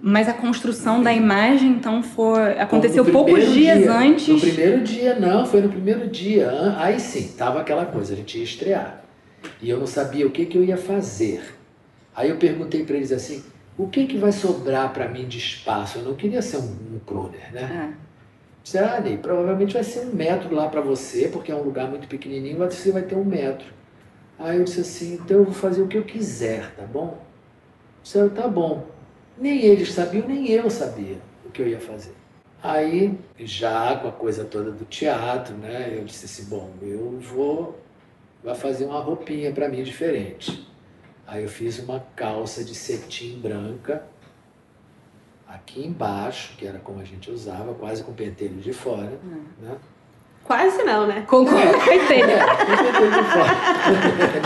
Mas 0.00 0.28
a 0.28 0.32
construção 0.32 1.00
da 1.00 1.12
imagem, 1.12 1.70
então, 1.70 2.02
foi 2.02 2.58
aconteceu 2.58 3.04
poucos 3.04 3.52
dias 3.52 3.78
dia, 3.78 3.92
antes. 3.92 4.28
No 4.28 4.40
primeiro 4.40 4.82
dia, 4.82 5.14
não, 5.14 5.46
foi 5.46 5.60
no 5.60 5.68
primeiro 5.68 6.08
dia. 6.08 6.50
Aí 6.76 6.98
sim, 6.98 7.34
tava 7.38 7.60
aquela 7.60 7.86
coisa, 7.86 8.12
a 8.12 8.16
gente 8.16 8.36
ia 8.36 8.44
estrear. 8.44 9.04
E 9.60 9.70
eu 9.70 9.78
não 9.78 9.86
sabia 9.86 10.26
o 10.26 10.30
que, 10.30 10.44
que 10.44 10.58
eu 10.58 10.64
ia 10.64 10.76
fazer. 10.76 11.40
Aí 12.14 12.30
eu 12.30 12.36
perguntei 12.36 12.84
para 12.84 12.96
eles 12.96 13.12
assim, 13.12 13.44
o 13.78 13.86
que, 13.86 14.06
que 14.06 14.18
vai 14.18 14.32
sobrar 14.32 14.92
para 14.92 15.08
mim 15.08 15.26
de 15.26 15.38
espaço? 15.38 15.98
Eu 15.98 16.04
não 16.04 16.14
queria 16.14 16.42
ser 16.42 16.58
um, 16.58 16.96
um 16.96 16.98
crooner, 17.06 17.52
né? 17.52 17.68
Ah, 17.72 18.11
Ney, 19.02 19.18
provavelmente 19.18 19.74
vai 19.74 19.84
ser 19.84 20.00
um 20.06 20.14
metro 20.14 20.54
lá 20.54 20.68
para 20.68 20.80
você, 20.80 21.28
porque 21.28 21.50
é 21.50 21.54
um 21.54 21.62
lugar 21.62 21.88
muito 21.88 22.06
pequenininho, 22.06 22.58
você 22.58 22.92
vai 22.92 23.02
ter 23.02 23.16
um 23.16 23.24
metro. 23.24 23.66
Aí 24.38 24.58
eu 24.58 24.64
disse 24.64 24.80
assim, 24.80 25.14
então 25.14 25.38
eu 25.38 25.44
vou 25.44 25.54
fazer 25.54 25.82
o 25.82 25.88
que 25.88 25.98
eu 25.98 26.04
quiser, 26.04 26.74
tá 26.76 26.84
bom? 26.84 27.18
Disse, 28.02 28.28
tá 28.30 28.48
bom. 28.48 28.86
Nem 29.36 29.62
eles 29.62 29.92
sabiam, 29.92 30.26
nem 30.26 30.50
eu 30.50 30.70
sabia 30.70 31.18
o 31.44 31.50
que 31.50 31.62
eu 31.62 31.68
ia 31.68 31.80
fazer. 31.80 32.14
Aí, 32.62 33.18
já 33.38 33.96
com 33.96 34.08
a 34.08 34.12
coisa 34.12 34.44
toda 34.44 34.70
do 34.70 34.84
teatro, 34.84 35.56
né, 35.56 35.92
eu 35.96 36.04
disse 36.04 36.26
assim, 36.26 36.48
bom, 36.48 36.70
eu 36.80 37.18
vou 37.18 37.82
vai 38.42 38.54
fazer 38.54 38.86
uma 38.86 39.00
roupinha 39.00 39.52
para 39.52 39.68
mim 39.68 39.82
diferente. 39.82 40.68
Aí 41.26 41.44
eu 41.44 41.48
fiz 41.48 41.78
uma 41.78 42.00
calça 42.16 42.64
de 42.64 42.74
cetim 42.74 43.38
branca, 43.40 44.04
aqui 45.54 45.86
embaixo, 45.86 46.54
que 46.56 46.66
era 46.66 46.78
como 46.78 47.00
a 47.00 47.04
gente 47.04 47.30
usava, 47.30 47.74
quase 47.74 48.02
com 48.02 48.12
pentelho 48.12 48.56
de 48.56 48.72
fora. 48.72 49.18
Hum. 49.24 49.42
Né? 49.60 49.76
Quase 50.44 50.82
não, 50.82 51.06
né? 51.06 51.24
Com, 51.28 51.44
com 51.44 51.56
é, 51.56 51.72
pentelho. 51.72 52.30
É, 52.30 52.46
com 52.46 52.66
pentelho 52.66 53.10
de 53.10 53.30
fora. 53.30 53.52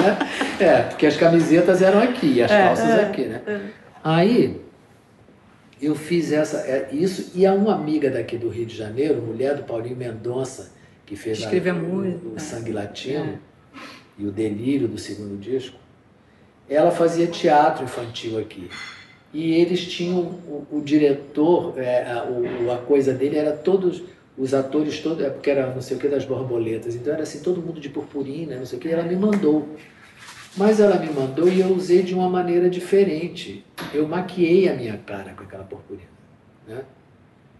Né? 0.02 0.18
é, 0.66 0.82
porque 0.82 1.06
as 1.06 1.16
camisetas 1.16 1.80
eram 1.80 2.02
aqui, 2.02 2.42
as 2.42 2.50
é, 2.50 2.64
calças 2.64 2.90
é, 2.90 3.04
aqui, 3.04 3.24
né? 3.24 3.42
É. 3.46 3.60
Aí 4.02 4.60
eu 5.80 5.94
fiz 5.94 6.32
essa, 6.32 6.58
é, 6.58 6.88
isso, 6.92 7.32
e 7.34 7.46
a 7.46 7.52
uma 7.52 7.74
amiga 7.74 8.10
daqui 8.10 8.36
do 8.36 8.48
Rio 8.48 8.66
de 8.66 8.76
Janeiro, 8.76 9.22
mulher 9.22 9.54
do 9.54 9.62
Paulinho 9.62 9.96
Mendonça, 9.96 10.72
que 11.04 11.16
fez 11.16 11.42
a, 11.44 11.48
o, 11.48 12.34
o 12.34 12.40
Sangue 12.40 12.72
Latino 12.72 13.38
e 14.18 14.26
o 14.26 14.32
Delírio 14.32 14.88
do 14.88 14.98
segundo 14.98 15.38
disco, 15.38 15.78
ela 16.68 16.90
fazia 16.90 17.26
teatro 17.28 17.84
infantil 17.84 18.38
aqui 18.38 18.68
e 19.36 19.52
eles 19.52 19.84
tinham 19.86 20.18
o, 20.18 20.66
o 20.72 20.80
diretor, 20.80 21.78
é, 21.78 22.10
a, 22.10 22.24
o, 22.24 22.72
a 22.72 22.78
coisa 22.78 23.12
dele 23.12 23.36
era 23.36 23.52
todos 23.52 24.02
os 24.38 24.54
atores 24.54 24.98
todos, 25.00 25.22
é 25.22 25.28
porque 25.28 25.50
era 25.50 25.74
não 25.74 25.82
sei 25.82 25.98
o 25.98 26.00
que 26.00 26.08
das 26.08 26.24
borboletas, 26.24 26.94
então 26.94 27.12
era 27.12 27.22
assim 27.22 27.42
todo 27.42 27.60
mundo 27.60 27.78
de 27.78 27.90
purpurina, 27.90 28.56
não 28.56 28.64
sei 28.64 28.78
o 28.78 28.80
que, 28.80 28.88
e 28.88 28.92
ela 28.92 29.02
me 29.02 29.14
mandou. 29.14 29.68
Mas 30.56 30.80
ela 30.80 30.98
me 30.98 31.10
mandou 31.10 31.46
e 31.48 31.60
eu 31.60 31.68
usei 31.68 32.02
de 32.02 32.14
uma 32.14 32.30
maneira 32.30 32.70
diferente. 32.70 33.62
Eu 33.92 34.08
maquiei 34.08 34.70
a 34.70 34.74
minha 34.74 34.96
cara 34.96 35.34
com 35.34 35.42
aquela 35.42 35.64
purpurina, 35.64 36.08
né? 36.66 36.82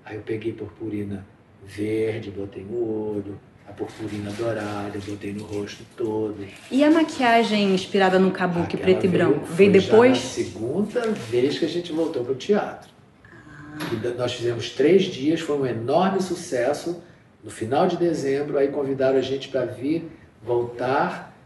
Aí 0.03 0.17
eu 0.17 0.23
peguei 0.23 0.55
purpurina 0.55 1.27
verde, 1.63 2.31
botei 2.31 2.65
no 2.65 3.17
olho, 3.17 3.39
a 3.69 3.73
purpurina 3.73 4.31
dourada, 4.33 4.93
eu 4.95 5.01
botei 5.01 5.33
no 5.33 5.45
rosto 5.45 5.85
todo. 5.97 6.37
E 6.71 6.85
a 6.85 6.91
maquiagem 6.91 7.75
inspirada 7.75 8.19
no 8.19 8.31
kabuki 8.31 8.77
preto 8.77 9.05
e 9.07 9.09
branco? 9.09 9.45
Veio 9.47 9.73
depois? 9.73 10.17
Já 10.19 10.25
segunda 10.25 11.01
vez 11.11 11.59
que 11.59 11.65
a 11.65 11.69
gente 11.69 11.93
voltou 11.93 12.25
para 12.25 12.33
o 12.33 12.37
teatro. 12.37 12.89
Ah. 13.29 14.15
nós 14.17 14.35
fizemos 14.35 14.71
três 14.71 15.05
dias, 15.05 15.41
foi 15.41 15.59
um 15.59 15.67
enorme 15.67 16.23
sucesso. 16.23 17.03
No 17.43 17.51
final 17.51 17.87
de 17.87 17.97
dezembro, 17.97 18.59
aí 18.59 18.69
convidaram 18.69 19.19
a 19.19 19.23
gente 19.23 19.49
para 19.49 19.65
vir 19.65 20.11
voltar 20.43 21.37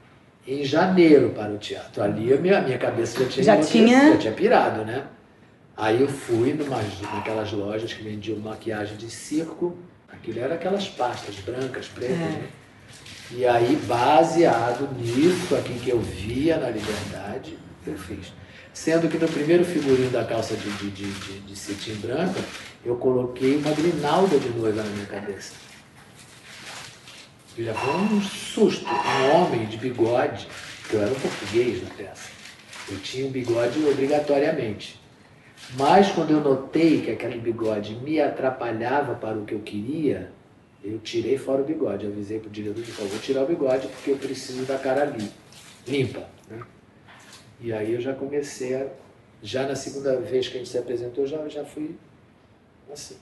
em 0.47 0.65
janeiro 0.65 1.31
para 1.31 1.53
o 1.53 1.59
teatro. 1.59 2.03
Ali 2.03 2.33
a 2.33 2.37
minha, 2.37 2.61
minha 2.63 2.79
cabeça 2.79 3.21
já 3.23 3.29
tinha, 3.29 3.45
já 3.45 3.57
tinha... 3.61 4.13
já 4.13 4.17
tinha 4.19 4.33
pirado, 4.33 4.85
né? 4.85 5.07
Aí 5.77 6.01
eu 6.01 6.09
fui 6.09 6.53
numa, 6.53 6.79
naquelas 7.15 7.53
lojas 7.53 7.93
que 7.93 8.03
vendiam 8.03 8.39
maquiagem 8.39 8.97
de 8.97 9.11
circo 9.11 9.77
Aquilo 10.21 10.41
era 10.41 10.55
aquelas 10.55 10.89
pastas 10.89 11.37
brancas, 11.37 11.89
pretas, 11.89 12.17
é. 12.17 12.21
né? 12.21 12.49
E 13.33 13.47
aí, 13.47 13.77
baseado 13.87 14.93
nisso, 14.99 15.55
aqui 15.55 15.75
que 15.79 15.91
eu 15.91 16.01
via 16.01 16.59
na 16.59 16.69
liberdade, 16.69 17.57
eu 17.87 17.97
fiz. 17.97 18.33
Sendo 18.75 19.09
que 19.09 19.19
no 19.19 19.29
primeiro 19.29 19.65
figurino 19.65 20.11
da 20.11 20.25
calça 20.25 20.55
de, 20.57 20.71
de, 20.73 20.91
de, 20.91 21.11
de, 21.11 21.41
de 21.41 21.57
cetim 21.57 21.95
branca, 21.95 22.41
eu 22.85 22.97
coloquei 22.97 23.57
uma 23.57 23.73
grinalda 23.73 24.39
de 24.39 24.49
noiva 24.51 24.83
na 24.83 24.91
minha 24.91 25.07
cabeça. 25.07 25.53
E 27.57 27.65
já 27.65 27.75
foi 27.75 27.95
um 27.95 28.21
susto. 28.21 28.87
Um 28.87 29.35
homem 29.35 29.67
de 29.67 29.77
bigode, 29.77 30.47
que 30.89 30.95
eu 30.95 31.03
era 31.03 31.11
um 31.11 31.21
português 31.21 31.83
na 31.83 31.91
peça. 31.95 32.31
Eu 32.89 32.99
tinha 33.01 33.27
um 33.27 33.31
bigode 33.31 33.85
obrigatoriamente. 33.87 35.00
Mas 35.77 36.11
quando 36.11 36.33
eu 36.33 36.41
notei 36.41 37.01
que 37.01 37.11
aquele 37.11 37.39
bigode 37.39 37.95
me 37.97 38.21
atrapalhava 38.21 39.15
para 39.15 39.39
o 39.39 39.45
que 39.45 39.55
eu 39.55 39.61
queria, 39.61 40.31
eu 40.83 40.99
tirei 40.99 41.39
fora 41.39 41.63
o 41.63 41.65
bigode. 41.65 42.07
Eu 42.07 42.13
avisei 42.13 42.39
para 42.39 42.49
o 42.49 42.51
diretor 42.51 42.83
de 42.83 42.91
vou 42.91 43.19
tirar 43.21 43.43
o 43.43 43.47
bigode 43.47 43.87
porque 43.89 44.11
eu 44.11 44.17
preciso 44.17 44.65
da 44.65 44.79
cara 44.79 45.03
ali, 45.03 45.31
limpa. 45.87 46.25
Né? 46.49 46.61
E 47.61 47.73
aí 47.73 47.93
eu 47.95 48.01
já 48.01 48.13
comecei 48.13 48.75
a. 48.75 48.87
Já 49.43 49.67
na 49.67 49.75
segunda 49.75 50.19
vez 50.19 50.49
que 50.49 50.57
a 50.57 50.59
gente 50.59 50.69
se 50.69 50.77
apresentou, 50.77 51.27
já, 51.27 51.49
já 51.49 51.65
fui 51.65 51.95
assim. 52.93 53.17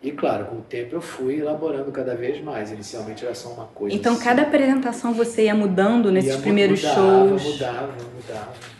E 0.00 0.12
claro, 0.12 0.46
com 0.46 0.56
o 0.56 0.60
tempo 0.60 0.94
eu 0.94 1.00
fui 1.00 1.40
elaborando 1.40 1.90
cada 1.90 2.14
vez 2.14 2.40
mais. 2.42 2.70
Inicialmente 2.70 3.24
era 3.24 3.34
só 3.34 3.48
uma 3.48 3.66
coisa. 3.66 3.96
Então, 3.96 4.12
assim. 4.12 4.22
cada 4.22 4.42
apresentação 4.42 5.12
você 5.12 5.44
ia 5.44 5.54
mudando 5.54 6.12
nesses 6.12 6.34
ia, 6.34 6.40
primeiros 6.40 6.80
mudava, 6.82 7.00
shows? 7.00 7.44
Mudava, 7.44 7.92
mudava. 8.14 8.77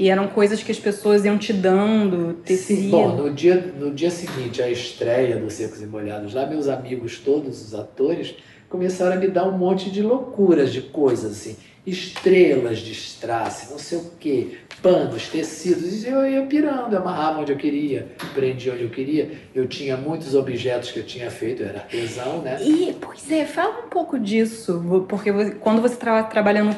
E 0.00 0.08
eram 0.08 0.28
coisas 0.28 0.62
que 0.62 0.72
as 0.72 0.78
pessoas 0.78 1.26
iam 1.26 1.36
te 1.36 1.52
dando, 1.52 2.32
tecido. 2.42 2.80
Sim, 2.80 2.90
bom, 2.90 3.14
no 3.14 3.34
dia, 3.34 3.74
no 3.78 3.92
dia 3.92 4.10
seguinte, 4.10 4.62
a 4.62 4.70
estreia 4.70 5.36
do 5.36 5.50
Secos 5.50 5.82
e 5.82 5.86
Molhados, 5.86 6.32
lá 6.32 6.46
meus 6.46 6.68
amigos, 6.68 7.18
todos 7.18 7.62
os 7.62 7.74
atores, 7.74 8.34
começaram 8.70 9.12
a 9.12 9.16
me 9.16 9.28
dar 9.28 9.46
um 9.46 9.58
monte 9.58 9.90
de 9.90 10.00
loucuras, 10.00 10.72
de 10.72 10.80
coisas 10.80 11.32
assim. 11.32 11.54
Estrelas 11.86 12.78
de 12.78 12.92
strass, 12.92 13.68
não 13.70 13.78
sei 13.78 13.98
o 13.98 14.12
quê, 14.18 14.52
panos, 14.82 15.28
tecidos. 15.28 16.02
E 16.02 16.08
eu 16.08 16.26
ia 16.26 16.46
pirando, 16.46 16.94
eu 16.94 17.00
amarrava 17.00 17.42
onde 17.42 17.52
eu 17.52 17.58
queria, 17.58 18.10
prendia 18.32 18.72
onde 18.72 18.84
eu 18.84 18.90
queria. 18.90 19.30
Eu 19.54 19.68
tinha 19.68 19.98
muitos 19.98 20.34
objetos 20.34 20.92
que 20.92 21.00
eu 21.00 21.04
tinha 21.04 21.30
feito, 21.30 21.62
eu 21.62 21.68
era 21.68 21.80
artesão, 21.80 22.40
né? 22.40 22.58
E, 22.62 22.96
pois 22.98 23.30
é, 23.30 23.44
fala 23.44 23.84
um 23.84 23.90
pouco 23.90 24.18
disso, 24.18 25.04
porque 25.06 25.30
quando 25.60 25.82
você 25.82 25.92
estava 25.92 26.22
trabalhando 26.22 26.74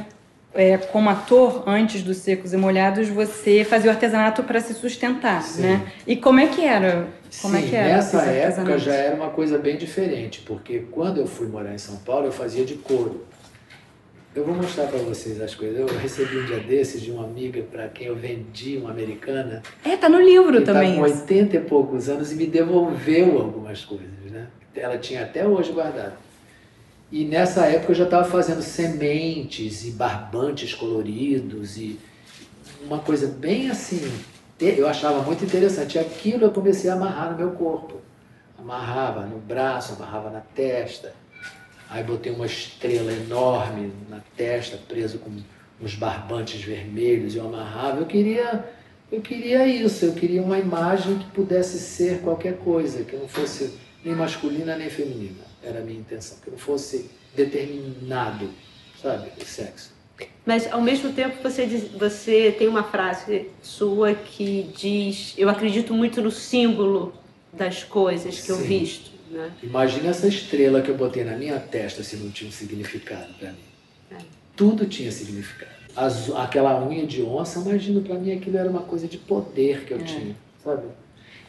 é, 0.55 0.77
como 0.77 1.09
ator, 1.09 1.65
antes 1.67 2.03
dos 2.03 2.19
Secos 2.19 2.53
e 2.53 2.57
Molhados, 2.57 3.09
você 3.09 3.65
fazia 3.65 3.91
o 3.91 3.95
artesanato 3.95 4.43
para 4.43 4.61
se 4.61 4.75
sustentar, 4.75 5.43
Sim. 5.43 5.62
né? 5.62 5.93
E 6.07 6.17
como 6.17 6.41
é 6.41 6.47
que 6.47 6.62
era? 6.62 7.09
Como 7.41 7.57
Sim, 7.57 7.65
é 7.65 7.69
que 7.69 7.77
era 7.77 7.97
nessa 7.97 8.23
época 8.23 8.79
já 8.79 8.95
era 8.95 9.17
uma 9.17 9.31
coisa 9.31 9.59
bem 9.59 9.77
diferente, 9.77 10.43
porque 10.43 10.81
quando 10.91 11.19
eu 11.19 11.27
fui 11.27 11.47
morar 11.47 11.75
em 11.75 11.79
São 11.79 11.97
Paulo, 11.97 12.27
eu 12.27 12.33
fazia 12.33 12.65
de 12.65 12.75
couro. 12.75 13.25
Eu 14.35 14.45
vou 14.45 14.55
mostrar 14.55 14.87
para 14.87 14.99
vocês 14.99 15.38
as 15.43 15.55
coisas. 15.55 15.79
Eu 15.79 15.87
recebi 15.99 16.38
um 16.38 16.47
dia 16.47 16.59
desses 16.61 17.03
de 17.03 17.11
uma 17.11 17.25
amiga 17.25 17.62
para 17.71 17.88
quem 17.88 18.07
eu 18.07 18.17
vendi, 18.17 18.79
uma 18.79 18.91
americana. 18.91 19.62
É, 19.85 19.95
tá 19.95 20.09
no 20.09 20.19
livro 20.19 20.59
que 20.59 20.65
também. 20.65 20.93
Tá 20.93 20.97
com 20.97 21.03
80 21.03 21.57
e 21.57 21.61
poucos 21.61 22.09
anos 22.09 22.33
e 22.33 22.37
me 22.37 22.47
devolveu 22.47 23.38
algumas 23.38 23.85
coisas, 23.85 24.31
né? 24.31 24.47
Ela 24.75 24.97
tinha 24.97 25.23
até 25.23 25.47
hoje 25.47 25.71
guardado. 25.73 26.15
E 27.12 27.27
nessa 27.27 27.66
época 27.66 27.92
eu 27.92 27.96
já 27.96 28.05
estava 28.05 28.25
fazendo 28.25 28.62
sementes 28.62 29.85
e 29.85 29.90
barbantes 29.90 30.72
coloridos 30.72 31.77
e 31.77 32.01
uma 32.87 33.01
coisa 33.01 33.27
bem 33.27 33.70
assim, 33.70 34.01
eu 34.59 34.88
achava 34.88 35.20
muito 35.20 35.44
interessante. 35.44 35.98
Aquilo 35.98 36.44
eu 36.44 36.51
comecei 36.51 36.88
a 36.88 36.94
amarrar 36.94 37.33
no 37.33 37.37
meu 37.37 37.51
corpo. 37.51 38.01
Amarrava 38.59 39.27
no 39.27 39.38
braço, 39.38 39.92
amarrava 39.92 40.31
na 40.31 40.40
testa. 40.40 41.14
Aí 41.90 42.03
botei 42.03 42.33
uma 42.33 42.46
estrela 42.46 43.12
enorme 43.12 43.92
na 44.09 44.20
testa, 44.35 44.79
preso 44.79 45.18
com 45.18 45.31
uns 45.83 45.94
barbantes 45.94 46.62
vermelhos, 46.62 47.35
e 47.35 47.37
eu 47.37 47.44
amarrava. 47.44 47.98
Eu 47.98 48.07
queria, 48.07 48.64
eu 49.11 49.20
queria 49.20 49.66
isso, 49.66 50.07
eu 50.07 50.14
queria 50.14 50.42
uma 50.42 50.59
imagem 50.59 51.18
que 51.18 51.27
pudesse 51.27 51.79
ser 51.79 52.20
qualquer 52.20 52.57
coisa, 52.57 53.05
que 53.05 53.14
não 53.14 53.29
fosse 53.29 53.79
nem 54.03 54.14
masculina 54.14 54.79
nem 54.79 54.88
feminina 54.88 55.52
era 55.62 55.81
a 55.81 55.83
minha 55.83 56.01
intenção, 56.01 56.38
que 56.42 56.51
não 56.51 56.59
fosse 56.59 57.11
determinado, 57.35 58.51
sabe, 59.01 59.31
o 59.40 59.44
sexo. 59.44 59.92
Mas 60.44 60.70
ao 60.72 60.81
mesmo 60.81 61.12
tempo 61.12 61.42
você 61.42 61.66
diz, 61.66 61.88
você 61.88 62.53
tem 62.57 62.68
uma 62.68 62.83
frase 62.83 63.48
sua 63.62 64.14
que 64.14 64.70
diz, 64.77 65.35
eu 65.37 65.48
acredito 65.48 65.94
muito 65.94 66.20
no 66.20 66.31
símbolo 66.31 67.12
das 67.53 67.85
coisas 67.85 68.37
que 68.37 68.46
Sim. 68.46 68.53
eu 68.53 68.59
visto, 68.59 69.11
né? 69.31 69.51
Imagina 69.62 70.09
essa 70.09 70.29
estrela 70.29 70.83
que 70.83 70.90
eu 70.90 70.96
botei 70.96 71.25
na 71.25 71.37
minha 71.37 71.59
testa 71.59 72.03
se 72.03 72.16
não 72.16 72.31
tinha 72.31 72.48
um 72.48 72.53
significado 72.53 73.33
para 73.35 73.51
mim. 73.51 73.59
É. 74.11 74.16
Tudo 74.57 74.87
tinha 74.87 75.11
significado. 75.11 75.72
As, 75.94 76.31
aquela 76.31 76.87
unha 76.87 77.07
de 77.07 77.22
onça, 77.22 77.61
imagina 77.61 78.01
para 78.01 78.14
mim 78.16 78.33
aquilo 78.33 78.57
era 78.57 78.68
uma 78.68 78.83
coisa 78.83 79.07
de 79.07 79.18
poder 79.18 79.85
que 79.85 79.92
eu 79.92 80.01
é. 80.01 80.05
tinha, 80.05 80.37
sabe? 80.62 80.87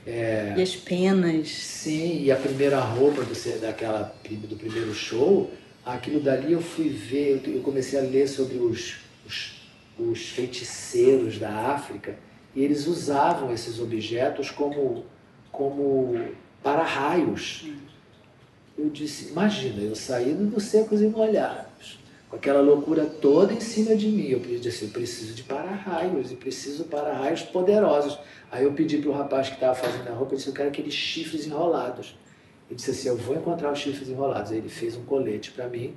É, 0.06 0.54
e 0.58 0.62
as 0.62 0.76
penas. 0.76 1.50
Sim, 1.50 2.22
e 2.24 2.32
a 2.32 2.36
primeira 2.36 2.80
roupa 2.80 3.24
do, 3.24 3.60
daquela, 3.62 4.14
do 4.30 4.56
primeiro 4.56 4.94
show, 4.94 5.52
aquilo 5.86 6.20
dali 6.20 6.54
eu 6.54 6.62
fui 6.62 6.90
ver, 6.90 7.42
eu 7.46 7.62
comecei 7.62 8.00
a 8.00 8.02
ler 8.02 8.28
sobre 8.28 8.58
os, 8.58 8.98
os, 9.26 9.70
os 9.98 10.30
feiticeiros 10.30 11.38
da 11.38 11.50
África, 11.50 12.18
e 12.56 12.64
eles 12.64 12.86
usavam 12.86 13.54
esses 13.54 13.80
objetos 13.80 14.52
como, 14.52 15.06
como 15.52 16.20
para-raios. 16.62 17.66
Eu 18.78 18.90
disse, 18.90 19.30
imagina, 19.30 19.82
eu 19.82 19.96
saí 19.96 20.34
dos 20.34 20.64
secos 20.66 21.02
e 21.02 21.08
molhados, 21.08 22.00
com 22.34 22.38
aquela 22.38 22.62
loucura 22.62 23.06
toda 23.06 23.54
em 23.54 23.60
cima 23.60 23.96
de 23.96 24.08
mim. 24.08 24.28
Eu 24.28 24.40
disse, 24.40 24.86
eu 24.86 24.90
preciso 24.90 25.36
de 25.36 25.44
para-raios, 25.44 26.32
e 26.32 26.36
preciso 26.36 26.86
para-raios 26.86 27.44
poderosos. 27.44 28.18
Aí 28.52 28.64
eu 28.64 28.74
pedi 28.74 28.98
para 28.98 29.12
o 29.12 29.14
rapaz 29.14 29.50
que 29.50 29.54
estava 29.54 29.76
fazendo 29.76 30.08
a 30.08 30.14
roupa, 30.14 30.34
eu 30.34 30.38
disse, 30.38 30.50
eu 30.50 30.54
quero 30.54 30.70
aqueles 30.70 30.96
chifres 30.96 31.46
enrolados. 31.46 32.18
Ele 32.68 32.76
disse 32.76 32.90
assim, 32.90 33.08
eu 33.10 33.18
vou 33.18 33.36
encontrar 33.36 33.72
os 33.72 33.78
chifres 33.78 34.10
enrolados. 34.10 34.52
Aí 34.52 34.58
ele 34.58 34.70
fez 34.70 34.98
um 34.98 35.04
colete 35.04 35.52
para 35.52 35.68
mim, 35.68 35.94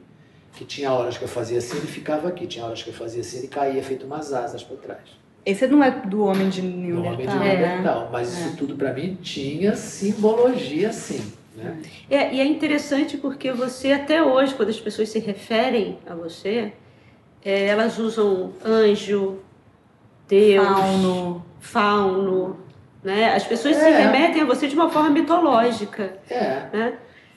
que 0.52 0.66
tinha 0.66 0.92
horas 0.92 1.16
que 1.16 1.24
eu 1.24 1.28
fazia 1.28 1.56
assim, 1.56 1.78
ele 1.78 1.86
ficava 1.86 2.28
aqui. 2.28 2.46
Tinha 2.46 2.66
horas 2.66 2.82
que 2.82 2.90
eu 2.90 2.94
fazia 2.94 3.22
assim, 3.22 3.38
ele 3.38 3.48
caía 3.48 3.82
feito 3.82 4.04
umas 4.04 4.34
asas 4.34 4.62
por 4.62 4.76
trás. 4.76 5.08
Esse 5.44 5.66
não 5.66 5.82
é 5.82 5.90
do 5.90 6.22
homem 6.22 6.50
de 6.50 6.60
Neandertal. 6.60 7.02
Do 7.02 7.14
homem 7.14 7.26
de 7.26 7.38
Neandertal, 7.38 8.06
é. 8.08 8.10
mas 8.12 8.36
é. 8.36 8.40
isso 8.40 8.56
tudo 8.58 8.76
para 8.76 8.92
mim 8.92 9.16
tinha 9.22 9.74
simbologia 9.74 10.92
sim. 10.92 11.32
Né? 11.56 11.82
É, 12.10 12.34
e 12.34 12.40
é 12.40 12.44
interessante 12.44 13.16
porque 13.16 13.50
você, 13.52 13.92
até 13.92 14.22
hoje, 14.22 14.54
quando 14.54 14.68
as 14.68 14.78
pessoas 14.78 15.08
se 15.08 15.18
referem 15.18 15.98
a 16.06 16.14
você, 16.14 16.72
é, 17.44 17.66
elas 17.66 17.98
usam 17.98 18.52
anjo, 18.64 19.38
Deus, 20.28 20.66
fauno, 20.66 21.46
fauno 21.60 22.66
né? 23.06 23.34
As 23.36 23.44
pessoas 23.44 23.76
é. 23.76 23.80
se 23.80 23.90
remetem 23.90 24.42
a 24.42 24.44
você 24.44 24.66
de 24.66 24.74
uma 24.74 24.90
forma 24.90 25.10
mitológica. 25.10 26.14
É. 26.28 26.62
Né? 26.72 26.92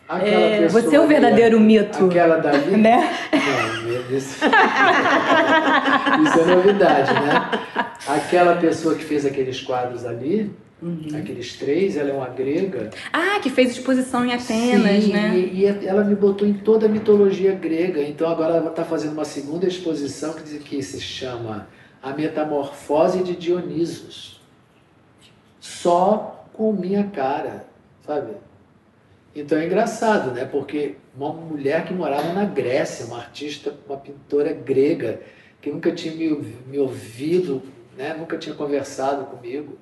É, 0.09 0.67
você 0.67 0.95
é 0.95 0.99
o 0.99 1.05
verdadeiro 1.05 1.59
mito. 1.59 2.07
Aquela 2.07 2.37
dali. 2.37 2.75
Né? 2.75 3.15
Não, 3.31 4.17
isso, 4.17 4.43
isso 6.23 6.39
é 6.39 6.45
novidade, 6.55 7.13
né? 7.13 7.51
Aquela 8.07 8.55
pessoa 8.55 8.95
que 8.95 9.03
fez 9.03 9.23
aqueles 9.23 9.61
quadros 9.61 10.03
ali, 10.07 10.51
Uhum. 10.81 11.09
Aqueles 11.13 11.57
três, 11.57 11.97
ela 11.97 12.09
é 12.09 12.13
uma 12.13 12.29
grega. 12.29 12.89
Ah, 13.11 13.39
que 13.41 13.49
fez 13.49 13.71
exposição 13.71 14.25
em 14.25 14.33
Atenas, 14.33 15.03
Sim, 15.03 15.11
né? 15.11 15.37
E, 15.37 15.61
e, 15.61 15.85
ela 15.85 16.05
me 16.05 16.15
botou 16.15 16.47
em 16.47 16.53
toda 16.53 16.85
a 16.85 16.89
mitologia 16.89 17.53
grega. 17.53 18.01
Então 18.01 18.29
agora 18.29 18.55
ela 18.55 18.69
está 18.69 18.85
fazendo 18.85 19.11
uma 19.11 19.25
segunda 19.25 19.67
exposição 19.67 20.33
que, 20.33 20.59
que 20.59 20.81
se 20.81 21.01
chama 21.01 21.67
A 22.01 22.13
Metamorfose 22.13 23.23
de 23.23 23.35
Dionisos. 23.35 24.39
Só 25.59 26.45
com 26.53 26.71
minha 26.71 27.03
cara, 27.05 27.65
sabe? 28.05 28.31
Então 29.35 29.57
é 29.57 29.65
engraçado, 29.65 30.31
né? 30.31 30.45
Porque 30.45 30.95
uma 31.15 31.33
mulher 31.33 31.83
que 31.83 31.93
morava 31.93 32.31
na 32.31 32.45
Grécia, 32.45 33.05
uma 33.05 33.17
artista, 33.17 33.75
uma 33.85 33.97
pintora 33.97 34.53
grega, 34.53 35.19
que 35.61 35.69
nunca 35.69 35.91
tinha 35.91 36.15
me, 36.15 36.53
me 36.67 36.79
ouvido, 36.79 37.61
né? 37.97 38.15
nunca 38.17 38.37
tinha 38.37 38.55
conversado 38.55 39.25
comigo 39.25 39.77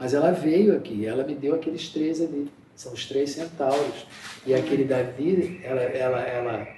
mas 0.00 0.14
ela 0.14 0.32
veio 0.32 0.74
aqui, 0.74 1.04
ela 1.04 1.22
me 1.22 1.34
deu 1.34 1.54
aqueles 1.54 1.90
três 1.90 2.22
ali. 2.22 2.50
São 2.74 2.94
os 2.94 3.04
três 3.04 3.32
centauros. 3.32 4.06
E 4.46 4.54
aquele 4.54 4.84
Davi, 4.84 5.60
ela, 5.62 5.82
ela, 5.82 6.20
ela, 6.22 6.68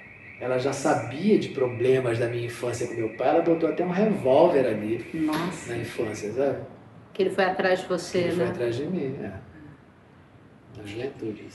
ela 0.41 0.57
já 0.57 0.73
sabia 0.73 1.39
de 1.39 1.49
problemas 1.49 2.19
da 2.19 2.27
minha 2.27 2.45
infância 2.45 2.85
com 2.85 2.95
meu 2.95 3.15
pai. 3.15 3.29
Ela 3.29 3.41
botou 3.41 3.69
até 3.69 3.85
um 3.85 3.91
revólver 3.91 4.67
ali 4.67 5.05
Nossa. 5.13 5.71
na 5.71 5.77
infância, 5.79 6.33
sabe? 6.33 6.57
Que 7.13 7.23
ele 7.23 7.29
foi 7.29 7.45
atrás 7.45 7.79
de 7.79 7.87
você, 7.87 8.17
ele 8.17 8.27
né? 8.27 8.35
foi 8.35 8.47
atrás 8.47 8.75
de 8.75 8.85
mim, 8.85 9.15
é. 9.23 9.31
Na 10.77 10.85
juventude. 10.85 11.45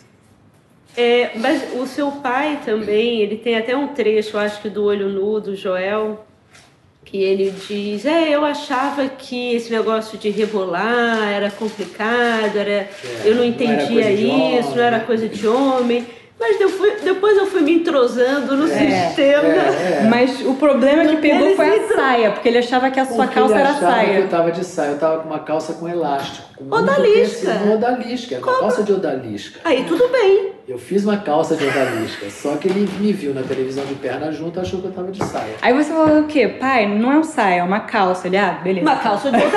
É, 0.97 1.37
mas 1.37 1.75
o 1.75 1.87
seu 1.87 2.11
pai 2.13 2.63
também, 2.65 3.21
ele 3.21 3.37
tem 3.37 3.59
até 3.59 3.77
um 3.77 3.89
trecho, 3.89 4.39
acho 4.39 4.63
que 4.63 4.71
do 4.71 4.85
Olho 4.85 5.11
Nu, 5.11 5.39
do 5.39 5.55
Joel, 5.55 6.27
que 7.11 7.23
ele 7.23 7.55
diz, 7.67 8.05
é, 8.05 8.29
eu 8.35 8.45
achava 8.45 9.09
que 9.09 9.55
esse 9.55 9.71
negócio 9.71 10.19
de 10.19 10.29
rebolar 10.29 11.27
era 11.29 11.51
complicado, 11.51 12.57
era, 12.57 12.71
é, 12.71 12.89
eu 13.25 13.35
não 13.35 13.45
entendia 13.45 14.11
não 14.11 14.61
isso, 14.61 14.77
não 14.77 14.83
era 14.83 15.01
coisa 15.01 15.27
de 15.27 15.47
homem. 15.49 16.07
Mas 16.39 16.57
depois 17.03 17.37
eu 17.37 17.47
fui 17.47 17.63
me 17.63 17.73
entrosando 17.73 18.57
no 18.57 18.71
é, 18.71 19.07
sistema. 19.07 19.49
É, 19.49 20.03
é. 20.03 20.07
Mas 20.09 20.41
o 20.47 20.55
problema 20.55 21.05
que 21.05 21.17
pegou 21.17 21.57
foi 21.57 21.81
a 21.81 21.89
saia, 21.89 22.31
porque 22.31 22.49
ele 22.49 22.59
achava 22.59 22.91
que 22.91 23.01
a 23.01 23.07
sua 23.07 23.25
porque 23.25 23.35
calça 23.35 23.59
era 23.59 23.75
saia. 23.75 24.13
Que 24.13 24.21
eu 24.21 24.29
tava 24.29 24.53
de 24.53 24.65
saia, 24.65 24.91
eu 24.91 24.99
tava 24.99 25.23
com 25.23 25.29
uma 25.29 25.41
calça 25.41 25.73
com 25.73 25.89
elástico. 25.89 26.47
Com 26.57 26.77
odalisca. 26.77 27.51
Odalisca, 27.75 28.39
uma 28.39 28.61
calça 28.61 28.85
de 28.85 28.93
odalisca. 28.93 29.61
Aí 29.65 29.85
tudo 29.85 30.09
bem. 30.11 30.58
Eu 30.69 30.77
fiz 30.77 31.03
uma 31.03 31.17
calça 31.17 31.57
de 31.57 31.65
odalisca, 31.65 32.29
só 32.29 32.59
que 32.59 32.69
ele 32.69 32.87
me 33.01 33.11
viu 33.11 33.33
na 33.33 33.43
televisão 33.43 33.87
de 33.87 33.95
perna 33.95 34.31
junto 34.31 34.61
achou 34.61 34.83
que 34.83 34.89
eu 34.89 34.93
tava 34.93 35.11
de 35.11 35.25
saia. 35.25 35.55
Aí 35.63 35.73
você 35.73 35.89
falou 35.89 36.21
o 36.21 36.27
quê? 36.27 36.47
Pai, 36.47 36.87
não 36.87 37.11
é 37.11 37.19
um 37.19 37.25
saia, 37.25 37.61
é 37.61 37.63
uma 37.63 37.81
calça. 37.81 38.27
Ele, 38.27 38.37
ah, 38.37 38.61
beleza. 38.63 38.83
Uma 38.83 38.99
calça 38.99 39.31
de. 39.33 39.39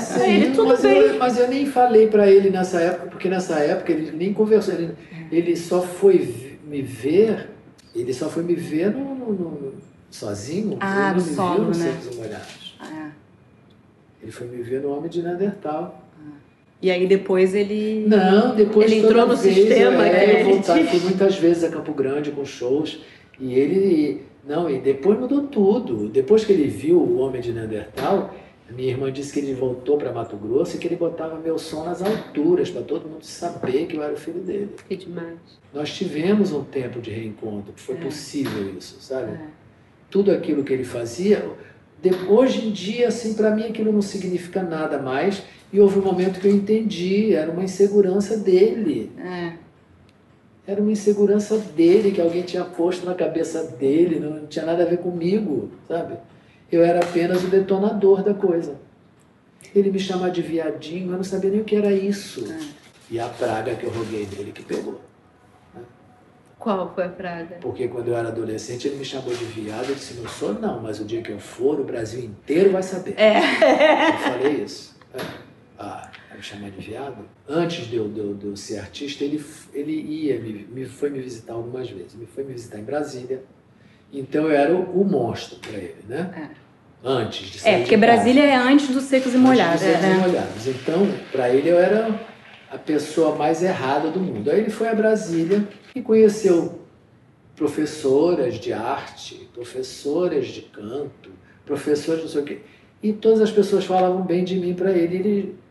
Sim, 0.00 0.20
Aí 0.20 0.42
ele, 0.42 0.50
tudo 0.50 0.70
mas 0.70 0.82
bem. 0.82 0.96
Eu, 0.96 1.18
mas 1.20 1.38
eu 1.38 1.46
nem 1.46 1.66
falei 1.66 2.08
para 2.08 2.28
ele 2.28 2.50
nessa 2.50 2.80
época, 2.80 3.10
porque 3.10 3.28
nessa 3.28 3.60
época 3.60 3.92
ele 3.92 4.10
nem 4.10 4.32
conversou. 4.32 4.74
Ele, 4.74 4.96
ele 5.30 5.56
só 5.56 5.80
foi 5.80 6.58
me 6.64 6.82
ver, 6.82 7.50
ele 7.94 8.12
só 8.12 8.28
foi 8.28 8.42
me 8.42 8.56
ver 8.56 8.90
no, 8.90 9.14
no, 9.14 9.32
no 9.32 9.72
sozinho, 10.10 10.76
ah, 10.80 11.12
ele 11.12 11.20
não 11.20 11.26
me 11.26 11.34
solo, 11.34 11.54
viu 11.54 11.64
no 11.64 11.70
né? 11.78 11.92
Secos 11.92 12.16
Molhados. 12.16 12.76
Ah. 12.80 13.10
Ele 14.20 14.32
foi 14.32 14.48
me 14.48 14.62
ver 14.62 14.80
no 14.80 14.96
Homem 14.96 15.08
de 15.08 15.22
Neandertal. 15.22 16.03
E 16.84 16.90
aí 16.90 17.06
depois 17.06 17.54
ele. 17.54 18.04
Não, 18.06 18.54
depois 18.54 18.92
ele 18.92 19.00
entrou 19.00 19.26
no 19.26 19.34
vez, 19.34 19.54
sistema. 19.54 20.06
É, 20.06 20.42
eu 20.42 20.44
voltava, 20.50 20.84
fui 20.84 21.00
muitas 21.00 21.38
vezes 21.38 21.64
a 21.64 21.70
Campo 21.70 21.94
Grande 21.94 22.30
com 22.30 22.44
shows. 22.44 23.00
E 23.40 23.54
ele. 23.54 24.20
Não, 24.46 24.68
e 24.68 24.78
depois 24.78 25.18
mudou 25.18 25.44
tudo. 25.44 26.10
Depois 26.10 26.44
que 26.44 26.52
ele 26.52 26.68
viu 26.68 26.98
o 26.98 27.20
Homem 27.20 27.40
de 27.40 27.54
Neandertal, 27.54 28.34
minha 28.68 28.90
irmã 28.90 29.10
disse 29.10 29.32
que 29.32 29.38
ele 29.38 29.54
voltou 29.54 29.96
para 29.96 30.12
Mato 30.12 30.36
Grosso 30.36 30.76
e 30.76 30.78
que 30.78 30.86
ele 30.86 30.96
botava 30.96 31.38
meu 31.38 31.58
som 31.58 31.84
nas 31.84 32.02
alturas, 32.02 32.68
para 32.70 32.82
todo 32.82 33.08
mundo 33.08 33.24
saber 33.24 33.86
que 33.86 33.96
eu 33.96 34.02
era 34.02 34.12
o 34.12 34.16
filho 34.18 34.40
dele. 34.40 34.68
Que 34.86 34.94
demais. 34.94 35.38
Nós 35.72 35.90
tivemos 35.90 36.52
um 36.52 36.64
tempo 36.64 37.00
de 37.00 37.10
reencontro, 37.10 37.72
foi 37.76 37.94
é. 37.94 37.98
possível 38.00 38.74
isso, 38.76 38.98
sabe? 39.00 39.32
É. 39.32 39.46
Tudo 40.10 40.30
aquilo 40.30 40.62
que 40.62 40.74
ele 40.74 40.84
fazia, 40.84 41.50
de, 42.02 42.10
hoje 42.28 42.68
em 42.68 42.70
dia, 42.70 43.08
assim, 43.08 43.32
para 43.32 43.52
mim 43.52 43.64
aquilo 43.64 43.90
não 43.90 44.02
significa 44.02 44.62
nada 44.62 44.98
mais. 44.98 45.42
E 45.74 45.80
houve 45.80 45.98
um 45.98 46.02
momento 46.02 46.38
que 46.38 46.46
eu 46.46 46.54
entendi, 46.54 47.34
era 47.34 47.50
uma 47.50 47.64
insegurança 47.64 48.36
dele. 48.36 49.10
É. 49.18 49.54
Era 50.64 50.80
uma 50.80 50.92
insegurança 50.92 51.58
dele, 51.58 52.12
que 52.12 52.20
alguém 52.20 52.42
tinha 52.42 52.64
posto 52.64 53.04
na 53.04 53.12
cabeça 53.12 53.64
dele, 53.76 54.20
não 54.20 54.46
tinha 54.46 54.64
nada 54.64 54.84
a 54.84 54.86
ver 54.86 54.98
comigo, 54.98 55.72
sabe? 55.88 56.16
Eu 56.70 56.84
era 56.84 57.00
apenas 57.00 57.42
o 57.42 57.48
detonador 57.48 58.22
da 58.22 58.32
coisa. 58.32 58.76
Ele 59.74 59.90
me 59.90 59.98
chamava 59.98 60.30
de 60.30 60.42
viadinho, 60.42 61.10
eu 61.10 61.16
não 61.16 61.24
sabia 61.24 61.50
nem 61.50 61.62
o 61.62 61.64
que 61.64 61.74
era 61.74 61.90
isso. 61.90 62.48
É. 62.48 62.60
E 63.10 63.18
a 63.18 63.26
praga 63.26 63.74
que 63.74 63.82
eu 63.82 63.90
roguei 63.90 64.26
dele 64.26 64.52
que 64.52 64.62
pegou. 64.62 65.00
Qual 66.56 66.94
foi 66.94 67.02
a 67.02 67.08
praga? 67.08 67.56
Porque 67.60 67.88
quando 67.88 68.06
eu 68.06 68.16
era 68.16 68.28
adolescente 68.28 68.86
ele 68.86 68.98
me 68.98 69.04
chamou 69.04 69.34
de 69.34 69.44
viado, 69.44 69.88
eu 69.88 69.96
disse, 69.96 70.14
não 70.14 70.28
sou 70.28 70.54
não, 70.54 70.80
mas 70.80 71.00
o 71.00 71.04
dia 71.04 71.20
que 71.20 71.32
eu 71.32 71.40
for, 71.40 71.80
o 71.80 71.84
Brasil 71.84 72.20
inteiro 72.20 72.70
vai 72.70 72.84
saber. 72.84 73.18
É. 73.18 73.38
Eu 74.10 74.18
falei 74.18 74.62
isso. 74.62 74.94
É. 75.12 75.43
Ah, 75.78 76.10
me 76.34 76.42
chamar 76.42 76.70
de 76.70 76.80
viado? 76.80 77.24
Antes 77.48 77.86
de 77.86 77.96
eu, 77.96 78.08
de 78.08 78.20
eu, 78.20 78.34
de 78.34 78.46
eu 78.46 78.56
ser 78.56 78.78
artista, 78.78 79.24
ele, 79.24 79.44
ele 79.72 79.92
ia, 79.92 80.38
me, 80.38 80.66
me, 80.72 80.86
foi 80.86 81.10
me 81.10 81.20
visitar 81.20 81.54
algumas 81.54 81.90
vezes. 81.90 82.14
Me 82.14 82.26
foi 82.26 82.44
me 82.44 82.52
visitar 82.52 82.78
em 82.78 82.84
Brasília. 82.84 83.42
Então 84.12 84.44
eu 84.44 84.52
era 84.52 84.74
o, 84.74 85.00
o 85.00 85.04
monstro 85.04 85.58
para 85.58 85.76
ele, 85.76 85.96
né? 86.08 86.50
É. 86.50 86.64
Antes 87.06 87.48
de 87.48 87.68
É, 87.68 87.80
porque 87.80 87.96
Brasília 87.96 88.44
é 88.44 88.56
antes 88.56 88.88
dos 88.88 89.04
secos 89.04 89.34
e 89.34 89.36
molhados, 89.36 89.82
antes 89.82 89.94
dos 89.94 90.02
né? 90.02 90.14
secos 90.14 90.24
e 90.24 90.28
molhados. 90.28 90.66
Então, 90.68 91.08
para 91.30 91.50
ele 91.50 91.68
eu 91.68 91.78
era 91.78 92.18
a 92.70 92.78
pessoa 92.78 93.34
mais 93.34 93.62
errada 93.62 94.10
do 94.10 94.18
mundo. 94.18 94.50
Aí 94.50 94.60
ele 94.60 94.70
foi 94.70 94.88
a 94.88 94.94
Brasília 94.94 95.68
e 95.94 96.00
conheceu 96.00 96.80
professoras 97.54 98.58
de 98.58 98.72
arte, 98.72 99.48
professoras 99.52 100.46
de 100.46 100.62
canto, 100.62 101.30
professores 101.66 102.22
não 102.22 102.28
sei 102.28 102.40
o 102.40 102.44
quê. 102.44 102.60
E 103.02 103.12
todas 103.12 103.40
as 103.40 103.50
pessoas 103.50 103.84
falavam 103.84 104.22
bem 104.22 104.44
de 104.44 104.56
mim 104.56 104.74
para 104.74 104.90
ele. 104.92 105.16
ele. 105.16 105.63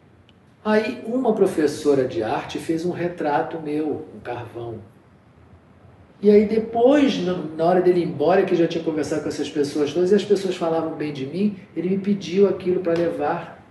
Aí 0.64 1.04
uma 1.06 1.34
professora 1.34 2.06
de 2.06 2.24
arte 2.24 2.58
fez 2.58 2.86
um 2.86 2.92
retrato 2.92 3.60
meu, 3.60 4.08
um 4.16 4.20
carvão. 4.20 4.80
E 6.22 6.32
aí 6.32 6.46
depois, 6.46 7.18
na 7.58 7.66
hora 7.66 7.82
dele 7.82 8.00
ir 8.00 8.08
embora, 8.08 8.46
que 8.46 8.56
já 8.56 8.66
tinha 8.66 8.82
conversado 8.82 9.24
com 9.24 9.28
essas 9.28 9.50
pessoas 9.50 9.94
todas, 9.94 10.12
e 10.14 10.16
as 10.16 10.24
pessoas 10.24 10.56
falavam 10.56 10.94
bem 10.94 11.12
de 11.12 11.26
mim, 11.26 11.58
ele 11.76 11.90
me 11.90 11.98
pediu 11.98 12.48
aquilo 12.48 12.80
para 12.80 12.94
levar, 12.94 13.62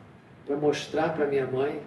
para 0.47 0.55
mostrar 0.57 1.15
para 1.15 1.27
minha 1.27 1.47
mãe. 1.47 1.81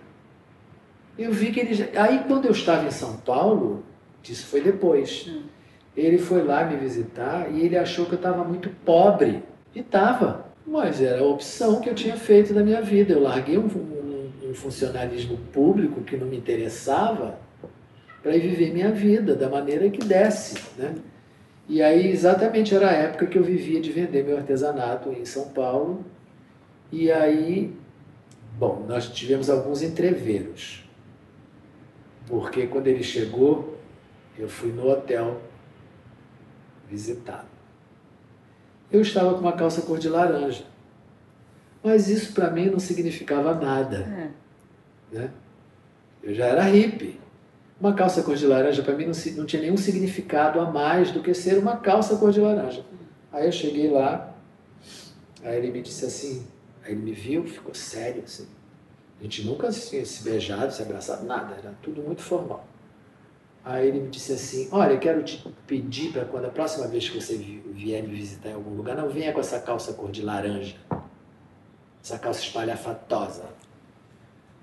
Eu 1.18 1.32
vi 1.32 1.52
que 1.52 1.60
ele. 1.60 1.90
Aí 1.96 2.24
quando 2.28 2.46
eu 2.46 2.52
estava 2.52 2.88
em 2.88 2.92
São 2.92 3.18
Paulo, 3.18 3.84
isso 4.24 4.48
foi 4.48 4.62
depois. 4.62 5.28
Hum. 5.30 5.44
Ele 5.96 6.18
foi 6.18 6.44
lá 6.44 6.66
me 6.66 6.76
visitar 6.78 7.48
e 7.54 7.62
ele 7.62 7.78
achou 7.78 8.06
que 8.06 8.14
eu 8.14 8.18
estava 8.18 8.44
muito 8.44 8.70
pobre. 8.84 9.44
E 9.74 9.82
estava. 9.82 10.46
Mas 10.66 11.00
era 11.00 11.22
a 11.22 11.26
opção 11.26 11.80
que 11.80 11.90
eu 11.90 11.94
tinha 11.94 12.18
feito 12.18 12.54
da 12.56 12.64
minha 12.64 12.82
vida. 12.82 13.14
Eu 13.14 13.22
larguei 13.22 13.58
um 13.58 13.70
funcionalismo 14.56 15.38
público 15.54 16.02
que 16.02 16.18
não 16.18 16.28
me 16.28 16.38
interessava 16.38 17.38
para 18.24 18.34
viver 18.34 18.74
minha 18.74 18.92
vida 18.92 19.36
da 19.36 19.48
maneira 19.50 19.90
que 19.90 20.04
desse. 20.04 20.60
Né? 20.78 20.96
E 21.68 21.82
aí, 21.82 22.10
exatamente, 22.10 22.74
era 22.74 22.90
a 22.90 22.94
época 22.94 23.28
que 23.28 23.38
eu 23.38 23.44
vivia 23.44 23.80
de 23.80 23.92
vender 23.92 24.24
meu 24.24 24.38
artesanato 24.38 25.12
em 25.12 25.26
São 25.26 25.50
Paulo. 25.50 26.04
E 26.92 27.12
aí, 27.12 27.76
bom, 28.58 28.86
nós 28.88 29.10
tivemos 29.10 29.50
alguns 29.50 29.82
entreveros. 29.82 30.84
Porque 32.28 32.68
quando 32.68 32.88
ele 32.88 33.04
chegou, 33.04 33.78
eu 34.38 34.50
fui 34.50 34.72
no 34.72 34.90
hotel 34.90 35.42
visitá-lo. 36.90 37.48
eu 38.92 39.02
estava 39.02 39.34
com 39.34 39.40
uma 39.40 39.54
calça 39.54 39.82
cor 39.82 39.98
de 39.98 40.08
laranja. 40.08 40.66
Mas 41.84 42.08
isso 42.08 42.34
para 42.34 42.50
mim 42.50 42.70
não 42.70 42.80
significava 42.80 43.54
nada. 43.54 43.98
É. 43.98 44.45
Né? 45.16 45.32
Eu 46.22 46.34
já 46.34 46.46
era 46.48 46.64
hippie. 46.64 47.20
Uma 47.80 47.94
calça 47.94 48.22
cor 48.22 48.36
de 48.36 48.46
laranja 48.46 48.84
para 48.84 48.96
mim 48.96 49.06
não, 49.06 49.14
não 49.38 49.46
tinha 49.46 49.62
nenhum 49.62 49.78
significado 49.78 50.60
a 50.60 50.70
mais 50.70 51.12
do 51.12 51.22
que 51.22 51.34
ser 51.34 51.58
uma 51.58 51.78
calça 51.78 52.18
cor 52.18 52.32
de 52.32 52.42
laranja. 52.42 52.86
Aí 53.32 53.46
eu 53.46 53.52
cheguei 53.52 53.90
lá, 53.90 54.34
aí 55.44 55.58
ele 55.58 55.72
me 55.72 55.82
disse 55.82 56.06
assim, 56.06 56.48
aí 56.84 56.94
ele 56.94 57.02
me 57.02 57.12
viu, 57.12 57.46
ficou 57.46 57.74
sério 57.74 58.24
assim. 58.24 58.48
A 59.20 59.24
gente 59.24 59.46
nunca 59.46 59.70
tinha 59.70 60.06
se 60.06 60.24
beijado, 60.24 60.74
se 60.74 60.82
abraçado, 60.82 61.26
nada, 61.26 61.56
era 61.56 61.74
tudo 61.82 62.02
muito 62.02 62.22
formal. 62.22 62.66
Aí 63.64 63.88
ele 63.88 64.02
me 64.02 64.10
disse 64.10 64.34
assim: 64.34 64.70
Olha, 64.72 64.98
quero 64.98 65.24
te 65.24 65.44
pedir 65.66 66.12
para 66.12 66.26
quando 66.26 66.46
a 66.46 66.50
próxima 66.50 66.88
vez 66.88 67.10
que 67.10 67.20
você 67.20 67.36
vier 67.36 68.04
me 68.04 68.14
visitar 68.14 68.50
em 68.50 68.54
algum 68.54 68.76
lugar, 68.76 68.96
não 68.96 69.10
venha 69.10 69.34
com 69.34 69.40
essa 69.40 69.60
calça 69.60 69.94
cor 69.94 70.12
de 70.12 70.22
laranja, 70.22 70.76
essa 72.04 72.20
calça 72.20 72.42
espalhafatosa. 72.42 73.55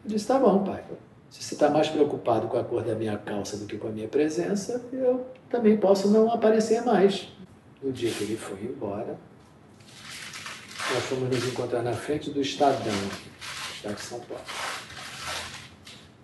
Eu 0.05 0.11
disse: 0.11 0.27
Tá 0.27 0.39
bom, 0.39 0.65
pai. 0.65 0.83
Se 1.31 1.43
você 1.43 1.55
está 1.55 1.71
mais 1.71 1.89
preocupado 1.89 2.47
com 2.47 2.59
a 2.59 2.65
cor 2.65 2.83
da 2.83 2.95
minha 2.95 3.17
calça 3.17 3.57
do 3.57 3.65
que 3.65 3.79
com 3.79 3.89
a 3.89 3.91
minha 3.91 4.07
presença, 4.07 4.85
eu 4.93 5.27
também 5.49 5.79
posso 5.79 6.09
não 6.09 6.31
aparecer 6.31 6.85
mais. 6.85 7.29
No 7.83 7.91
dia 7.91 8.11
que 8.11 8.25
ele 8.25 8.37
foi 8.37 8.63
embora, 8.65 9.19
nós 10.93 11.05
fomos 11.05 11.31
nos 11.31 11.49
encontrar 11.49 11.83
na 11.83 11.95
frente 11.95 12.31
do 12.31 12.41
Estadão, 12.41 12.93
Estado 13.75 13.95
de 13.95 14.03
São 14.03 14.21
Paulo. 14.21 14.45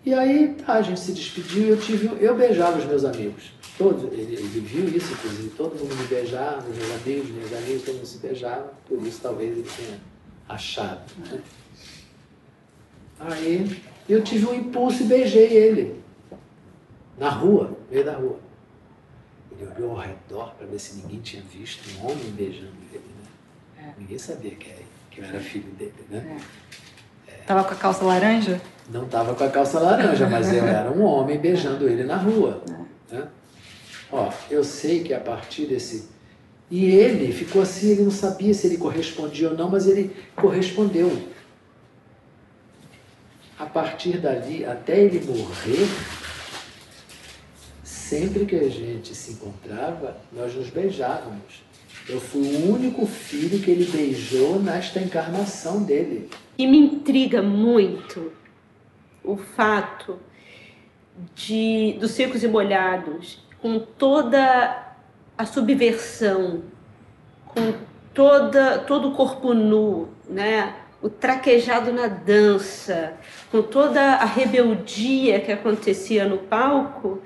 E 0.05 0.15
aí 0.15 0.57
a 0.67 0.83
gente 0.83 1.01
se 1.01 1.13
despediu 1.13 1.67
e 1.67 1.69
eu, 1.71 1.81
tive, 1.81 2.25
eu 2.25 2.37
beijava 2.37 2.79
os 2.79 2.85
meus 2.85 3.05
amigos. 3.05 3.53
Todos, 3.77 4.05
ele, 4.13 4.35
ele 4.35 4.61
viu 4.61 4.89
isso, 4.89 5.13
inclusive, 5.13 5.51
todo 5.51 5.79
mundo 5.79 5.95
me 5.97 6.07
beijava, 6.07 6.63
meus 6.69 6.91
amigos, 7.03 7.31
meus 7.31 7.53
amigos, 7.53 7.83
todo 7.83 7.95
mundo 7.97 8.07
se 8.07 8.19
beijava, 8.19 8.73
por 8.89 9.01
isso 9.03 9.21
talvez 9.23 9.57
ele 9.57 9.69
tenha 9.77 9.99
achado. 10.49 11.01
Né? 11.19 11.41
Aí 13.21 13.81
eu 14.09 14.23
tive 14.23 14.47
um 14.47 14.55
impulso 14.55 15.03
e 15.03 15.07
beijei 15.07 15.53
ele. 15.53 16.03
Na 17.19 17.31
rua, 17.31 17.65
no 17.65 17.77
meio 17.91 18.05
da 18.05 18.15
rua. 18.15 18.39
Ele 19.53 19.69
olhou 19.77 19.91
ao 19.93 19.99
redor 19.99 20.55
para 20.57 20.67
ver 20.67 20.79
se 20.79 20.97
ninguém 20.97 21.21
tinha 21.21 21.43
visto 21.43 21.83
um 21.99 22.07
homem 22.07 22.31
beijando 22.31 22.73
ele. 22.93 23.03
Né? 23.77 23.85
É. 23.89 24.01
Ninguém 24.01 24.19
sabia 24.19 24.53
que, 24.53 24.71
que 25.11 25.21
eu 25.21 25.25
era 25.25 25.41
filho 25.41 25.71
dele, 25.73 25.95
né? 26.09 26.41
É. 27.27 27.33
Tava 27.45 27.65
com 27.65 27.75
a 27.75 27.77
calça 27.77 28.05
laranja? 28.05 28.61
Não 28.89 29.05
estava 29.05 29.35
com 29.35 29.45
a 29.45 29.49
calça 29.49 29.81
laranja, 29.81 30.29
mas 30.29 30.53
eu 30.53 30.65
era 30.65 30.91
um 30.91 31.03
homem 31.03 31.39
beijando 31.39 31.89
ele 31.89 32.05
na 32.05 32.17
rua. 32.17 32.63
Né? 33.11 33.27
Ó, 34.13 34.31
eu 34.51 34.63
sei 34.63 35.03
que 35.03 35.13
a 35.13 35.21
partir 35.21 35.67
desse. 35.67 36.09
E 36.71 36.85
ele 36.85 37.33
ficou 37.33 37.63
assim, 37.63 37.91
ele 37.91 38.03
não 38.03 38.11
sabia 38.11 38.53
se 38.55 38.67
ele 38.67 38.77
correspondia 38.77 39.51
ou 39.51 39.57
não, 39.57 39.69
mas 39.71 39.87
ele 39.87 40.15
correspondeu. 40.37 41.11
A 43.59 43.67
partir 43.67 44.19
dali, 44.19 44.65
até 44.65 45.01
ele 45.01 45.21
morrer, 45.27 45.89
sempre 47.83 48.47
que 48.47 48.57
a 48.57 48.69
gente 48.69 49.15
se 49.15 49.33
encontrava, 49.33 50.17
nós 50.33 50.55
nos 50.55 50.71
beijávamos. 50.71 51.65
Eu 52.09 52.21
fui 52.21 52.41
o 52.41 52.73
único 52.73 53.05
filho 53.05 53.61
que 53.61 53.71
ele 53.71 53.85
beijou 53.85 54.61
nesta 54.61 55.01
encarnação 55.01 55.83
dele. 55.83 56.31
E 56.57 56.67
me 56.67 56.79
intriga 56.79 57.43
muito 57.43 58.33
o 59.23 59.37
fato 59.37 60.19
de 61.35 61.97
dos 62.01 62.13
secos 62.13 62.43
e 62.43 62.49
molhados, 62.49 63.45
com 63.61 63.79
toda 63.79 64.95
a 65.37 65.45
subversão, 65.45 66.63
com 67.47 67.75
toda 68.15 68.79
todo 68.79 69.09
o 69.09 69.13
corpo 69.15 69.53
nu, 69.53 70.09
né? 70.29 70.77
O 71.03 71.09
traquejado 71.09 71.93
na 71.93 72.07
dança, 72.09 73.15
com 73.51 73.63
toda 73.63 74.01
a 74.01 74.25
rebeldia 74.25 75.41
que 75.41 75.51
acontecia 75.51 76.27
no 76.27 76.39
palco, 76.39 77.21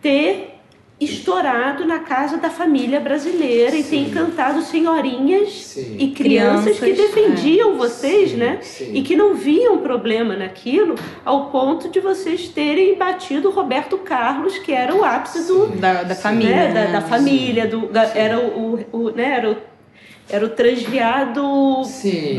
ter 0.00 0.56
estourado 0.98 1.84
na 1.84 1.98
casa 1.98 2.38
da 2.38 2.48
família 2.48 2.98
brasileira 2.98 3.72
sim. 3.72 3.80
e 3.80 3.84
tem 3.84 4.02
encantado 4.04 4.62
senhorinhas 4.62 5.52
sim. 5.52 5.96
e 5.98 6.12
crianças, 6.12 6.78
crianças, 6.78 6.78
que 6.78 6.92
defendiam 6.94 7.74
é. 7.74 7.76
vocês, 7.76 8.30
sim, 8.30 8.36
né? 8.36 8.60
E 8.94 9.02
que 9.02 9.14
não 9.14 9.34
viam 9.34 9.78
problema 9.78 10.34
naquilo, 10.34 10.94
ao 11.22 11.50
ponto 11.50 11.90
de 11.90 12.00
vocês 12.00 12.48
terem 12.48 12.94
batido 12.96 13.50
Roberto 13.50 13.98
Carlos, 13.98 14.56
que 14.58 14.72
era 14.72 14.94
o 14.94 15.04
ápice 15.04 15.46
do, 15.46 15.66
da, 15.66 16.02
da 16.02 16.14
família, 16.14 16.56
né? 16.56 16.72
Da, 16.72 17.00
da, 17.00 17.06
família, 17.06 17.66
do, 17.66 17.90
era 18.14 18.38
o, 18.38 18.86
o, 18.90 19.10
né? 19.10 19.32
era 19.36 19.50
o 19.50 19.56
era 20.28 20.44
o 20.44 20.48
transviado 20.48 21.42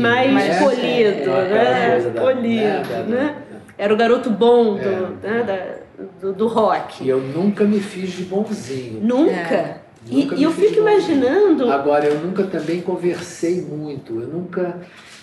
mais, 0.00 0.32
mais 0.32 0.58
polido, 0.58 1.30
é, 1.30 2.00
né? 2.00 2.20
polido, 2.20 3.10
né? 3.10 3.36
Era 3.78 3.94
o 3.94 3.96
garoto 3.96 4.30
bom 4.30 4.74
do, 4.74 4.80
é. 5.24 5.30
né? 5.30 5.42
da, 5.42 6.06
do, 6.20 6.32
do 6.32 6.46
rock. 6.48 7.02
E 7.04 7.08
eu 7.08 7.20
nunca 7.20 7.64
me 7.64 7.80
fiz 7.80 8.10
de 8.10 8.24
bonzinho. 8.24 9.00
Nunca? 9.00 9.54
É. 9.54 9.80
Nunca 10.06 10.34
e, 10.34 10.42
eu 10.42 10.52
fico 10.52 10.80
imaginando. 10.80 11.70
Agora, 11.70 12.06
eu 12.06 12.20
nunca 12.20 12.44
também 12.44 12.80
conversei 12.80 13.62
muito. 13.62 14.20
Eu 14.20 14.28
nunca. 14.28 14.80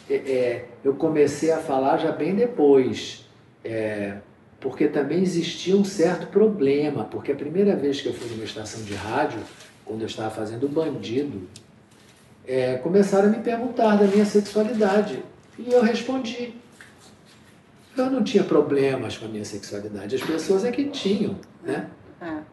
É, 0.10 0.16
é, 0.16 0.66
eu 0.84 0.94
comecei 0.94 1.52
a 1.52 1.58
falar 1.58 1.98
já 1.98 2.12
bem 2.12 2.36
depois. 2.36 3.26
É, 3.64 4.18
porque 4.60 4.88
também 4.88 5.22
existia 5.22 5.76
um 5.76 5.84
certo 5.84 6.28
problema. 6.28 7.04
Porque 7.04 7.32
a 7.32 7.36
primeira 7.36 7.76
vez 7.76 8.02
que 8.02 8.08
eu 8.08 8.14
fui 8.14 8.30
numa 8.32 8.44
estação 8.44 8.84
de 8.84 8.94
rádio, 8.94 9.40
quando 9.84 10.02
eu 10.02 10.08
estava 10.08 10.30
fazendo 10.30 10.68
Bandido, 10.68 11.48
é, 12.48 12.78
começaram 12.78 13.28
a 13.28 13.32
me 13.32 13.40
perguntar 13.40 13.96
da 13.98 14.06
minha 14.06 14.26
sexualidade. 14.26 15.24
E 15.58 15.72
eu 15.72 15.82
respondi. 15.82 16.54
Eu 17.98 18.10
não 18.10 18.24
tinha 18.24 18.44
problemas 18.44 19.18
com 19.18 19.26
a 19.26 19.30
minha 19.30 19.46
sexualidade, 19.46 20.16
as 20.16 20.22
pessoas 20.22 20.66
é 20.66 20.72
que 20.72 20.86
tinham, 20.86 21.38
né? 21.64 21.88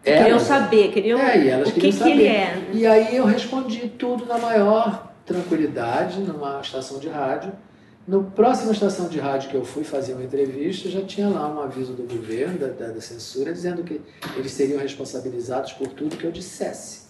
É. 0.04 0.18
Queriam 0.18 0.38
saber, 0.38 0.92
queriam 0.92 1.18
é, 1.18 1.44
e 1.44 1.48
elas 1.48 1.68
o 1.68 1.72
que, 1.72 1.92
que, 1.92 2.10
ele 2.10 2.26
é. 2.26 2.68
E 2.72 2.86
aí 2.86 3.16
eu 3.16 3.24
respondi 3.24 3.88
tudo 3.88 4.26
na 4.26 4.38
maior 4.38 5.12
tranquilidade, 5.24 6.20
numa 6.20 6.60
estação 6.60 6.98
de 6.98 7.08
rádio. 7.08 7.52
No 8.06 8.24
próxima 8.24 8.72
estação 8.72 9.08
de 9.08 9.20
rádio 9.20 9.50
que 9.50 9.56
eu 9.56 9.64
fui 9.64 9.84
fazer 9.84 10.14
uma 10.14 10.24
entrevista, 10.24 10.88
já 10.88 11.02
tinha 11.02 11.28
lá 11.28 11.48
um 11.48 11.60
aviso 11.60 11.92
do 11.92 12.02
governo, 12.02 12.58
da, 12.58 12.66
da, 12.66 12.88
da 12.92 13.00
censura, 13.00 13.52
dizendo 13.52 13.84
que 13.84 14.00
eles 14.36 14.50
seriam 14.50 14.80
responsabilizados 14.80 15.72
por 15.72 15.86
tudo 15.88 16.16
que 16.16 16.24
eu 16.24 16.32
dissesse. 16.32 17.01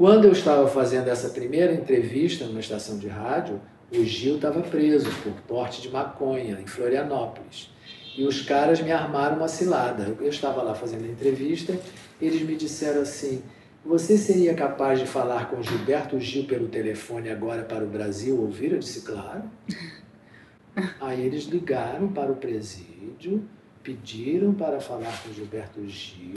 Quando 0.00 0.24
eu 0.24 0.32
estava 0.32 0.66
fazendo 0.66 1.08
essa 1.08 1.28
primeira 1.28 1.74
entrevista 1.74 2.46
numa 2.46 2.60
estação 2.60 2.96
de 2.96 3.06
rádio, 3.06 3.60
o 3.92 4.02
Gil 4.02 4.36
estava 4.36 4.62
preso 4.62 5.10
por 5.22 5.34
porte 5.42 5.82
de 5.82 5.90
maconha 5.90 6.58
em 6.58 6.66
Florianópolis. 6.66 7.70
E 8.16 8.24
os 8.24 8.40
caras 8.40 8.80
me 8.80 8.90
armaram 8.90 9.36
uma 9.36 9.46
cilada. 9.46 10.16
Eu 10.18 10.30
estava 10.30 10.62
lá 10.62 10.74
fazendo 10.74 11.04
a 11.04 11.08
entrevista, 11.08 11.78
eles 12.18 12.40
me 12.40 12.56
disseram 12.56 13.02
assim: 13.02 13.42
Você 13.84 14.16
seria 14.16 14.54
capaz 14.54 15.00
de 15.00 15.04
falar 15.04 15.50
com 15.50 15.62
Gilberto 15.62 16.18
Gil 16.18 16.44
pelo 16.44 16.68
telefone 16.68 17.28
agora 17.28 17.62
para 17.62 17.84
o 17.84 17.86
Brasil 17.86 18.40
ouvir? 18.40 18.72
Eu 18.72 18.78
disse: 18.78 19.02
Claro. 19.02 19.42
Aí 20.98 21.20
eles 21.20 21.44
ligaram 21.44 22.08
para 22.08 22.32
o 22.32 22.36
presídio, 22.36 23.46
pediram 23.82 24.54
para 24.54 24.80
falar 24.80 25.12
com 25.22 25.30
Gilberto 25.30 25.86
Gil, 25.86 26.32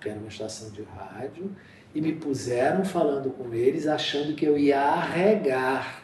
que 0.00 0.08
era 0.08 0.18
uma 0.18 0.28
estação 0.28 0.70
de 0.70 0.82
rádio, 0.84 1.50
e 1.94 2.00
me 2.00 2.12
puseram 2.12 2.84
falando 2.84 3.30
com 3.30 3.54
eles, 3.54 3.86
achando 3.86 4.34
que 4.34 4.44
eu 4.44 4.58
ia 4.58 4.80
arregar. 4.80 6.02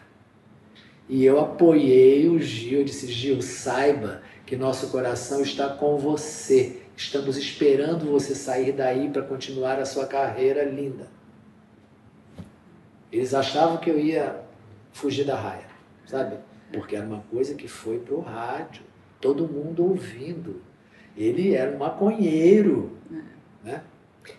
E 1.09 1.24
eu 1.24 1.40
apoiei 1.40 2.29
o 2.29 2.38
Gil, 2.38 2.79
eu 2.79 2.85
disse, 2.85 3.09
Gil, 3.09 3.42
saiba 3.42 4.22
que 4.46 4.55
nosso 4.55 4.88
coração 4.90 5.42
está 5.42 5.68
com 5.68 5.98
você. 5.98 6.83
Estamos 6.96 7.37
esperando 7.37 8.07
você 8.07 8.35
sair 8.35 8.72
daí 8.72 9.09
para 9.11 9.22
continuar 9.22 9.81
a 9.81 9.85
sua 9.85 10.07
carreira 10.07 10.62
linda. 10.62 11.09
Eles 13.11 13.35
achavam 13.35 13.79
que 13.79 13.90
eu 13.90 13.98
ia 13.98 14.40
fugir 14.92 15.24
da 15.24 15.35
raia, 15.35 15.66
sabe? 16.07 16.37
Porque 16.72 16.95
era 16.95 17.05
uma 17.05 17.24
coisa 17.30 17.55
que 17.55 17.66
foi 17.66 17.99
para 17.99 18.14
o 18.14 18.20
rádio, 18.20 18.84
todo 19.20 19.49
mundo 19.49 19.84
ouvindo. 19.84 20.62
Ele 21.16 21.55
era 21.55 21.74
um 21.74 21.78
maconheiro, 21.78 22.97
né? 23.64 23.82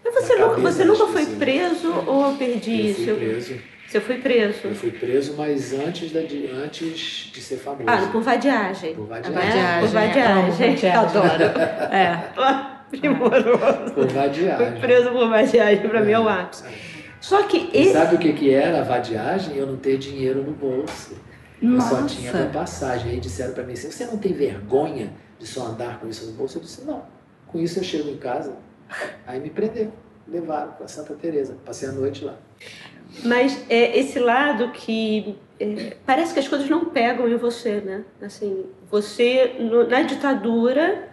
Mas 0.03 0.13
você, 0.13 0.35
nunca, 0.35 0.61
você 0.61 0.85
nunca 0.85 1.07
foi 1.07 1.25
preso 1.25 1.93
ou 2.07 2.35
perdi 2.35 2.89
eu 2.89 2.95
fui 2.95 3.15
preso. 3.15 3.55
Você 3.87 3.99
foi 3.99 4.17
preso? 4.19 4.59
Eu 4.63 4.75
fui 4.75 4.91
preso, 4.91 5.35
mas 5.37 5.73
antes, 5.73 6.11
da, 6.13 6.21
de, 6.21 6.47
antes 6.47 7.29
de 7.33 7.41
ser 7.41 7.57
famoso. 7.57 7.83
Ah, 7.87 8.07
por 8.09 8.21
vadiagem. 8.21 8.95
Por 8.95 9.05
vadiagem. 9.05 9.33
vadiagem. 9.33 9.81
Por 9.81 9.89
vadiagem. 9.89 10.81
É, 10.81 10.95
Adoro. 10.95 11.43
É. 11.91 12.71
Primoroso. 12.89 13.93
Por 13.93 14.07
vadiagem. 14.07 14.71
Fui 14.71 14.79
preso 14.79 15.11
por 15.11 15.29
vadiagem, 15.29 15.89
para 15.89 15.99
é, 15.99 16.05
mim 16.05 16.11
é 16.11 16.19
o 16.19 16.29
ápice. 16.29 16.63
É. 16.65 16.69
Só 17.19 17.43
que 17.43 17.69
esse... 17.73 17.93
Sabe 17.93 18.15
o 18.15 18.17
que, 18.17 18.33
que 18.33 18.53
era 18.53 18.79
a 18.79 18.83
vadiagem? 18.83 19.57
Eu 19.57 19.67
não 19.67 19.75
ter 19.75 19.97
dinheiro 19.97 20.41
no 20.41 20.53
bolso. 20.53 21.15
Nossa. 21.61 21.95
Eu 21.95 21.99
só 21.99 22.05
tinha 22.07 22.33
minha 22.33 22.47
passagem. 22.47 23.11
Aí 23.11 23.19
disseram 23.19 23.53
para 23.53 23.63
mim 23.63 23.73
assim, 23.73 23.91
você 23.91 24.05
não 24.05 24.17
tem 24.17 24.33
vergonha 24.33 25.11
de 25.37 25.45
só 25.45 25.67
andar 25.67 25.99
com 25.99 26.07
isso 26.07 26.25
no 26.25 26.31
bolso? 26.31 26.57
Eu 26.57 26.61
disse, 26.61 26.83
não. 26.85 27.03
Com 27.47 27.59
isso 27.59 27.77
eu 27.79 27.83
chego 27.83 28.09
em 28.09 28.17
casa. 28.17 28.55
Aí 29.25 29.39
me 29.39 29.49
prendeu. 29.49 29.91
levaram 30.27 30.71
para 30.73 30.87
Santa 30.87 31.13
Teresa. 31.13 31.57
Passei 31.65 31.89
a 31.89 31.91
noite 31.91 32.23
lá. 32.23 32.37
Mas 33.23 33.65
é 33.69 33.97
esse 33.99 34.19
lado 34.19 34.71
que 34.71 35.35
é, 35.59 35.95
parece 36.05 36.33
que 36.33 36.39
as 36.39 36.47
coisas 36.47 36.69
não 36.69 36.85
pegam 36.85 37.27
em 37.27 37.35
você, 37.35 37.81
né? 37.81 38.03
Assim, 38.21 38.65
você 38.89 39.55
no, 39.59 39.87
na 39.87 40.01
ditadura, 40.01 41.09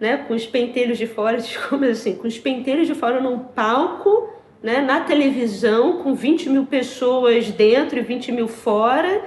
né, 0.00 0.16
com 0.16 0.34
os 0.34 0.46
pentelhos 0.46 0.98
de 0.98 1.06
fora, 1.06 1.38
como 1.68 1.84
assim, 1.84 2.16
com 2.16 2.26
os 2.26 2.38
pentelhos 2.38 2.86
de 2.86 2.94
fora 2.94 3.20
num 3.20 3.38
palco, 3.38 4.30
né, 4.62 4.80
na 4.80 5.00
televisão, 5.00 6.02
com 6.02 6.14
20 6.14 6.48
mil 6.48 6.66
pessoas 6.66 7.50
dentro 7.50 7.98
e 7.98 8.02
20 8.02 8.32
mil 8.32 8.48
fora, 8.48 9.22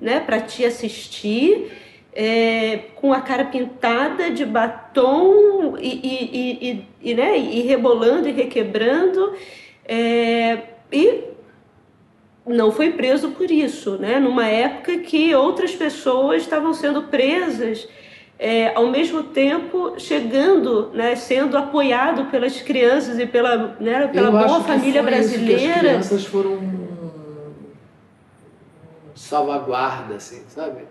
né, 0.00 0.18
para 0.18 0.40
te 0.40 0.64
assistir 0.64 1.70
é, 2.12 2.78
com 2.96 3.12
a 3.12 3.20
cara 3.20 3.44
pintada 3.44 4.30
de 4.30 4.44
batom 4.44 5.76
e, 5.78 5.88
e, 5.88 6.70
e, 6.70 7.10
e, 7.10 7.14
né, 7.14 7.38
e 7.38 7.62
rebolando 7.62 8.28
e 8.28 8.32
requebrando. 8.32 9.34
É, 9.84 10.58
e 10.92 11.24
não 12.46 12.72
foi 12.72 12.92
preso 12.92 13.30
por 13.30 13.50
isso, 13.50 13.96
né? 13.96 14.18
numa 14.18 14.46
época 14.46 14.98
que 14.98 15.34
outras 15.34 15.74
pessoas 15.74 16.42
estavam 16.42 16.74
sendo 16.74 17.02
presas. 17.02 17.88
É, 18.42 18.74
ao 18.74 18.86
mesmo 18.86 19.22
tempo 19.24 19.96
chegando, 19.98 20.90
né, 20.94 21.14
sendo 21.14 21.58
apoiado 21.58 22.30
pelas 22.30 22.62
crianças 22.62 23.18
e 23.18 23.26
pela, 23.26 23.76
né, 23.78 24.08
pela 24.08 24.30
boa 24.30 24.62
família 24.62 25.02
brasileira. 25.02 25.74
as 25.74 25.78
crianças 25.78 26.24
foram 26.24 26.58
salvaguarda, 29.14 30.14
assim, 30.14 30.42
sabe? 30.48 30.84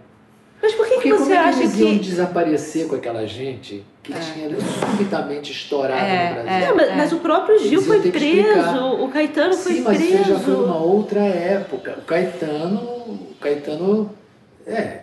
Mas 0.62 0.74
por 0.76 0.86
que, 0.88 0.94
Porque 0.96 1.10
que 1.10 1.16
você 1.18 1.24
como 1.24 1.34
é 1.34 1.38
que 1.42 1.48
acha 1.50 1.60
eles 1.60 1.74
que. 1.76 1.82
iam 1.84 1.98
desaparecer 1.98 2.88
com 2.88 2.96
aquela 2.96 3.26
gente 3.26 3.84
que 4.04 4.12
É. 4.14 4.20
tinha 4.20 4.50
subitamente 4.90 5.52
estourado 5.52 6.02
É, 6.06 6.30
no 6.30 6.44
Brasil? 6.44 6.68
é. 6.70 6.74
Mas, 6.74 6.98
mas 6.98 7.14
o 7.14 7.18
próprio 7.20 7.60
Gil 7.60 7.80
Eles 7.82 7.86
foi 7.88 8.12
preso, 8.12 8.86
o 9.04 9.08
Caetano 9.10 9.54
foi 9.54 9.74
Sim, 9.74 9.82
mas 9.82 9.98
preso. 9.98 10.16
isso 10.16 10.30
já 10.30 10.40
foi 10.40 10.56
uma 10.56 10.78
outra 10.78 11.22
época. 11.22 11.96
O 12.00 12.02
Caetano, 12.02 12.78
o 12.82 13.36
Caetano, 13.40 14.12
é, 14.68 15.00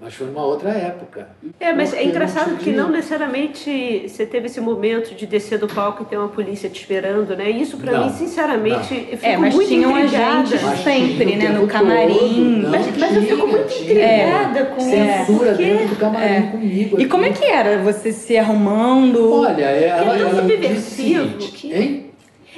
mas 0.00 0.14
foi 0.14 0.28
uma 0.28 0.42
outra 0.44 0.70
época. 0.70 1.28
É, 1.58 1.72
mas 1.72 1.92
é 1.92 2.02
engraçado 2.04 2.52
não 2.52 2.56
que 2.56 2.70
não 2.72 2.90
necessariamente 2.90 4.04
você 4.08 4.24
teve 4.24 4.46
esse 4.46 4.60
momento 4.60 5.14
de 5.14 5.26
descer 5.26 5.58
do 5.58 5.68
palco 5.68 6.02
e 6.02 6.06
ter 6.06 6.16
uma 6.16 6.28
polícia 6.28 6.70
te 6.70 6.80
esperando, 6.80 7.36
né? 7.36 7.50
Isso 7.50 7.76
pra 7.76 7.92
Não, 7.92 8.06
mim, 8.06 8.12
sinceramente, 8.12 8.94
eu 9.10 9.18
fico 9.18 9.26
É, 9.26 9.36
mas 9.36 9.54
muito 9.54 9.68
tinham 9.68 9.90
intrigada. 9.98 10.38
agentes 10.40 10.62
Mas 10.62 10.78
sempre, 10.80 11.36
né? 11.36 11.48
No 11.50 11.66
camarim. 11.66 12.14
todo, 12.18 12.40
não 12.62 12.70
Mas, 12.70 12.96
mas 12.96 13.16
eu 13.16 13.22
fico 13.22 13.46
muito 13.46 13.72
intrigada 13.74 14.64
com 14.66 14.78
isso. 14.78 14.90
Censura 14.90 15.50
Porque 15.50 15.64
dentro 15.64 15.88
do 15.88 15.96
camarim 15.96 16.34
É. 16.34 16.40
comigo. 16.50 17.00
E 17.00 17.06
como 17.06 17.24
é 17.26 17.30
que 17.32 17.44
era? 17.44 17.78
Você 17.82 18.12
se 18.12 18.38
arrumando? 18.38 19.32
Olha, 19.32 19.64
ela, 19.64 20.04
tão 20.04 20.14
ela 20.14 20.34
subversivo 20.40 21.40
seguinte, 21.40 21.72
hein? 21.72 22.06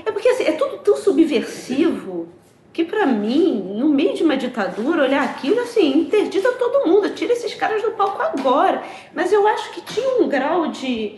É 0.05 0.11
porque 0.13 0.29
assim, 0.29 0.45
é 0.45 0.53
tudo 0.53 0.79
tão 0.79 0.97
subversivo 0.97 2.29
que 2.73 2.85
pra 2.85 3.05
mim, 3.07 3.75
no 3.77 3.89
meio 3.89 4.15
de 4.15 4.23
uma 4.23 4.37
ditadura, 4.37 5.03
olhar 5.03 5.23
aquilo 5.23 5.61
assim, 5.61 5.99
interdita 5.99 6.51
todo 6.53 6.87
mundo, 6.89 7.11
tira 7.11 7.33
esses 7.33 7.55
caras 7.55 7.83
do 7.83 7.91
palco 7.91 8.21
agora. 8.23 8.83
Mas 9.15 9.33
eu 9.33 9.47
acho 9.47 9.73
que 9.73 9.83
tinha 9.83 10.23
um 10.23 10.29
grau 10.29 10.69
de, 10.69 11.17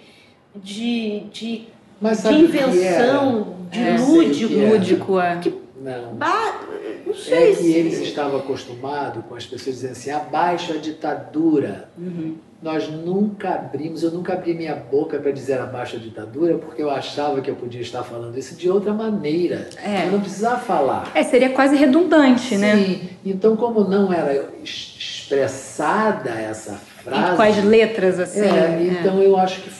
de, 0.57 1.20
de, 1.32 1.64
Mas 2.00 2.22
de 2.22 2.28
que 2.28 2.34
invenção, 2.34 3.57
de 3.70 3.80
É, 3.80 3.96
lúdico. 3.98 4.48
que 4.52 4.61
era. 4.61 4.72
Lúdico, 4.72 5.20
é. 5.20 5.40
Não. 5.85 6.14
Ba- 6.14 6.61
Não 7.07 7.14
sei 7.14 7.35
É 7.35 7.47
que 7.51 7.57
se- 7.57 7.72
eles 7.72 7.99
estavam 8.01 8.39
acostumados 8.39 9.22
com 9.28 9.35
as 9.35 9.45
pessoas 9.45 9.76
dizendo 9.76 9.93
assim, 9.93 10.11
abaixo 10.11 10.72
a 10.72 10.76
ditadura. 10.78 11.89
Uhum. 11.99 12.37
Nós 12.62 12.89
nunca 12.89 13.51
abrimos, 13.51 14.03
eu 14.03 14.11
nunca 14.11 14.32
abri 14.32 14.55
minha 14.55 14.74
boca 14.74 15.18
para 15.18 15.30
dizer 15.30 15.61
abaixo 15.61 15.97
a 15.97 15.99
ditadura, 15.99 16.57
porque 16.57 16.82
eu 16.82 16.89
achava 16.89 17.43
que 17.43 17.51
eu 17.51 17.55
podia 17.57 17.82
estar 17.82 18.03
falando 18.03 18.39
isso 18.39 18.57
de 18.57 18.70
outra 18.70 18.95
maneira. 18.95 19.68
É. 19.85 20.07
Eu 20.07 20.12
não 20.12 20.20
precisava 20.20 20.59
falar. 20.61 21.12
É, 21.14 21.22
seria 21.22 21.51
quase 21.51 21.76
redundante, 21.76 22.57
né? 22.57 22.74
Sim. 22.76 23.09
Então, 23.22 23.55
como 23.55 23.85
não 23.85 24.11
era 24.11 24.32
es- 24.62 24.97
expressada 24.99 26.30
essa 26.30 26.80
frase. 27.03 27.35
E 27.35 27.37
com 27.37 27.43
as 27.43 27.62
letras, 27.64 28.18
assim. 28.18 28.41
é, 28.41 28.45
é. 28.47 28.97
então 29.01 29.22
eu 29.22 29.37
acho 29.37 29.61
que 29.61 29.70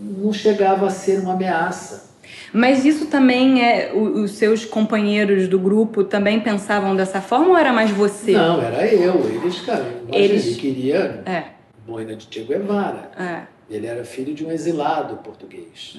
não 0.00 0.32
chegava 0.32 0.86
a 0.86 0.90
ser 0.90 1.20
uma 1.20 1.34
ameaça. 1.34 2.06
Mas 2.52 2.84
isso 2.84 3.06
também 3.06 3.62
é. 3.62 3.92
Os 3.94 4.32
seus 4.32 4.64
companheiros 4.64 5.48
do 5.48 5.58
grupo 5.58 6.04
também 6.04 6.40
pensavam 6.40 6.94
dessa 6.96 7.20
forma 7.20 7.48
ou 7.48 7.56
era 7.56 7.72
mais 7.72 7.90
você? 7.90 8.32
Não, 8.32 8.60
era 8.62 8.86
eu. 8.86 9.28
Eles, 9.42 9.60
cara, 9.60 9.84
Eles- 10.12 10.46
ele 10.46 10.54
queria 10.56 11.22
É, 11.26 11.42
boina 11.86 12.14
de 12.16 12.26
Che 12.30 12.40
Guevara. 12.44 13.10
é. 13.18 13.42
Ele 13.68 13.86
era 13.86 14.04
filho 14.04 14.32
de 14.32 14.44
um 14.46 14.50
exilado 14.52 15.16
português. 15.16 15.98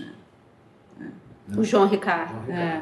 O 1.58 1.64
João 1.64 1.88
Ricardo. 1.88 2.32
João 2.34 2.46
Ricardo. 2.48 2.52
É. 2.52 2.82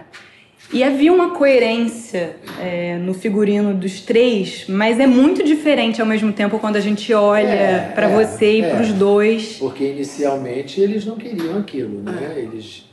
E 0.74 0.84
havia 0.84 1.14
uma 1.14 1.30
coerência 1.32 2.38
é, 2.60 2.98
no 2.98 3.14
figurino 3.14 3.74
dos 3.76 4.02
três, 4.02 4.66
mas 4.68 5.00
é 5.00 5.06
muito 5.06 5.44
diferente 5.44 6.02
ao 6.02 6.08
mesmo 6.08 6.34
tempo 6.34 6.58
quando 6.58 6.76
a 6.76 6.80
gente 6.80 7.14
olha 7.14 7.46
É, 7.48 7.92
pra 7.94 8.10
é, 8.10 8.26
você 8.26 8.60
e 8.60 8.62
é. 8.62 8.76
pros 8.76 8.92
dois. 8.92 9.58
Porque 9.58 9.84
inicialmente 9.92 10.82
eles 10.82 11.06
não 11.06 11.18
queriam 11.18 11.60
aquilo, 11.60 12.02
né? 12.02 12.34
Eles, 12.38 12.86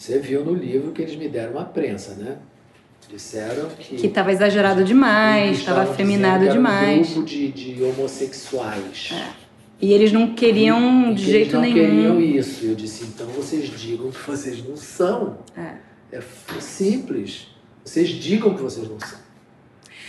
você 0.00 0.18
viu 0.18 0.44
no 0.44 0.54
livro 0.54 0.92
que 0.92 1.02
eles 1.02 1.14
me 1.16 1.28
deram 1.28 1.52
uma 1.52 1.64
prensa, 1.64 2.14
né? 2.14 2.36
Disseram 3.08 3.68
que 3.78 3.96
Que 3.96 4.06
estava 4.06 4.32
exagerado 4.32 4.84
demais, 4.84 5.58
estava 5.58 5.82
afeminado 5.82 6.40
dizendo 6.44 6.62
que 6.62 6.68
era 6.68 6.76
demais. 6.78 7.10
Um 7.10 7.12
grupo 7.14 7.26
de, 7.26 7.48
de 7.52 7.82
homossexuais. 7.82 9.12
E 9.80 9.92
eles 9.92 10.12
não 10.12 10.34
queriam 10.34 11.10
E 11.10 11.14
de 11.14 11.24
jeito 11.24 11.38
eles 11.40 11.52
não 11.52 11.60
nenhum. 11.62 11.74
queriam 11.74 12.20
isso. 12.20 12.64
Eu 12.66 12.74
disse, 12.74 13.04
então 13.04 13.26
vocês 13.28 13.68
digam 13.78 14.10
que 14.10 14.18
vocês 14.30 14.62
não 14.66 14.76
são. 14.76 15.38
É. 15.56 15.72
É 16.12 16.18
f- 16.18 16.60
simples. 16.62 17.48
Vocês 17.84 18.08
digam 18.08 18.54
que 18.54 18.62
vocês 18.62 18.88
não 18.88 18.98
são. 19.00 19.18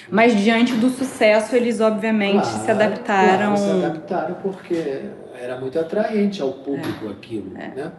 Mas 0.10 0.36
diante 0.38 0.74
do 0.76 0.89
sucesso, 0.89 1.56
eles 1.56 1.80
obviamente 1.80 2.42
Claro, 2.42 2.66
se 2.66 2.72
adaptaram. 2.72 3.56
claro, 3.56 3.58
se 3.58 3.86
adaptaram 3.86 4.36
porque 4.36 5.02
era 5.39 5.60
muito 5.60 5.80
atraente 5.80 6.42
ao 6.42 6.52
público 6.54 7.08
aquilo, 7.10 7.52
né? 7.52 7.92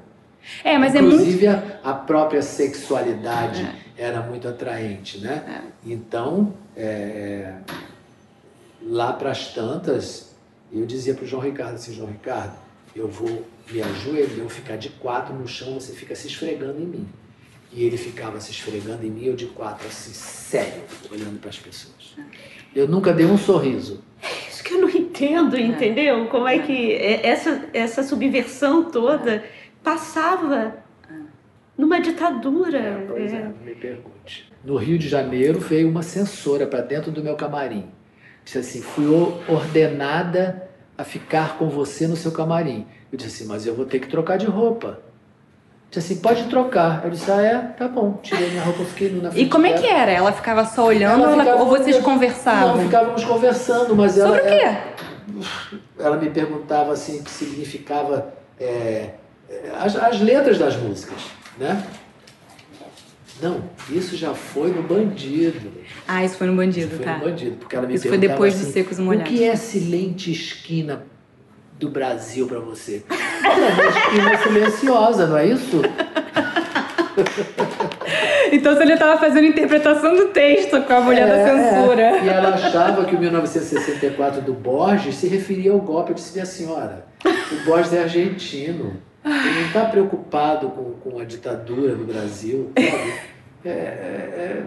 É, 0.65 0.77
mas 0.79 0.95
é 0.95 1.01
muito. 1.01 1.17
Inclusive 1.17 1.47
a, 1.47 1.81
a 1.85 1.95
própria 1.95 2.43
sexualidade 2.43 3.69
era 3.97 4.21
muito 4.23 4.49
atraente, 4.49 5.19
né? 5.19 5.63
Então, 5.85 6.55
é, 6.77 7.55
lá 8.83 9.13
para 9.13 9.31
as 9.31 9.53
tantas, 9.53 10.35
eu 10.73 10.85
dizia 10.87 11.15
para 11.15 11.25
o 11.25 11.27
João 11.27 11.43
Ricardo 11.43 11.75
assim, 11.75 11.95
João 11.95 12.09
Ricardo, 12.09 12.55
eu 12.95 13.09
vou 13.09 13.45
me 13.71 13.83
ajoelhar, 13.83 14.39
eu 14.39 14.49
ficar 14.49 14.77
de 14.77 14.89
quatro 14.91 15.35
no 15.35 15.47
chão, 15.47 15.75
você 15.75 15.93
fica 15.93 16.15
se 16.15 16.27
esfregando 16.27 16.81
em 16.81 16.87
mim. 16.87 17.09
E 17.73 17.85
ele 17.85 17.97
ficava 17.97 18.39
se 18.39 18.51
esfregando 18.51 19.07
em 19.07 19.11
mim, 19.11 19.25
eu 19.25 19.35
de 19.35 19.47
quatro, 19.47 19.87
assim, 19.87 20.13
sério, 20.13 20.83
olhando 21.11 21.41
para 21.41 21.49
as 21.49 21.59
pessoas. 21.59 22.15
Eu 22.75 22.87
nunca 22.87 23.13
dei 23.15 23.25
um 23.25 23.39
sorriso. 23.39 24.03
Isso 24.51 24.63
que 24.63 24.75
eu 24.75 24.81
não 24.83 24.91
entendo, 24.91 25.59
entendeu? 25.59 26.27
Como 26.27 26.47
é 26.47 26.59
que 26.59 26.93
é- 26.93 27.27
essa, 27.27 27.65
essa 27.73 28.03
subversão 28.03 28.91
toda 28.91 29.43
passava 29.83 30.77
numa 31.77 32.01
ditadura. 32.01 33.05
Pois 33.09 33.33
é, 33.33 33.37
É. 33.37 33.43
não 33.45 33.55
me 33.65 33.75
pergunte. 33.75 34.53
No 34.65 34.77
Rio 34.77 34.99
de 34.99 35.09
Janeiro 35.09 35.59
veio 35.59 35.89
uma 35.89 36.03
censora 36.03 36.67
para 36.67 36.81
dentro 36.81 37.11
do 37.11 37.23
meu 37.23 37.35
camarim. 37.37 37.87
Disse 38.45 38.59
assim: 38.59 38.83
fui 38.83 39.07
ordenada 39.49 40.69
a 40.97 41.05
ficar 41.05 41.57
com 41.59 41.69
você 41.69 42.07
no 42.07 42.17
seu 42.17 42.33
camarim. 42.33 42.87
Eu 43.11 43.19
disse 43.19 43.43
assim: 43.43 43.47
mas 43.53 43.67
eu 43.67 43.75
vou 43.75 43.85
ter 43.87 43.99
que 43.99 44.09
trocar 44.09 44.37
de 44.39 44.47
roupa. 44.47 45.01
Disse 45.91 46.13
assim: 46.13 46.23
pode 46.23 46.45
trocar. 46.49 47.05
Eu 47.05 47.11
disse: 47.11 47.31
ah, 47.31 47.43
é? 47.43 47.59
Tá 47.59 47.89
bom. 47.89 48.19
Tirei 48.23 48.51
minha 48.51 48.63
roupa, 48.63 48.85
fiquei 48.85 49.11
na 49.11 49.31
frente 49.31 49.45
E 49.45 49.49
como 49.49 49.67
é 49.67 49.73
que 49.73 49.87
era? 49.87 50.11
Ela 50.11 50.33
ficava 50.33 50.65
só 50.65 50.87
olhando 50.87 51.25
Ela 51.25 51.39
ficava 51.45 51.63
ou 51.63 51.69
vocês 51.69 51.97
conver- 51.99 52.03
conversavam? 52.31 52.77
Não, 52.77 52.85
ficávamos 52.85 53.25
conversando, 53.25 53.97
mas 53.97 54.17
ela, 54.19 54.37
Sobre 54.37 54.43
o 54.43 54.59
quê? 54.59 54.65
ela, 54.65 55.81
ela 55.99 56.17
me 56.17 56.31
perguntava 56.31 56.93
assim 56.93 57.21
o 57.21 57.23
que 57.25 57.31
significava 57.31 58.33
é, 58.59 58.65
é, 58.65 59.15
as, 59.81 59.97
as 59.97 60.21
letras 60.21 60.59
das 60.59 60.77
músicas, 60.77 61.19
né? 61.59 61.83
Não, 63.41 63.63
isso 63.91 64.17
já 64.17 64.35
foi 64.35 64.71
no 64.71 64.83
Bandido. 64.83 65.73
Ah, 66.07 66.25
isso 66.25 66.37
foi 66.37 66.47
no 66.47 66.55
bandido, 66.55 66.95
Foi 66.97 67.05
tá. 67.05 67.19
no 67.19 67.25
Bandido, 67.25 67.57
porque 67.57 67.75
ela 67.75 67.87
me 67.89 67.95
Isso 67.95 68.09
foi 68.09 68.19
depois 68.19 68.55
de 68.57 68.63
assim, 68.63 68.73
Secos 68.73 68.99
e 68.99 69.01
O 69.01 69.05
Molhados. 69.05 69.29
que 69.33 69.43
é 69.43 69.57
silente 69.57 70.31
esquina 70.31 71.05
do 71.79 71.89
Brasil 71.89 72.47
para 72.47 72.61
você? 72.61 73.03
Era 73.11 73.75
uma 73.75 73.89
esquina 73.99 74.39
silenciosa, 74.39 75.27
não 75.27 75.37
é 75.37 75.47
isso? 75.47 75.81
Então 78.51 78.75
você 78.75 78.87
já 78.87 78.95
estava 78.95 79.19
fazendo 79.19 79.47
interpretação 79.47 80.15
do 80.15 80.29
texto 80.29 80.81
com 80.83 80.93
a 80.93 81.01
mulher 81.01 81.27
da 81.27 81.37
É, 81.37 81.45
censura. 81.73 82.03
é. 82.03 82.25
E 82.25 82.29
ela 82.29 82.51
achava 82.51 83.05
que 83.05 83.15
o 83.15 83.19
1964 83.19 84.43
do 84.43 84.53
Borges 84.53 85.15
se 85.17 85.27
referia 85.27 85.73
ao 85.73 85.79
golpe. 85.81 86.11
Eu 86.11 86.15
disse, 86.15 86.33
minha 86.35 86.45
senhora, 86.47 87.07
o 87.25 87.65
Borges 87.65 87.93
é 87.95 88.03
argentino. 88.03 88.97
Ele 89.25 89.61
não 89.61 89.67
está 89.67 89.85
preocupado 89.85 90.69
com, 90.71 90.93
com 90.95 91.19
a 91.21 91.25
ditadura 91.25 91.95
no 91.95 92.05
Brasil, 92.05 92.73
sabe? 92.77 93.33
É, 93.65 93.69
é, 93.69 93.73
é. 93.73 94.63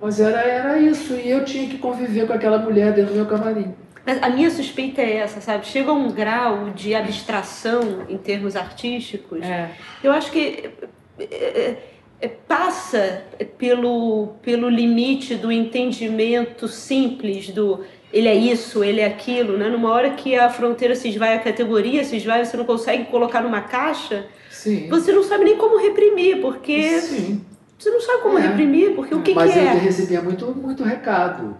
Mas 0.00 0.20
era, 0.20 0.40
era 0.40 0.78
isso. 0.78 1.14
E 1.14 1.30
eu 1.30 1.44
tinha 1.44 1.68
que 1.68 1.78
conviver 1.78 2.26
com 2.26 2.32
aquela 2.32 2.58
mulher 2.58 2.92
dentro 2.92 3.12
do 3.12 3.16
meu 3.16 3.26
camarim. 3.26 3.74
Mas 4.04 4.22
a 4.22 4.28
minha 4.28 4.50
suspeita 4.50 5.02
é 5.02 5.16
essa, 5.16 5.40
sabe? 5.40 5.66
Chega 5.66 5.90
a 5.90 5.94
um 5.94 6.10
grau 6.10 6.70
de 6.70 6.94
abstração 6.94 8.06
em 8.08 8.16
termos 8.16 8.56
artísticos. 8.56 9.42
É. 9.42 9.70
Eu 10.02 10.12
acho 10.12 10.30
que 10.30 10.70
é, 11.18 11.76
é, 12.20 12.28
passa 12.28 13.24
pelo, 13.58 14.34
pelo 14.40 14.68
limite 14.68 15.34
do 15.34 15.52
entendimento 15.52 16.68
simples 16.68 17.50
do 17.50 17.84
ele 18.12 18.28
é 18.28 18.34
isso, 18.34 18.82
ele 18.82 19.00
é 19.00 19.06
aquilo, 19.06 19.56
né? 19.58 19.68
Numa 19.68 19.90
hora 19.90 20.10
que 20.10 20.34
a 20.34 20.48
fronteira 20.50 20.94
se 20.94 21.08
esvai, 21.08 21.34
a 21.34 21.38
categoria 21.40 22.04
se 22.04 22.16
esvai, 22.16 22.44
você 22.44 22.56
não 22.56 22.64
consegue 22.64 23.04
colocar 23.06 23.42
numa 23.42 23.60
caixa, 23.60 24.26
Sim. 24.50 24.88
você 24.88 25.12
não 25.12 25.22
sabe 25.22 25.44
nem 25.44 25.56
como 25.56 25.78
reprimir, 25.78 26.40
porque 26.40 27.00
Sim. 27.00 27.44
você 27.78 27.90
não 27.90 28.00
sabe 28.00 28.22
como 28.22 28.38
É. 28.38 28.42
reprimir, 28.48 28.94
porque 28.94 29.14
o 29.14 29.22
que, 29.22 29.34
Mas 29.34 29.52
que 29.52 29.58
eu 29.58 29.62
é? 29.62 29.74
recebia 29.74 30.22
muito, 30.22 30.46
muito 30.54 30.82
recado 30.82 31.56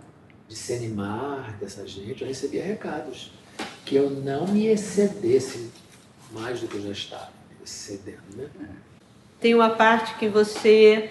de 0.49 0.57
se 0.57 0.73
animar, 0.73 1.57
dessa 1.61 1.87
gente. 1.87 2.23
Eu 2.23 2.29
recebia 2.29 2.63
recados 2.65 3.31
que 3.85 3.97
eu 3.97 4.09
não 4.11 4.47
me 4.49 4.67
excedesse 4.67 5.71
mais 6.33 6.61
do 6.61 6.69
que 6.69 6.77
eu 6.77 6.83
já 6.83 6.93
estava 6.93 7.29
excedendo, 7.63 8.23
né? 8.37 8.47
Tem 9.41 9.55
uma 9.55 9.71
parte 9.71 10.15
que 10.15 10.29
você 10.29 11.11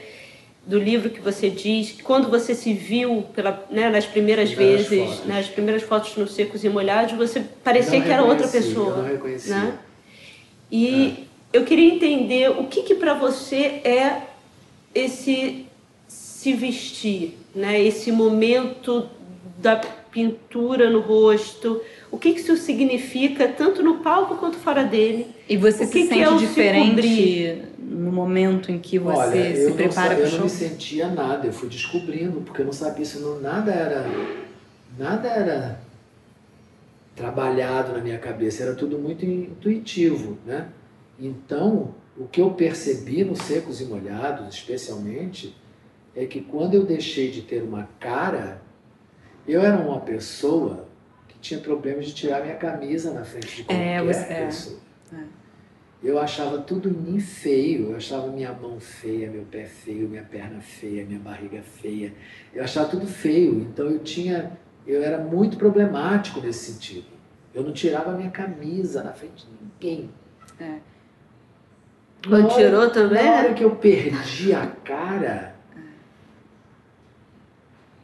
do 0.68 0.78
livro 0.78 1.10
que 1.10 1.22
você 1.22 1.50
diz 1.50 1.92
que 1.92 2.04
quando 2.04 2.30
você 2.30 2.54
se 2.54 2.74
viu 2.74 3.26
pela, 3.34 3.66
né, 3.72 3.90
nas 3.90 4.06
primeiras 4.06 4.50
Primeiras 4.50 4.86
vezes, 4.88 5.14
fotos. 5.16 5.26
nas 5.28 5.48
primeiras 5.48 5.82
fotos 5.84 6.16
no 6.18 6.28
Secos 6.28 6.64
e 6.64 6.70
Molhados, 6.70 7.14
você 7.16 7.42
parecia 7.64 7.98
Não 8.00 8.06
que 8.06 8.12
era 8.12 8.22
outra 8.24 8.46
reconheci, 8.46 8.68
pessoa. 8.68 8.90
Eu 8.90 8.98
não 8.98 9.06
reconhecia. 9.06 9.56
né? 9.56 9.78
E 10.70 11.26
eu 11.54 11.64
queria 11.64 11.94
entender 11.96 12.50
o 12.52 12.66
que 12.66 12.84
que 12.84 12.96
para 12.96 13.14
você 13.14 13.80
é 13.86 14.24
esse 14.94 15.66
se 16.08 16.54
vestir, 16.54 17.38
né? 17.56 17.82
Esse 17.82 18.12
momento 18.12 19.08
da 19.58 19.78
pintura 20.12 20.90
no 20.90 21.00
rosto. 21.00 21.82
O 22.10 22.18
que 22.18 22.34
que 22.34 22.40
isso 22.40 22.56
significa 22.56 23.48
tanto 23.48 23.84
no 23.84 24.00
palco 24.00 24.36
quanto 24.38 24.58
fora 24.58 24.84
dele? 24.84 25.28
E 25.48 25.58
você 25.58 25.84
O 25.84 25.88
se 25.88 25.92
que 25.94 26.02
que 26.04 26.08
sente 26.08 26.22
é 26.22 26.30
o 26.30 26.40
se 26.40 26.46
diferente 26.48 27.62
no 27.78 28.12
momento 28.12 28.72
em 28.72 28.80
que 28.80 28.98
você 28.98 29.20
Olha, 29.20 29.56
se 29.56 29.72
prepara 29.74 30.16
para 30.16 30.24
o 30.24 30.28
eu 30.28 30.32
não 30.32 30.38
show? 30.38 30.44
me 30.44 30.50
sentia 30.50 31.08
nada, 31.10 31.48
eu 31.48 31.54
fui 31.54 31.68
descobrindo, 31.70 32.42
porque 32.42 32.62
eu 32.62 32.66
não 32.66 32.74
sabia 32.74 33.06
não, 33.20 33.40
nada 33.40 33.72
era 33.72 34.06
nada 34.98 35.28
era 35.28 35.80
trabalhado 37.16 37.94
na 37.94 38.00
minha 38.00 38.20
cabeça, 38.20 38.64
era 38.64 38.76
tudo 38.76 38.98
muito 39.00 39.26
intuitivo, 39.26 40.38
né? 40.46 40.70
Então, 41.20 41.96
o 42.16 42.26
que 42.28 42.40
eu 42.40 42.52
percebi 42.52 43.24
nos 43.24 43.40
secos 43.40 43.82
e 43.82 43.86
molhados, 43.86 44.54
especialmente, 44.56 45.56
é 46.16 46.26
que 46.26 46.42
quando 46.42 46.76
eu 46.76 46.84
deixei 46.84 47.32
de 47.32 47.42
ter 47.42 47.64
uma 47.64 47.90
cara, 48.00 48.62
eu 49.48 49.62
era 49.62 49.78
uma 49.78 50.00
pessoa 50.00 50.86
que 50.86 50.87
tinha 51.48 51.60
problemas 51.60 52.06
de 52.06 52.14
tirar 52.14 52.42
minha 52.44 52.56
camisa 52.56 53.14
na 53.14 53.24
frente 53.24 53.58
de 53.58 53.64
qualquer 53.64 53.98
É, 53.98 54.04
você 54.04 54.34
é. 54.34 54.46
pessoa. 54.46 54.80
Eu 56.04 56.20
achava 56.20 56.60
tudo 56.60 56.90
em 56.90 56.94
mim 56.94 57.20
feio, 57.20 57.90
eu 57.90 57.96
achava 57.98 58.28
minha 58.28 58.54
mão 58.54 58.80
feia, 58.80 59.32
meu 59.32 59.44
pé 59.44 59.66
feio, 59.66 60.08
minha 60.08 60.22
perna 60.24 60.62
feia, 60.62 61.04
minha 61.04 61.20
barriga 61.20 61.62
feia. 61.64 62.14
Eu 62.54 62.64
achava 62.64 62.88
tudo 62.88 63.08
feio, 63.08 63.62
então 63.62 63.88
eu 63.88 64.00
tinha, 64.00 64.52
eu 64.86 65.02
era 65.02 65.18
muito 65.18 65.58
problemático 65.58 66.40
nesse 66.40 66.72
sentido. 66.72 67.08
Eu 67.54 67.64
não 67.64 67.74
tirava 67.74 68.12
minha 68.12 68.30
camisa 68.30 69.04
na 69.04 69.12
frente 69.12 69.48
de 69.48 69.52
ninguém. 69.60 70.10
É. 70.60 70.78
Quando 72.28 72.46
hora- 72.46 72.54
tirou 72.56 72.90
também, 72.92 73.24
Na 73.26 73.32
hora 73.38 73.50
né? 73.50 73.54
que 73.56 73.64
eu 73.64 73.76
perdi 73.76 74.54
a 74.54 74.68
cara, 74.68 75.56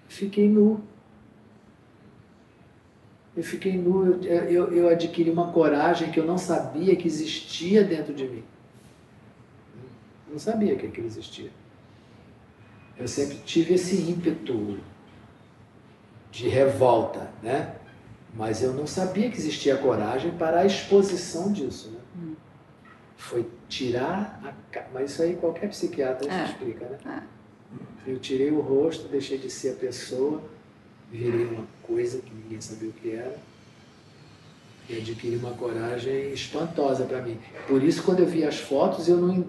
fiquei 0.08 0.48
nu. 0.50 0.82
Eu 3.36 3.44
fiquei 3.44 3.76
nu, 3.76 4.22
eu, 4.24 4.44
eu, 4.44 4.74
eu 4.74 4.90
adquiri 4.90 5.30
uma 5.30 5.52
coragem 5.52 6.12
que 6.12 6.20
eu 6.20 6.26
não 6.26 6.38
sabia 6.38 6.96
que 6.96 7.08
existia 7.08 7.84
dentro 7.84 8.14
de 8.14 8.28
mim. 8.28 8.44
Eu 10.28 10.34
não 10.34 10.40
sabia 10.40 10.76
que 10.76 10.86
aquilo 10.86 11.08
existia. 11.08 11.50
Eu 12.98 13.08
sempre 13.08 13.38
tive 13.38 13.74
esse 13.74 13.96
ímpeto 13.96 14.80
de 16.32 16.48
revolta, 16.48 17.32
né? 17.42 17.76
Mas 18.36 18.62
eu 18.62 18.74
não 18.74 18.86
sabia 18.86 19.30
que 19.30 19.38
existia 19.38 19.78
coragem 19.78 20.32
para 20.32 20.60
a 20.60 20.66
exposição 20.66 21.52
disso, 21.52 21.92
né? 21.92 22.36
Foi 23.18 23.48
tirar 23.68 24.40
a 24.44 24.54
Mas 24.94 25.12
isso 25.12 25.22
aí 25.24 25.36
qualquer 25.36 25.70
psiquiatra 25.70 26.32
É. 26.32 26.46
explica, 26.46 26.86
né? 26.86 27.24
Eu 28.06 28.20
tirei 28.20 28.52
o 28.52 28.60
rosto, 28.60 29.08
deixei 29.08 29.38
de 29.38 29.50
ser 29.50 29.72
a 29.72 29.76
pessoa, 29.76 30.44
virei 31.12 31.46
uma 31.46 31.66
coisa 31.88 32.20
que 32.20 32.34
ninguém 32.34 32.60
sabia 32.62 32.90
o 32.90 32.94
que 32.94 33.12
era. 33.12 33.38
E 34.90 34.98
adquiri 34.98 35.38
uma 35.38 35.52
coragem 35.52 36.34
espantosa 36.34 37.06
para 37.06 37.22
mim. 37.22 37.40
Por 37.68 37.82
isso, 37.82 38.04
quando 38.04 38.20
eu 38.20 38.26
vi 38.26 38.44
as 38.44 38.58
fotos, 38.58 39.08
eu 39.08 39.18
não. 39.18 39.46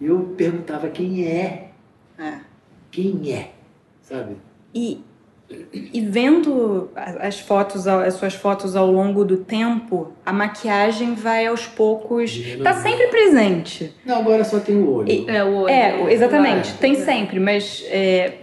Eu 0.00 0.34
perguntava 0.36 0.88
quem 0.88 1.26
é. 1.26 1.72
É. 2.18 2.40
Quem 2.90 3.32
é? 3.32 3.54
Sabe? 4.02 4.36
E, 4.74 5.02
e 5.72 6.00
vendo 6.02 6.90
as 6.94 7.40
fotos, 7.40 7.88
as 7.88 8.14
suas 8.14 8.34
fotos 8.34 8.76
ao 8.76 8.90
longo 8.90 9.24
do 9.24 9.38
tempo, 9.38 10.12
a 10.24 10.30
maquiagem 10.32 11.14
vai 11.14 11.46
aos 11.46 11.66
poucos. 11.66 12.30
Diminuindo. 12.30 12.64
Tá 12.64 12.74
sempre 12.74 13.06
presente. 13.06 13.94
Não, 14.04 14.18
agora 14.18 14.44
só 14.44 14.58
tem 14.60 14.76
o 14.76 14.90
olho. 14.92 15.24
É, 15.26 15.42
o 15.42 15.54
olho. 15.62 15.68
É, 15.70 16.12
exatamente, 16.12 16.68
Vai. 16.72 16.78
tem 16.80 16.94
sempre, 16.96 17.40
mas 17.40 17.82
é, 17.88 18.34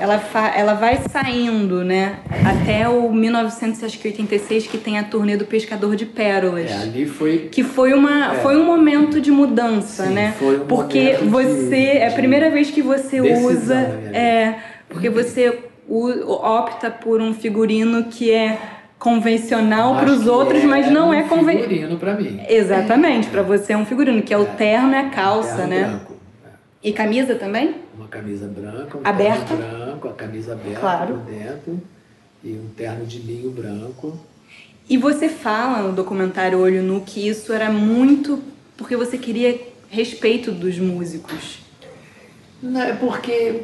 ela, 0.00 0.18
fa- 0.18 0.52
ela 0.56 0.74
vai 0.74 0.98
saindo, 1.08 1.84
né? 1.84 2.18
Até 2.44 2.88
o 2.88 3.12
1986, 3.12 4.66
que 4.66 4.76
tem 4.78 4.98
a 4.98 5.04
turnê 5.04 5.36
do 5.36 5.44
Pescador 5.44 5.94
de 5.94 6.06
Pérolas. 6.06 6.70
É, 6.70 6.74
ali 6.82 7.06
foi. 7.06 7.48
Que 7.52 7.62
foi, 7.62 7.92
uma, 7.92 8.32
É. 8.34 8.38
foi 8.40 8.56
um 8.56 8.64
momento 8.64 9.20
de 9.20 9.30
mudança, 9.30 10.04
Sim, 10.06 10.14
né? 10.14 10.34
foi 10.38 10.56
um 10.56 10.66
Porque 10.66 11.12
momento 11.16 11.22
de- 11.22 11.28
você. 11.28 11.76
é 11.98 12.08
a 12.08 12.12
primeira 12.12 12.50
vez 12.50 12.70
que 12.72 12.82
você 12.82 13.20
decisão 13.20 13.50
usa. 13.52 13.74
vida. 13.84 14.16
É. 14.18 14.54
Porque 14.88 15.08
você 15.08 15.56
opta 15.90 16.90
por 16.90 17.20
um 17.20 17.34
figurino 17.34 18.04
que 18.04 18.30
é 18.30 18.58
convencional 18.98 19.96
para 19.96 20.10
os 20.10 20.26
outros, 20.26 20.62
mas 20.64 20.90
não 20.90 21.08
um 21.08 21.14
é 21.14 21.22
convencional. 21.22 21.68
figurino 21.68 21.98
para 21.98 22.14
mim. 22.14 22.40
Exatamente, 22.48 23.28
para 23.28 23.42
você 23.42 23.72
é 23.72 23.76
um 23.76 23.86
figurino, 23.86 24.22
que 24.22 24.32
é 24.32 24.38
o 24.38 24.42
É. 24.42 24.46
terno 24.46 24.92
e 24.92 24.96
a 24.96 25.08
calça, 25.10 25.56
Terno 25.56 25.70
né? 25.70 25.84
branco. 25.84 26.14
É. 26.44 26.48
E 26.88 26.92
camisa 26.92 27.34
também? 27.34 27.74
Uma 27.96 28.08
camisa 28.08 28.46
branca, 28.46 28.98
um 28.98 29.00
Aberta? 29.02 29.56
terno 29.56 29.84
branco, 29.84 30.08
a 30.08 30.12
camisa 30.12 30.52
aberta 30.52 30.80
Claro. 30.80 31.14
por 31.14 31.32
dentro 31.32 31.80
e 32.44 32.52
um 32.52 32.68
terno 32.76 33.04
de 33.06 33.18
linho 33.18 33.50
branco. 33.50 34.18
E 34.88 34.96
você 34.98 35.28
fala 35.28 35.82
no 35.82 35.92
documentário 35.92 36.58
Olho 36.60 36.82
Nu 36.82 37.00
que 37.00 37.26
isso 37.26 37.52
era 37.52 37.70
muito 37.70 38.42
porque 38.76 38.96
você 38.96 39.16
queria 39.18 39.58
respeito 39.88 40.50
dos 40.52 40.78
músicos. 40.78 41.58
Não, 42.62 42.80
é 42.82 42.92
porque. 42.94 43.62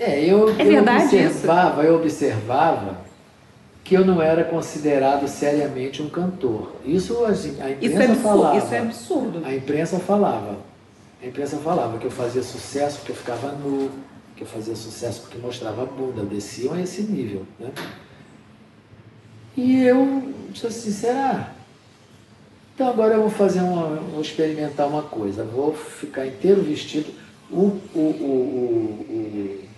É, 0.00 0.24
eu, 0.24 0.48
É 0.58 0.62
eu 0.62 0.80
observava, 0.82 1.82
eu 1.84 1.96
observava 1.96 2.98
que 3.84 3.94
eu 3.94 4.04
não 4.04 4.22
era 4.22 4.44
considerado 4.44 5.28
seriamente 5.28 6.00
um 6.02 6.08
cantor. 6.08 6.72
Isso 6.84 7.22
assim, 7.24 7.60
a 7.60 7.70
imprensa 7.70 7.86
Isso 7.86 7.98
é 8.00 8.04
absurdo. 8.06 8.22
falava. 8.22 8.58
Isso 8.58 8.74
é 8.74 8.78
absurdo. 8.78 9.42
A 9.44 9.54
imprensa 9.54 9.98
falava. 9.98 10.56
A 11.22 11.26
imprensa 11.26 11.56
falava 11.58 11.98
que 11.98 12.06
eu 12.06 12.10
fazia 12.10 12.42
sucesso 12.42 12.98
porque 12.98 13.12
eu 13.12 13.16
ficava 13.16 13.52
nu, 13.52 13.90
que 14.36 14.42
eu 14.42 14.46
fazia 14.46 14.74
sucesso 14.74 15.20
porque 15.22 15.36
mostrava 15.36 15.82
a 15.82 15.86
bunda, 15.86 16.22
desciam 16.22 16.72
a 16.72 16.80
esse 16.80 17.02
nível, 17.02 17.44
né? 17.58 17.70
E 19.56 19.82
eu 19.84 20.32
disse 20.50 20.66
assim, 20.66 20.90
será? 20.92 21.52
Então 22.74 22.88
agora 22.88 23.14
eu 23.14 23.20
vou 23.20 23.30
fazer 23.30 23.60
uma, 23.60 23.96
vou 23.96 24.22
experimentar 24.22 24.88
uma 24.88 25.02
coisa, 25.02 25.44
vou 25.44 25.74
ficar 25.74 26.26
inteiro 26.26 26.62
vestido. 26.62 27.12
O, 27.50 27.76
o, 27.94 27.98
o- 27.98 29.06
o 29.10 29.69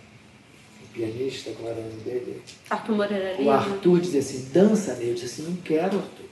pianista, 0.93 1.51
como 1.53 1.69
era 1.69 1.79
o 1.79 1.83
nome 1.83 2.01
dele? 2.05 2.43
Arthur 2.71 2.97
Moreira 2.97 3.35
O 3.37 3.39
Lima. 3.43 3.55
Arthur 3.55 4.01
dizia 4.01 4.21
assim, 4.21 4.49
dança 4.53 4.95
nele. 4.95 5.11
Eu 5.11 5.15
disse 5.15 5.27
assim, 5.27 5.51
não 5.51 5.57
quero, 5.57 5.99
Arthur. 5.99 6.27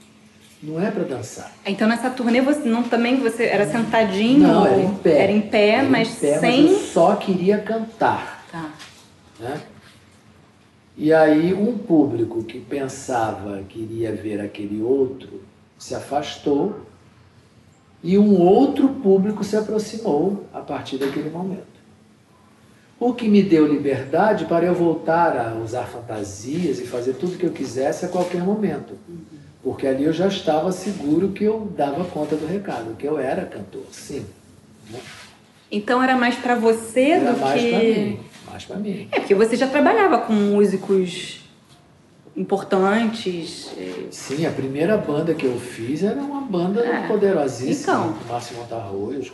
Não 0.63 0.79
é 0.79 0.91
para 0.91 1.03
dançar. 1.03 1.51
Então 1.65 1.87
nessa 1.87 2.09
turnê 2.11 2.39
você 2.39 2.69
não 2.69 2.83
também 2.83 3.17
você 3.17 3.45
era 3.45 3.65
sentadinho? 3.65 4.47
Não, 4.47 4.65
era 4.65 4.81
em 4.81 4.93
pé. 4.93 5.23
Era 5.23 5.31
em 5.31 5.41
pé, 5.41 5.69
Era 5.69 5.83
em 5.83 5.89
mas 5.89 6.09
pé, 6.15 6.39
sem. 6.39 6.63
Mas 6.63 6.71
eu 6.71 6.79
só 6.79 7.15
queria 7.15 7.57
cantar. 7.57 8.45
Tá. 8.51 8.71
Né? 9.39 9.59
E 10.95 11.11
aí 11.11 11.51
um 11.51 11.75
público 11.77 12.43
que 12.43 12.59
pensava 12.59 13.63
que 13.67 13.79
iria 13.79 14.13
ver 14.13 14.39
aquele 14.39 14.83
outro 14.83 15.41
se 15.79 15.95
afastou 15.95 16.81
e 18.03 18.17
um 18.19 18.39
outro 18.39 18.87
público 18.89 19.43
se 19.43 19.55
aproximou 19.55 20.45
a 20.53 20.59
partir 20.59 20.97
daquele 20.97 21.31
momento. 21.31 21.70
O 23.01 23.15
que 23.15 23.27
me 23.27 23.41
deu 23.41 23.65
liberdade 23.65 24.45
para 24.45 24.63
eu 24.63 24.75
voltar 24.75 25.35
a 25.35 25.55
usar 25.55 25.85
fantasias 25.85 26.79
e 26.79 26.85
fazer 26.85 27.13
tudo 27.13 27.35
que 27.35 27.47
eu 27.47 27.51
quisesse 27.51 28.05
a 28.05 28.07
qualquer 28.07 28.43
momento. 28.43 28.93
Porque 29.63 29.87
ali 29.87 30.03
eu 30.03 30.13
já 30.13 30.27
estava 30.27 30.71
seguro 30.71 31.29
que 31.29 31.43
eu 31.43 31.67
dava 31.75 32.05
conta 32.05 32.35
do 32.35 32.45
recado, 32.45 32.95
que 32.95 33.07
eu 33.07 33.17
era 33.17 33.43
cantor, 33.43 33.81
sim. 33.91 34.23
Então 35.71 36.03
era 36.03 36.15
mais 36.15 36.35
pra 36.35 36.53
você 36.53 37.09
Era 37.09 37.33
do 37.33 37.39
mais 37.39 37.59
que. 37.59 37.69
para 37.71 37.79
mim, 37.79 38.19
mais 38.51 38.65
para 38.65 38.75
mim. 38.75 39.07
É, 39.11 39.19
porque 39.19 39.33
você 39.33 39.55
já 39.55 39.65
trabalhava 39.65 40.19
com 40.19 40.33
músicos 40.33 41.41
importantes. 42.37 43.71
Sim, 44.11 44.45
a 44.45 44.51
primeira 44.51 44.95
banda 44.95 45.33
que 45.33 45.47
eu 45.47 45.59
fiz 45.59 46.03
era 46.03 46.21
uma 46.21 46.41
banda 46.41 46.85
é. 46.85 47.07
poderosíssima, 47.07 47.93
então. 47.93 48.15
Márcio 48.29 48.57
Montarroios. 48.57 49.31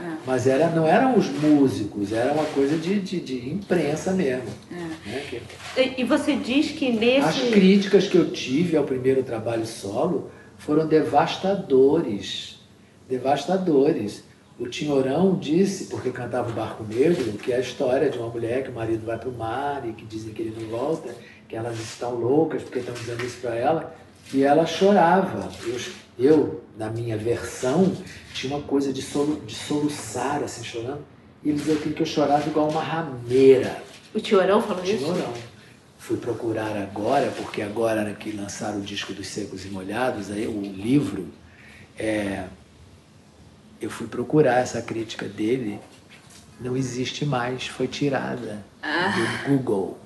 É. 0.00 0.16
Mas 0.26 0.46
era, 0.46 0.68
não 0.70 0.86
eram 0.86 1.18
os 1.18 1.28
músicos, 1.28 2.12
era 2.12 2.32
uma 2.32 2.44
coisa 2.46 2.76
de, 2.76 3.00
de, 3.00 3.20
de 3.20 3.50
imprensa 3.50 4.12
mesmo. 4.12 4.48
É. 4.72 5.10
Né? 5.10 5.24
Que... 5.28 5.42
E, 5.80 6.00
e 6.00 6.04
você 6.04 6.34
diz 6.34 6.70
que 6.70 6.90
nesse. 6.92 7.26
As 7.26 7.50
críticas 7.50 8.08
que 8.08 8.16
eu 8.16 8.30
tive 8.30 8.76
ao 8.76 8.84
primeiro 8.84 9.22
trabalho 9.22 9.66
solo 9.66 10.30
foram 10.58 10.86
devastadores. 10.86 12.60
Devastadores. 13.08 14.24
O 14.58 14.68
Tinhorão 14.68 15.36
disse, 15.36 15.86
porque 15.86 16.10
cantava 16.10 16.50
o 16.50 16.52
Barco 16.52 16.84
Negro, 16.84 17.32
que 17.38 17.50
é 17.50 17.56
a 17.56 17.60
história 17.60 18.10
de 18.10 18.18
uma 18.18 18.28
mulher 18.28 18.62
que 18.62 18.68
o 18.68 18.74
marido 18.74 19.06
vai 19.06 19.18
para 19.18 19.30
o 19.30 19.32
mar 19.32 19.88
e 19.88 19.92
que 19.94 20.04
dizem 20.04 20.34
que 20.34 20.42
ele 20.42 20.54
não 20.60 20.68
volta, 20.68 21.14
que 21.48 21.56
elas 21.56 21.80
estão 21.80 22.14
loucas 22.14 22.62
porque 22.62 22.80
estão 22.80 22.94
dizendo 22.94 23.24
isso 23.24 23.38
para 23.40 23.54
ela, 23.54 23.96
e 24.34 24.42
ela 24.42 24.66
chorava. 24.66 25.48
Eu, 25.66 25.80
eu, 26.18 26.60
na 26.76 26.90
minha 26.90 27.16
versão, 27.16 27.90
tinha 28.32 28.54
uma 28.54 28.62
coisa 28.62 28.92
de, 28.92 29.02
solu, 29.02 29.40
de 29.46 29.54
soluçar, 29.54 30.42
assim, 30.42 30.64
chorando, 30.64 31.04
e 31.42 31.48
ele 31.48 31.58
dizia 31.58 31.76
que 31.76 32.00
eu 32.00 32.06
chorava 32.06 32.48
igual 32.48 32.68
uma 32.68 32.82
rameira. 32.82 33.82
O 34.14 34.20
Tinhorão 34.20 34.60
falou 34.60 34.84
isso? 34.84 34.98
Tinhorão. 34.98 35.32
Fui 35.98 36.16
procurar 36.16 36.76
agora, 36.76 37.30
porque 37.36 37.62
agora 37.62 38.12
que 38.14 38.32
lançaram 38.32 38.78
o 38.78 38.82
disco 38.82 39.12
dos 39.12 39.26
Secos 39.26 39.64
e 39.64 39.68
Molhados, 39.68 40.30
aí, 40.30 40.46
o 40.46 40.60
livro, 40.60 41.28
é, 41.98 42.44
eu 43.80 43.90
fui 43.90 44.06
procurar 44.06 44.60
essa 44.60 44.80
crítica 44.80 45.26
dele, 45.26 45.78
não 46.60 46.76
existe 46.76 47.24
mais, 47.24 47.66
foi 47.66 47.86
tirada 47.86 48.64
ah. 48.82 49.12
do 49.46 49.50
Google. 49.50 49.98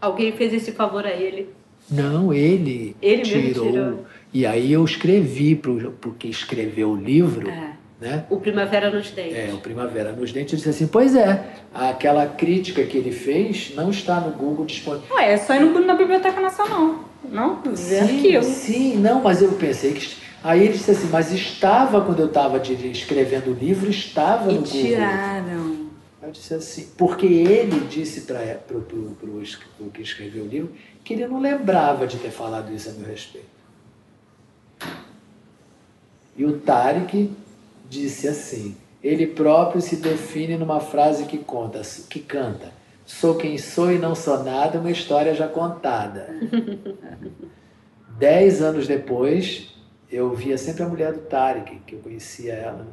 Alguém 0.00 0.36
fez 0.36 0.52
esse 0.52 0.72
favor 0.72 1.04
a 1.06 1.10
ele? 1.12 1.48
Não, 1.90 2.32
ele, 2.32 2.96
ele 3.00 3.22
tirou. 3.22 3.70
tirou. 3.70 4.06
E 4.34 4.44
aí 4.44 4.72
eu 4.72 4.84
escrevi 4.84 5.54
para 5.54 5.70
o 5.70 6.14
que 6.18 6.28
escreveu 6.28 6.90
o 6.90 6.96
livro. 6.96 7.48
É. 7.48 7.74
Né? 8.00 8.24
O 8.28 8.38
Primavera 8.38 8.90
nos 8.90 9.10
Dentes. 9.12 9.36
É, 9.36 9.52
o 9.54 9.58
Primavera 9.58 10.12
nos 10.12 10.32
Dentes. 10.32 10.52
Ele 10.52 10.56
disse 10.58 10.68
assim: 10.68 10.86
Pois 10.88 11.14
é, 11.14 11.42
aquela 11.72 12.26
crítica 12.26 12.82
que 12.82 12.98
ele 12.98 13.12
fez 13.12 13.72
não 13.76 13.90
está 13.90 14.18
no 14.20 14.32
Google 14.32 14.66
disponível. 14.66 15.14
Ué, 15.14 15.32
é 15.32 15.36
só 15.36 15.54
ir 15.54 15.60
no, 15.60 15.78
na 15.80 15.94
Biblioteca 15.94 16.40
Nacional, 16.40 17.04
não? 17.30 17.62
Sim, 17.76 18.42
sim, 18.42 18.96
não, 18.96 19.22
mas 19.22 19.40
eu 19.40 19.52
pensei 19.52 19.92
que 19.92 20.24
Aí 20.44 20.64
ele 20.64 20.74
disse 20.74 20.90
assim, 20.90 21.08
mas 21.10 21.32
estava 21.32 22.02
quando 22.02 22.20
eu 22.20 22.26
estava 22.26 22.60
escrevendo 22.60 23.50
o 23.50 23.54
livro, 23.54 23.88
estava 23.88 24.52
e 24.52 24.56
no 24.56 24.62
tiraram. 24.62 25.88
Eu 26.22 26.30
disse 26.30 26.52
assim, 26.52 26.90
porque 26.98 27.24
ele 27.24 27.80
disse 27.88 28.20
para 28.20 28.58
o 29.80 29.90
que 29.90 30.02
escreveu 30.02 30.44
o 30.44 30.46
livro 30.46 30.72
que 31.02 31.14
ele 31.14 31.26
não 31.26 31.40
lembrava 31.40 32.06
de 32.06 32.18
ter 32.18 32.30
falado 32.30 32.70
isso 32.74 32.90
a 32.90 32.92
meu 32.92 33.08
respeito. 33.08 33.53
E 36.36 36.44
o 36.44 36.58
Tarek 36.58 37.30
disse 37.88 38.26
assim, 38.26 38.76
ele 39.02 39.26
próprio 39.26 39.80
se 39.80 39.96
define 39.96 40.56
numa 40.56 40.80
frase 40.80 41.26
que 41.26 41.38
conta, 41.38 41.82
que 42.08 42.20
canta, 42.20 42.72
sou 43.04 43.36
quem 43.36 43.58
sou 43.58 43.92
e 43.92 43.98
não 43.98 44.14
sou 44.14 44.42
nada, 44.42 44.78
uma 44.78 44.90
história 44.90 45.34
já 45.34 45.46
contada. 45.46 46.28
Dez 48.18 48.62
anos 48.62 48.86
depois, 48.86 49.74
eu 50.10 50.34
via 50.34 50.56
sempre 50.56 50.82
a 50.82 50.88
mulher 50.88 51.12
do 51.12 51.20
Tarek, 51.20 51.80
que 51.86 51.94
eu 51.94 51.98
conhecia 52.00 52.54
ela. 52.54 52.86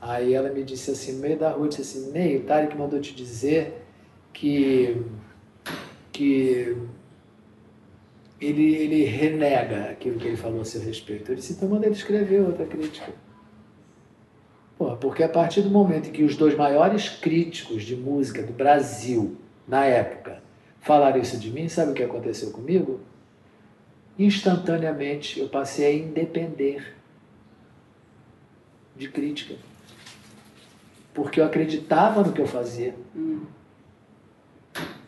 Aí 0.00 0.34
ela 0.34 0.50
me 0.50 0.62
disse 0.62 0.90
assim, 0.90 1.12
no 1.12 1.20
meio 1.20 1.38
da 1.38 1.50
rua, 1.50 1.68
disse 1.68 1.80
assim, 1.80 2.10
Ney, 2.12 2.36
o 2.36 2.42
Tarek 2.42 2.76
mandou 2.76 3.00
te 3.00 3.14
dizer 3.14 3.86
que, 4.32 5.00
que 6.12 6.76
ele, 8.40 8.74
ele 8.74 9.04
renega 9.04 9.90
aquilo 9.90 10.18
que 10.18 10.26
ele 10.26 10.36
falou 10.36 10.60
a 10.60 10.64
seu 10.64 10.80
respeito. 10.80 11.34
Disse, 11.34 11.52
então 11.52 11.68
manda 11.68 11.86
ele 11.86 11.94
escrever 11.94 12.40
outra 12.40 12.66
crítica. 12.66 13.12
Pô, 14.76 14.96
porque 14.96 15.22
a 15.22 15.28
partir 15.28 15.62
do 15.62 15.70
momento 15.70 16.08
em 16.08 16.12
que 16.12 16.24
os 16.24 16.36
dois 16.36 16.56
maiores 16.56 17.08
críticos 17.08 17.84
de 17.84 17.96
música 17.96 18.42
do 18.42 18.52
Brasil, 18.52 19.36
na 19.66 19.84
época, 19.84 20.42
falaram 20.80 21.20
isso 21.20 21.38
de 21.38 21.50
mim, 21.50 21.68
sabe 21.68 21.92
o 21.92 21.94
que 21.94 22.02
aconteceu 22.02 22.50
comigo? 22.50 23.00
instantaneamente 24.18 25.40
eu 25.40 25.48
passei 25.48 25.86
a 25.86 25.92
independer 25.92 26.94
de 28.96 29.08
crítica. 29.08 29.56
Porque 31.12 31.40
eu 31.40 31.44
acreditava 31.44 32.22
no 32.22 32.32
que 32.32 32.40
eu 32.40 32.46
fazia. 32.46 32.94
Hum. 33.14 33.42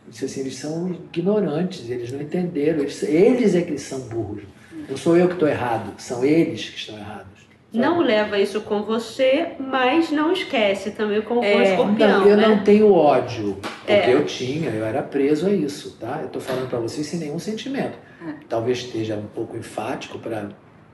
Disse 0.08 0.24
assim, 0.24 0.40
eles 0.40 0.56
são 0.56 0.90
ignorantes, 0.90 1.88
eles 1.90 2.12
não 2.12 2.20
entenderam, 2.20 2.80
eles, 2.80 3.02
eles 3.02 3.54
é 3.54 3.62
que 3.62 3.76
são 3.78 4.00
burros. 4.00 4.42
Não 4.88 4.96
sou 4.96 5.16
eu 5.16 5.26
que 5.26 5.34
estou 5.34 5.48
errado, 5.48 5.94
são 5.98 6.24
eles 6.24 6.68
que 6.70 6.78
estão 6.78 6.96
errados. 6.96 7.36
Não 7.72 8.00
leva 8.00 8.38
isso 8.38 8.60
com 8.62 8.82
você, 8.82 9.52
mas 9.58 10.10
não 10.10 10.32
esquece 10.32 10.92
também 10.92 11.20
com 11.20 11.42
é, 11.44 11.56
o 11.56 11.62
escorpião. 11.62 12.20
Não, 12.20 12.26
eu 12.26 12.36
né? 12.36 12.48
não 12.48 12.64
tenho 12.64 12.92
ódio, 12.92 13.58
porque 13.60 13.92
é. 13.92 14.14
eu 14.14 14.24
tinha, 14.24 14.70
eu 14.70 14.84
era 14.84 15.02
preso 15.02 15.46
a 15.46 15.52
isso, 15.52 15.96
tá? 15.98 16.20
Eu 16.20 16.26
estou 16.26 16.40
falando 16.40 16.70
para 16.70 16.78
vocês 16.78 17.06
sem 17.06 17.18
nenhum 17.18 17.38
sentimento. 17.38 17.98
É. 18.26 18.34
Talvez 18.48 18.78
esteja 18.78 19.16
um 19.16 19.26
pouco 19.26 19.56
enfático 19.56 20.18
para, 20.18 20.48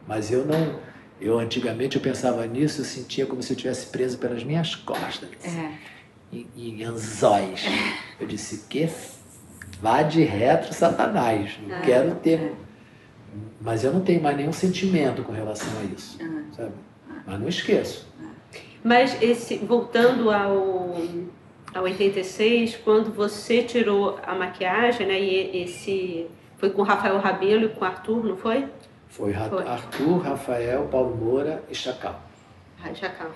mas 0.09 0.33
eu 0.33 0.45
não. 0.45 0.81
Eu 1.21 1.39
antigamente 1.39 1.97
eu 1.97 2.03
pensava 2.03 2.45
nisso, 2.47 2.81
eu 2.81 2.85
sentia 2.85 3.27
como 3.27 3.43
se 3.43 3.53
eu 3.53 3.57
tivesse 3.57 3.87
preso 3.87 4.19
pelas 4.19 4.43
minhas 4.43 4.75
costas, 4.75 5.29
é. 5.45 5.71
em, 6.33 6.49
em 6.57 6.83
anzóis. 6.83 7.65
É. 7.65 8.12
Eu 8.23 8.29
disse 8.29 8.67
que 8.69 8.89
vá 9.81 10.03
de 10.03 10.23
retro, 10.23 10.73
Satanás. 10.73 11.59
Não 11.67 11.77
é. 11.77 11.81
quero 11.81 12.15
ter 12.15 12.39
é. 12.39 12.53
Mas 13.61 13.83
eu 13.83 13.93
não 13.93 14.01
tenho 14.01 14.23
mais 14.23 14.37
nenhum 14.37 14.53
sentimento 14.53 15.25
com 15.25 15.33
relação 15.33 15.69
a 15.81 15.85
isso, 15.85 16.23
uhum. 16.23 16.45
sabe? 16.55 16.73
Mas 17.27 17.41
não 17.41 17.49
esqueço. 17.49 18.07
Mas 18.85 19.21
esse, 19.21 19.57
voltando 19.59 20.31
ao, 20.31 20.97
ao 21.75 21.83
86, 21.83 22.77
quando 22.85 23.13
você 23.13 23.63
tirou 23.63 24.19
a 24.25 24.35
maquiagem, 24.35 25.07
né? 25.07 25.21
E 25.21 25.63
esse 25.63 26.27
foi 26.59 26.71
com 26.71 26.83
Rafael 26.83 27.19
Rabelo 27.19 27.67
e 27.67 27.69
com 27.71 27.85
Arthur, 27.85 28.25
não 28.25 28.37
foi? 28.37 28.69
Foi, 29.09 29.33
foi. 29.33 29.67
Arthur, 29.67 30.19
Rafael, 30.19 30.89
Paulo 30.89 31.17
Moura 31.17 31.63
e 31.69 31.75
Chacal. 31.75 32.21
Ah, 32.85 32.95
Chacal. 32.95 33.31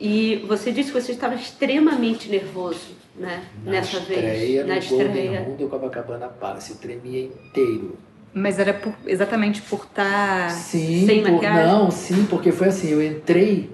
E 0.00 0.44
você 0.46 0.70
disse 0.70 0.92
que 0.92 1.00
você 1.00 1.12
estava 1.12 1.34
extremamente 1.34 2.28
nervoso, 2.28 2.90
né? 3.16 3.44
Na 3.64 3.72
Nessa 3.72 3.98
estreia, 3.98 4.64
vez. 4.64 4.66
Na 4.66 4.78
estreia. 4.78 5.40
No 5.40 5.46
Golden 5.46 5.66
do 5.66 5.68
Copacabana 5.68 6.28
Palace. 6.28 6.74
Tremia 6.76 7.24
inteiro. 7.24 7.98
Mas 8.32 8.58
era 8.58 8.74
por, 8.74 8.92
exatamente 9.06 9.60
por 9.62 9.84
estar 9.84 10.48
tá 10.48 10.50
sim, 10.50 11.06
sem 11.06 11.22
por, 11.22 11.32
maquiagem? 11.32 11.66
Não, 11.66 11.90
sim, 11.90 12.26
porque 12.28 12.52
foi 12.52 12.68
assim, 12.68 12.90
eu 12.90 13.04
entrei 13.04 13.70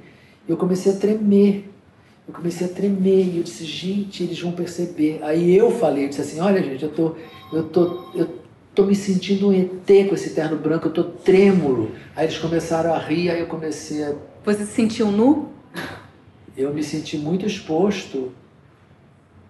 e 0.49 0.51
eu 0.51 0.57
comecei 0.57 0.93
a 0.93 0.97
tremer. 0.97 1.71
Eu 2.27 2.33
comecei 2.33 2.67
a 2.67 2.71
tremer 2.71 3.27
e 3.27 3.37
eu 3.39 3.43
disse, 3.43 3.65
gente, 3.65 4.23
eles 4.23 4.41
vão 4.41 4.53
perceber. 4.53 5.21
Aí 5.23 5.55
eu 5.55 5.71
falei, 5.71 6.05
eu 6.05 6.09
disse 6.09 6.23
assim, 6.23 6.41
olha 6.41 6.63
gente, 6.63 6.83
eu 6.83 6.91
tô, 6.91 7.17
eu 7.53 7.65
tô, 7.65 8.11
eu 8.15 8.39
tô 8.75 8.85
me 8.85 8.95
sentindo 8.95 9.49
um 9.49 9.53
ET 9.53 10.09
com 10.09 10.15
esse 10.15 10.31
terno 10.31 10.57
branco, 10.57 10.89
eu 10.89 10.93
tô 10.93 11.05
trêmulo. 11.05 11.91
Aí 12.17 12.25
eles 12.27 12.39
começaram 12.39 12.95
a 12.95 12.99
rir, 12.99 13.31
aí 13.31 13.41
eu 13.41 13.47
comecei 13.47 14.05
a... 14.05 14.15
Você 14.45 14.65
se 14.65 14.73
sentiu 14.73 15.11
nu? 15.11 15.53
Eu 16.57 16.73
me 16.73 16.83
senti 16.83 17.19
muito 17.19 17.47
exposto, 17.47 18.33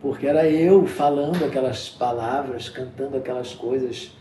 porque 0.00 0.26
era 0.26 0.48
eu 0.48 0.86
falando 0.86 1.44
aquelas 1.44 1.88
palavras, 1.88 2.68
cantando 2.68 3.16
aquelas 3.16 3.55
coisas 3.55 4.12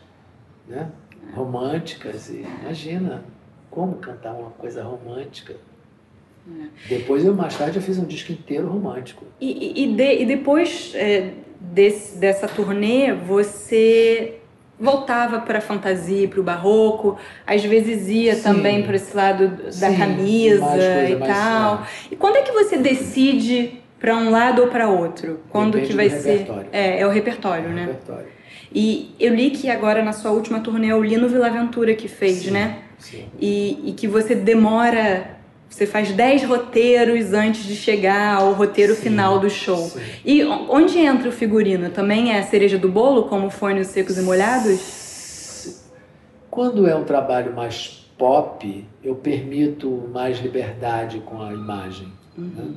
né? 0.68 0.92
românticas. 1.34 2.30
E 2.30 2.46
imagina 2.62 3.24
como 3.70 3.96
cantar 3.96 4.34
uma 4.34 4.52
coisa 4.52 4.84
romântica. 4.84 5.56
É. 6.48 6.68
Depois 6.90 7.24
eu 7.26 7.34
mais 7.34 7.58
tarde 7.58 7.78
eu 7.78 7.82
fiz 7.82 7.98
um 7.98 8.06
disco 8.06 8.32
inteiro 8.32 8.68
romântico. 8.68 9.26
E, 9.40 9.84
e, 9.84 9.96
de, 9.96 10.22
e 10.22 10.26
depois 10.26 10.94
é, 10.94 11.34
desse, 11.60 12.18
dessa 12.18 12.48
turnê 12.48 13.14
você 13.14 14.42
voltava 14.80 15.40
para 15.40 15.60
a 15.60 15.62
fantasia, 15.62 16.28
para 16.28 16.40
o 16.40 16.44
barroco, 16.44 17.18
às 17.46 17.64
vezes 17.64 18.08
ia 18.08 18.36
sim. 18.36 18.42
também 18.42 18.84
para 18.84 18.96
esse 18.96 19.16
lado 19.16 19.50
da 19.50 19.90
sim, 19.90 19.98
camisa 19.98 21.10
e 21.10 21.16
tal. 21.18 21.76
É. 21.76 22.14
E 22.14 22.16
quando 22.16 22.38
é 22.38 22.42
que 22.42 22.52
você 22.52 22.78
decide 22.78 23.82
para 24.00 24.16
um 24.16 24.30
lado 24.30 24.62
ou 24.62 24.68
para 24.68 24.90
outro? 24.90 25.40
Quando 25.50 25.74
Depende 25.74 25.92
que 25.92 25.96
vai 25.96 26.10
ser? 26.10 26.40
Repertório. 26.40 26.70
É, 26.72 27.00
é 27.00 27.08
o 27.08 27.10
repertório, 27.10 27.70
é 27.70 27.74
né? 27.74 27.84
O 27.84 27.88
repertório. 27.88 28.28
E 28.76 29.16
eu 29.20 29.34
li 29.36 29.52
que 29.52 29.70
agora 29.70 30.04
na 30.04 30.12
sua 30.12 30.32
última 30.32 30.60
turnê 30.60 30.90
é 30.90 30.96
o 30.96 31.04
Lino 31.04 31.30
Vilaventura 31.30 31.94
que 31.94 32.08
fez, 32.08 32.44
sim, 32.44 32.52
né? 32.52 32.80
Sim. 32.98 33.26
E, 33.40 33.90
e 33.90 33.94
que 33.94 34.08
você 34.08 34.34
demora 34.34 35.38
você 35.74 35.88
faz 35.88 36.12
10 36.12 36.44
roteiros 36.44 37.34
antes 37.34 37.64
de 37.64 37.76
chegar 37.76 38.36
ao 38.36 38.54
roteiro 38.54 38.94
sim, 38.94 39.02
final 39.02 39.40
do 39.40 39.50
show. 39.50 39.88
Sim. 39.88 40.00
E 40.24 40.44
onde 40.44 41.00
entra 41.00 41.28
o 41.28 41.32
figurino? 41.32 41.90
Também 41.90 42.32
é 42.32 42.38
a 42.38 42.44
cereja 42.44 42.78
do 42.78 42.88
bolo, 42.88 43.24
como 43.24 43.50
foi 43.50 43.74
nos 43.74 43.88
Secos 43.88 44.16
e 44.16 44.22
Molhados? 44.22 45.82
Quando 46.52 46.86
é 46.86 46.96
um 46.96 47.04
trabalho 47.04 47.56
mais 47.56 48.08
pop, 48.16 48.86
eu 49.04 49.16
permito 49.16 50.08
mais 50.14 50.40
liberdade 50.40 51.20
com 51.26 51.42
a 51.42 51.52
imagem. 51.52 52.08
Né? 52.38 52.52
Uhum. 52.56 52.66
Né? 52.66 52.74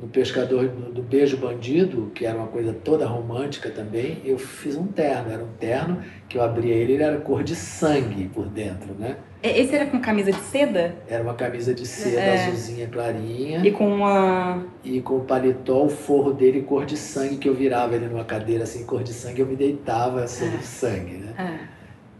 No 0.00 0.08
Pescador 0.08 0.66
do, 0.66 1.02
Beijo 1.02 1.36
Bandido, 1.36 2.10
que 2.14 2.24
era 2.24 2.36
uma 2.36 2.46
coisa 2.46 2.72
toda 2.72 3.06
romântica 3.06 3.68
também, 3.70 4.20
eu 4.24 4.38
fiz 4.38 4.74
um 4.74 4.86
terno. 4.86 5.30
Era 5.30 5.44
um 5.44 5.52
terno 5.58 6.02
que 6.28 6.38
eu 6.38 6.42
abria 6.42 6.74
ele, 6.74 6.94
ele 6.94 7.02
era 7.02 7.18
cor 7.18 7.42
de 7.42 7.54
sangue 7.54 8.28
por 8.28 8.46
dentro, 8.46 8.94
né? 8.98 9.16
Esse 9.42 9.74
era 9.74 9.86
com 9.86 10.00
camisa 10.00 10.32
de 10.32 10.40
seda? 10.40 10.94
Era 11.08 11.22
uma 11.22 11.34
camisa 11.34 11.74
de 11.74 11.86
seda 11.86 12.20
é. 12.20 12.46
azulzinha 12.46 12.86
clarinha. 12.88 13.60
E 13.66 13.70
com 13.70 13.94
uma. 13.94 14.64
E 14.82 15.00
com 15.00 15.18
o 15.18 15.20
paletó, 15.20 15.84
o 15.84 15.88
forro 15.90 16.32
dele 16.32 16.62
cor 16.62 16.86
de 16.86 16.96
sangue, 16.96 17.36
que 17.36 17.48
eu 17.48 17.54
virava 17.54 17.94
ele 17.94 18.06
numa 18.06 18.24
cadeira 18.24 18.64
assim, 18.64 18.84
cor 18.84 19.02
de 19.02 19.12
sangue, 19.12 19.40
eu 19.40 19.46
me 19.46 19.56
deitava 19.56 20.26
sobre 20.26 20.56
é. 20.56 20.62
sangue, 20.62 21.16
né? 21.16 21.34
É. 21.38 21.68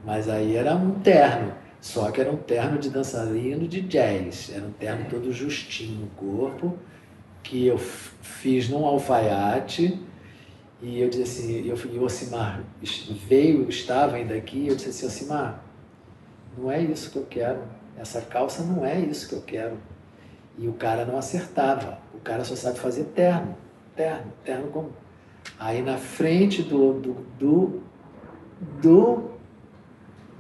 Mas 0.04 0.28
aí 0.28 0.56
era 0.56 0.74
um 0.74 0.92
terno. 1.00 1.52
Só 1.80 2.10
que 2.10 2.20
era 2.20 2.30
um 2.30 2.36
terno 2.36 2.78
de 2.78 2.90
dançarino 2.90 3.66
de 3.66 3.80
jazz. 3.82 4.52
Era 4.54 4.66
um 4.66 4.72
terno 4.72 5.06
todo 5.08 5.32
justinho 5.32 6.00
no 6.00 6.06
corpo 6.08 6.78
que 7.42 7.66
eu 7.66 7.78
fiz 7.78 8.68
num 8.68 8.84
alfaiate 8.84 10.00
e 10.82 10.98
eu 11.00 11.10
disse 11.10 11.22
assim, 11.22 11.68
eu, 11.68 11.76
e 11.92 11.98
o 11.98 12.04
Osimar 12.04 12.62
veio, 13.28 13.68
estava 13.68 14.16
ainda 14.16 14.34
aqui, 14.34 14.60
e 14.60 14.68
eu 14.68 14.74
disse 14.74 14.88
assim, 14.88 15.06
Osimar, 15.06 15.62
não 16.56 16.70
é 16.70 16.80
isso 16.80 17.10
que 17.10 17.18
eu 17.18 17.26
quero, 17.28 17.60
essa 17.98 18.22
calça 18.22 18.62
não 18.62 18.84
é 18.84 18.98
isso 18.98 19.28
que 19.28 19.34
eu 19.34 19.42
quero. 19.42 19.76
E 20.56 20.66
o 20.68 20.72
cara 20.72 21.04
não 21.04 21.18
acertava, 21.18 21.98
o 22.14 22.18
cara 22.18 22.44
só 22.44 22.56
sabe 22.56 22.78
fazer 22.78 23.04
terno, 23.14 23.56
terno, 23.94 24.32
terno 24.42 24.68
como... 24.68 24.92
Aí 25.58 25.82
na 25.82 25.98
frente 25.98 26.62
do, 26.62 26.94
do, 26.94 27.12
do, 27.38 27.82
do, 28.80 29.30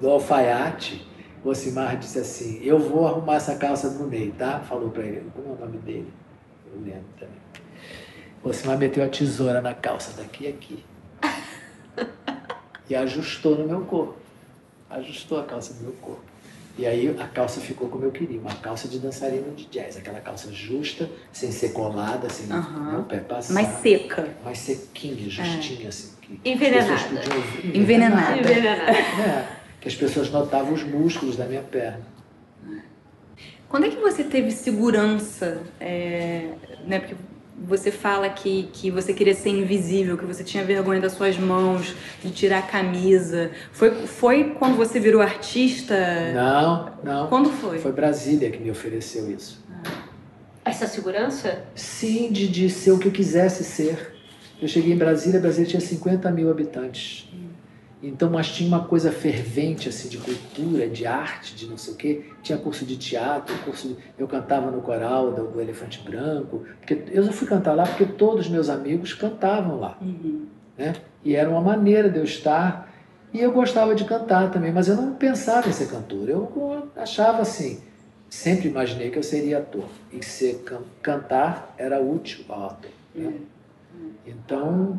do 0.00 0.10
alfaiate, 0.10 1.06
o 1.44 1.50
Osimar 1.50 1.98
disse 1.98 2.18
assim, 2.18 2.62
eu 2.62 2.78
vou 2.78 3.06
arrumar 3.06 3.36
essa 3.36 3.56
calça 3.56 3.90
no 3.90 4.06
Ney, 4.06 4.32
tá? 4.32 4.60
Falou 4.60 4.90
para 4.90 5.04
ele, 5.04 5.30
como 5.34 5.48
é 5.48 5.52
o 5.52 5.60
nome 5.60 5.78
dele? 5.78 6.12
Eu 6.72 6.80
lembro 6.80 7.04
também. 7.18 7.34
Você 8.42 8.66
vai 8.66 8.76
meteu 8.76 9.04
a 9.04 9.08
tesoura 9.08 9.60
na 9.60 9.74
calça 9.74 10.12
daqui 10.16 10.44
e 10.44 10.48
aqui. 10.48 10.84
e 12.88 12.94
ajustou 12.94 13.56
no 13.56 13.66
meu 13.66 13.82
corpo. 13.82 14.16
Ajustou 14.88 15.38
a 15.38 15.44
calça 15.44 15.74
no 15.74 15.82
meu 15.82 15.92
corpo. 15.92 16.30
E 16.78 16.86
aí 16.86 17.14
a 17.18 17.28
calça 17.28 17.60
ficou 17.60 17.88
como 17.88 18.06
eu 18.06 18.10
queria, 18.10 18.40
uma 18.40 18.54
calça 18.54 18.88
de 18.88 18.98
dançarino 18.98 19.54
de 19.54 19.66
jazz, 19.66 19.98
aquela 19.98 20.20
calça 20.20 20.50
justa, 20.50 21.10
sem 21.30 21.52
ser 21.52 21.74
colada, 21.74 22.30
sem 22.30 22.50
uhum. 22.50 23.00
o 23.00 23.02
pé 23.04 23.18
passar. 23.18 23.52
Mais 23.52 23.68
seca. 23.82 24.28
Mais 24.42 24.58
sequinha, 24.58 25.28
justinha, 25.28 25.84
é. 25.84 25.88
assim. 25.88 26.12
Envenenada. 26.42 26.92
Envenenada. 27.74 28.38
Envenenada. 28.38 28.92
É, 28.92 29.48
que 29.80 29.88
as 29.88 29.94
pessoas 29.94 30.30
notavam 30.30 30.72
os 30.72 30.82
músculos 30.82 31.36
da 31.36 31.44
minha 31.44 31.60
perna. 31.60 32.00
Quando 33.70 33.86
é 33.86 33.88
que 33.88 34.00
você 34.00 34.24
teve 34.24 34.50
segurança? 34.50 35.58
É, 35.80 36.48
né, 36.84 36.98
porque 36.98 37.14
você 37.56 37.92
fala 37.92 38.28
que, 38.28 38.68
que 38.72 38.90
você 38.90 39.14
queria 39.14 39.32
ser 39.32 39.50
invisível, 39.50 40.18
que 40.18 40.24
você 40.24 40.42
tinha 40.42 40.64
vergonha 40.64 41.00
das 41.00 41.12
suas 41.12 41.38
mãos, 41.38 41.94
de 42.20 42.32
tirar 42.32 42.58
a 42.58 42.62
camisa. 42.62 43.52
Foi, 43.70 43.92
foi 44.08 44.56
quando 44.58 44.76
você 44.76 44.98
virou 44.98 45.22
artista? 45.22 45.94
Não, 46.34 46.90
não. 47.04 47.28
Quando 47.28 47.48
foi? 47.48 47.78
Foi 47.78 47.92
Brasília 47.92 48.50
que 48.50 48.58
me 48.58 48.72
ofereceu 48.72 49.30
isso. 49.30 49.64
Essa 50.64 50.88
segurança? 50.88 51.64
Sim, 51.72 52.32
de, 52.32 52.48
de 52.48 52.68
ser 52.68 52.90
o 52.90 52.98
que 52.98 53.06
eu 53.06 53.12
quisesse 53.12 53.62
ser. 53.62 54.16
Eu 54.60 54.66
cheguei 54.66 54.92
em 54.92 54.98
Brasília, 54.98 55.38
Brasília 55.38 55.70
tinha 55.70 55.80
50 55.80 56.28
mil 56.32 56.50
habitantes. 56.50 57.28
Então, 58.02 58.30
mas 58.30 58.48
tinha 58.48 58.66
uma 58.66 58.84
coisa 58.84 59.12
fervente 59.12 59.88
assim 59.88 60.08
de 60.08 60.16
cultura, 60.16 60.88
de 60.88 61.06
arte, 61.06 61.54
de 61.54 61.66
não 61.66 61.76
sei 61.76 61.92
o 61.92 61.96
quê. 61.96 62.24
Tinha 62.42 62.56
curso 62.56 62.86
de 62.86 62.96
teatro, 62.96 63.54
curso 63.58 63.88
de... 63.88 63.96
eu 64.18 64.26
cantava 64.26 64.70
no 64.70 64.80
coral 64.80 65.32
do, 65.32 65.48
do, 65.48 65.60
Elefante 65.60 66.02
Branco. 66.02 66.64
Porque 66.78 67.02
eu 67.10 67.22
só 67.24 67.32
fui 67.32 67.46
cantar 67.46 67.74
lá 67.74 67.84
porque 67.84 68.06
todos 68.06 68.46
os 68.46 68.50
meus 68.50 68.70
amigos 68.70 69.12
cantavam 69.12 69.78
lá, 69.78 69.98
uhum. 70.00 70.46
né? 70.78 70.94
E 71.22 71.36
era 71.36 71.50
uma 71.50 71.60
maneira 71.60 72.08
de 72.08 72.18
eu 72.18 72.24
estar. 72.24 72.90
E 73.34 73.40
eu 73.40 73.52
gostava 73.52 73.94
de 73.94 74.04
cantar 74.04 74.50
também, 74.50 74.72
mas 74.72 74.88
eu 74.88 74.96
não 74.96 75.14
pensava 75.14 75.68
em 75.68 75.72
ser 75.72 75.88
cantor. 75.88 76.26
Eu 76.26 76.88
achava 76.96 77.42
assim, 77.42 77.80
sempre 78.30 78.68
imaginei 78.68 79.10
que 79.10 79.18
eu 79.18 79.22
seria 79.22 79.58
ator 79.58 79.84
e 80.10 80.24
ser 80.24 80.62
can 80.64 80.80
cantar 81.02 81.74
era 81.76 82.00
útil 82.00 82.46
ao 82.48 82.66
ator. 82.66 82.90
Né? 83.14 83.26
Uhum. 83.26 84.10
Então, 84.26 84.98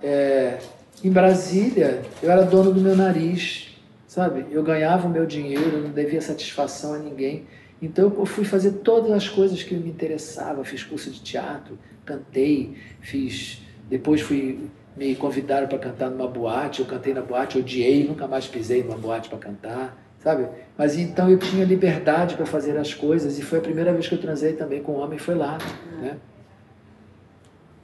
é, 0.00 0.58
em 1.04 1.10
Brasília, 1.10 2.02
eu 2.22 2.30
era 2.30 2.42
dono 2.42 2.72
do 2.72 2.80
meu 2.80 2.96
nariz, 2.96 3.76
sabe? 4.06 4.46
Eu 4.50 4.62
ganhava 4.62 5.06
o 5.06 5.10
meu 5.10 5.26
dinheiro, 5.26 5.76
eu 5.76 5.82
não 5.82 5.90
devia 5.90 6.20
satisfação 6.20 6.94
a 6.94 6.98
ninguém. 6.98 7.46
Então 7.80 8.12
eu 8.18 8.26
fui 8.26 8.44
fazer 8.44 8.72
todas 8.72 9.12
as 9.12 9.28
coisas 9.28 9.62
que 9.62 9.74
me 9.74 9.88
interessavam. 9.88 10.64
Fiz 10.64 10.82
curso 10.82 11.10
de 11.10 11.20
teatro, 11.20 11.78
cantei, 12.04 12.76
fiz. 13.00 13.62
Depois 13.88 14.20
fui 14.20 14.68
me 14.96 15.14
convidaram 15.14 15.68
para 15.68 15.78
cantar 15.78 16.10
numa 16.10 16.26
boate. 16.26 16.80
Eu 16.80 16.86
cantei 16.86 17.14
na 17.14 17.22
boate, 17.22 17.58
odiei, 17.58 18.06
nunca 18.06 18.26
mais 18.26 18.46
pisei 18.48 18.82
numa 18.82 18.96
boate 18.96 19.28
para 19.28 19.38
cantar, 19.38 19.96
sabe? 20.18 20.48
Mas 20.76 20.98
então 20.98 21.30
eu 21.30 21.38
tinha 21.38 21.64
liberdade 21.64 22.34
para 22.34 22.44
fazer 22.44 22.76
as 22.76 22.92
coisas 22.92 23.38
e 23.38 23.42
foi 23.42 23.60
a 23.60 23.62
primeira 23.62 23.92
vez 23.92 24.08
que 24.08 24.14
eu 24.14 24.20
transei 24.20 24.54
também 24.54 24.82
com 24.82 24.92
um 24.92 25.00
homem, 25.00 25.18
foi 25.18 25.36
lá, 25.36 25.56
né? 26.02 26.16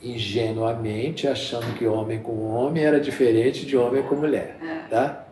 Ingenuamente 0.05 1.27
achando 1.27 1.75
que 1.79 1.87
homem 1.87 2.21
com 2.21 2.51
homem 2.51 2.85
era 2.85 3.01
diferente 3.01 3.65
de 3.65 3.75
homem 3.77 4.03
com 4.03 4.15
mulher, 4.15 4.59
é. 4.63 4.81
tá? 4.91 5.25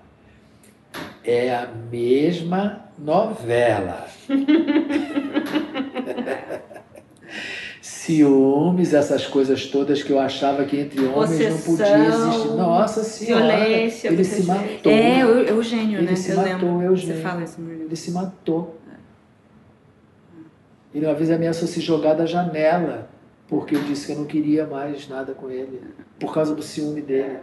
É 1.22 1.54
a 1.54 1.68
mesma 1.90 2.86
novela. 2.98 4.06
Ciúmes, 7.80 8.92
essas 8.92 9.26
coisas 9.26 9.66
todas 9.66 10.02
que 10.02 10.10
eu 10.10 10.18
achava 10.18 10.64
que 10.64 10.76
entre 10.76 11.04
homens 11.04 11.30
Possessão, 11.30 11.56
não 11.56 11.76
podia 11.76 11.98
existir. 11.98 12.48
Nossa 12.56 13.04
Senhora, 13.04 13.56
violência, 13.56 14.08
ele 14.08 14.24
se 14.24 14.42
matou. 14.42 14.92
É, 14.92 15.20
Eugênio, 15.20 15.98
ele 15.98 16.10
né? 16.10 16.16
Se 16.16 16.30
eu 16.30 16.36
matou, 16.36 16.82
Eugênio. 16.82 17.16
Você 17.16 17.22
fala 17.22 17.44
isso 17.44 17.60
Ele 17.60 17.96
se 17.96 18.10
matou. 18.10 18.76
Ele 20.92 21.06
uma 21.06 21.14
vez 21.14 21.30
ameaçou 21.30 21.68
se 21.68 21.80
jogar 21.80 22.14
da 22.14 22.26
janela 22.26 23.11
porque 23.52 23.76
eu 23.76 23.82
disse 23.82 24.06
que 24.06 24.12
eu 24.12 24.16
não 24.16 24.24
queria 24.24 24.66
mais 24.66 25.06
nada 25.06 25.34
com 25.34 25.50
ele, 25.50 25.78
por 26.18 26.32
causa 26.32 26.54
do 26.54 26.62
ciúme 26.62 27.02
dele. 27.02 27.38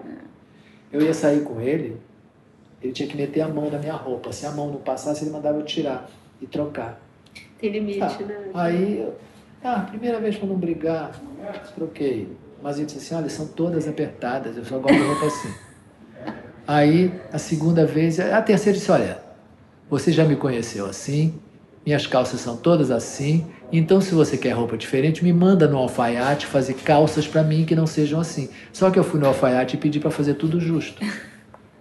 Eu 0.92 1.04
ia 1.04 1.14
sair 1.14 1.44
com 1.44 1.62
ele, 1.62 1.98
ele 2.82 2.92
tinha 2.92 3.08
que 3.08 3.16
meter 3.16 3.42
a 3.42 3.48
mão 3.48 3.70
na 3.70 3.78
minha 3.78 3.94
roupa. 3.94 4.34
Se 4.34 4.44
a 4.44 4.50
mão 4.50 4.72
não 4.72 4.80
passasse, 4.80 5.24
ele 5.24 5.30
mandava 5.30 5.60
eu 5.60 5.64
tirar 5.64 6.10
e 6.42 6.48
trocar. 6.48 7.00
Tem 7.60 7.70
limite, 7.70 8.00
tá. 8.00 8.18
né? 8.26 8.50
Aí, 8.56 9.08
ah, 9.64 9.82
primeira 9.82 10.20
vez 10.20 10.36
para 10.36 10.48
não 10.48 10.56
brigar, 10.56 11.12
troquei. 11.76 12.28
Mas 12.60 12.78
ele 12.78 12.88
disse 12.88 12.98
assim: 12.98 13.14
olha, 13.14 13.30
são 13.30 13.46
todas 13.46 13.88
apertadas, 13.88 14.58
eu 14.58 14.66
só 14.66 14.80
gosto 14.80 14.98
de 14.98 15.04
roupa 15.04 15.28
assim. 15.28 15.54
Aí, 16.66 17.14
a 17.32 17.38
segunda 17.38 17.86
vez, 17.86 18.20
a 18.20 18.42
terceira 18.42 18.80
disse: 18.80 18.90
olha, 18.90 19.22
você 19.88 20.12
já 20.12 20.26
me 20.26 20.36
conheceu 20.36 20.88
assim, 20.88 21.40
minhas 21.86 22.08
calças 22.08 22.40
são 22.40 22.58
todas 22.58 22.90
assim, 22.90 23.46
então, 23.78 24.02
se 24.02 24.16
você 24.16 24.38
quer 24.38 24.52
roupa 24.52 24.76
diferente, 24.76 25.24
me 25.24 25.32
manda 25.32 25.68
no 25.68 25.78
alfaiate 25.78 26.46
fazer 26.46 26.74
calças 26.74 27.28
para 27.28 27.44
mim 27.44 27.66
que 27.66 27.76
não 27.76 27.86
sejam 27.86 28.20
assim. 28.20 28.50
Só 28.74 28.90
que 28.90 28.98
eu 28.98 29.04
fui 29.04 29.20
no 29.20 29.28
alfaiate 29.28 29.76
e 29.76 29.80
pedi 29.80 30.00
para 30.00 30.10
fazer 30.10 30.34
tudo 30.36 30.60
justo. 30.60 31.02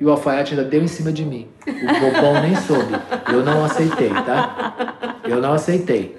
E 0.00 0.04
o 0.04 0.10
alfaiate 0.10 0.54
ainda 0.54 0.64
deu 0.64 0.82
em 0.82 0.86
cima 0.86 1.10
de 1.10 1.24
mim. 1.24 1.48
O 1.66 2.00
bobão 2.00 2.40
nem 2.42 2.54
soube. 2.56 2.92
Eu 3.32 3.42
não 3.42 3.64
aceitei, 3.64 4.10
tá? 4.10 5.18
Eu 5.24 5.40
não 5.40 5.54
aceitei. 5.54 6.16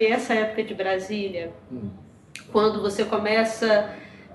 Essa 0.00 0.34
época 0.34 0.64
de 0.64 0.74
Brasília, 0.74 1.52
hum. 1.70 1.88
quando 2.50 2.82
você 2.82 3.04
começa 3.04 3.90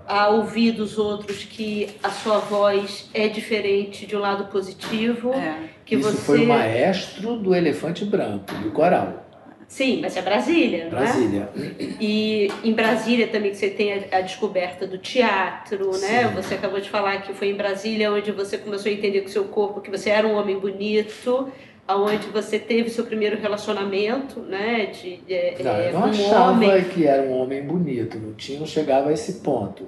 a 0.08 0.30
ouvir 0.30 0.72
dos 0.72 0.98
outros 0.98 1.44
que 1.44 1.90
a 2.02 2.10
sua 2.10 2.38
voz 2.40 3.10
é 3.14 3.28
diferente 3.28 4.06
de 4.06 4.16
um 4.16 4.20
lado 4.20 4.46
positivo, 4.46 5.34
é. 5.34 5.70
que 5.86 5.96
Isso 5.96 6.10
você 6.10 6.18
foi 6.18 6.46
o 6.46 6.48
maestro 6.48 7.36
do 7.36 7.54
elefante 7.54 8.06
branco, 8.06 8.54
do 8.56 8.72
coral. 8.72 9.27
Sim, 9.68 10.00
mas 10.02 10.16
é 10.16 10.22
Brasília, 10.22 10.88
Brasília. 10.90 11.50
Né? 11.54 11.72
E 12.00 12.50
em 12.64 12.72
Brasília 12.72 13.28
também 13.28 13.54
você 13.54 13.70
tem 13.70 13.94
a, 13.94 14.18
a 14.18 14.22
descoberta 14.22 14.88
do 14.88 14.98
teatro, 14.98 15.92
né? 15.92 15.98
Sim. 15.98 16.08
né? 16.08 16.34
Você 16.36 16.56
acabou 16.56 16.80
de 16.80 16.90
falar 16.90 17.22
que 17.22 17.34
foi 17.34 17.50
em 17.50 17.56
Brasília 17.56 18.12
onde 18.12 18.32
você 18.32 18.58
começou 18.58 18.90
a 18.90 18.94
entender 18.94 19.22
com 19.22 19.28
o 19.28 19.32
seu 19.32 19.44
corpo 19.46 19.82
que 19.82 19.92
você 19.92 20.10
era 20.10 20.26
um 20.26 20.36
homem 20.38 20.58
bonito, 20.58 21.52
aonde 21.86 22.28
você 22.28 22.58
teve 22.58 22.90
seu 22.90 23.06
primeiro 23.06 23.38
relacionamento, 23.38 24.40
né? 24.40 24.86
De, 24.86 25.18
de 25.18 25.64
não, 25.64 25.72
é, 25.72 25.90
eu 25.90 25.94
não 25.94 26.02
um 26.02 26.06
achava 26.06 26.52
homem... 26.52 26.84
que 26.86 27.06
era 27.06 27.24
um 27.24 27.34
homem 27.34 27.62
bonito, 27.62 28.18
não 28.18 28.34
tinha, 28.34 28.60
não 28.60 28.66
chegava 28.66 29.10
a 29.10 29.14
esse 29.14 29.34
ponto. 29.34 29.84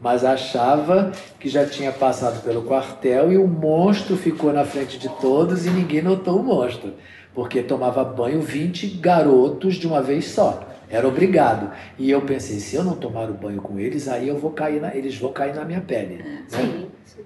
Mas 0.00 0.24
achava 0.24 1.12
que 1.40 1.48
já 1.48 1.66
tinha 1.66 1.90
passado 1.90 2.42
pelo 2.44 2.62
quartel 2.62 3.32
e 3.32 3.36
o 3.36 3.48
monstro 3.48 4.16
ficou 4.16 4.52
na 4.52 4.64
frente 4.64 4.98
de 4.98 5.08
todos 5.08 5.66
e 5.66 5.70
ninguém 5.70 6.02
notou 6.02 6.38
o 6.38 6.42
monstro 6.42 6.92
porque 7.34 7.62
tomava 7.62 8.04
banho 8.04 8.40
20 8.40 8.86
garotos 8.98 9.74
de 9.74 9.86
uma 9.86 10.00
vez 10.00 10.26
só. 10.26 10.68
Era 10.88 11.08
obrigado. 11.08 11.72
E 11.98 12.10
eu 12.10 12.22
pensei, 12.22 12.60
se 12.60 12.76
eu 12.76 12.84
não 12.84 12.94
tomar 12.94 13.28
o 13.28 13.34
banho 13.34 13.60
com 13.60 13.78
eles, 13.78 14.06
aí 14.06 14.28
eu 14.28 14.38
vou 14.38 14.52
cair 14.52 14.80
na, 14.80 14.94
eles 14.94 15.16
vão 15.18 15.32
cair 15.32 15.54
na 15.54 15.64
minha 15.64 15.80
pele. 15.80 16.22
Né? 16.22 16.44
Sim, 16.46 16.86
sim. 17.04 17.22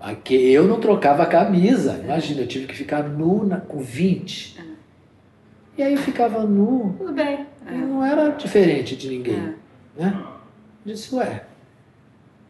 Aqui, 0.00 0.50
eu 0.50 0.66
não 0.66 0.80
trocava 0.80 1.22
a 1.22 1.26
camisa. 1.26 2.00
Imagina, 2.02 2.40
eu 2.40 2.48
tive 2.48 2.66
que 2.66 2.74
ficar 2.74 3.04
nu 3.04 3.46
na, 3.46 3.60
com 3.60 3.78
20. 3.78 4.60
E 5.78 5.82
aí 5.82 5.96
ficava 5.96 6.42
nu. 6.42 6.96
Tudo 6.98 7.12
bem. 7.12 7.46
E 7.70 7.74
não 7.74 8.04
era 8.04 8.30
diferente 8.30 8.96
de 8.96 9.08
ninguém. 9.08 9.54
É. 9.96 10.02
Né? 10.02 10.24
Eu 10.84 10.92
disse, 10.92 11.14
ué, 11.14 11.44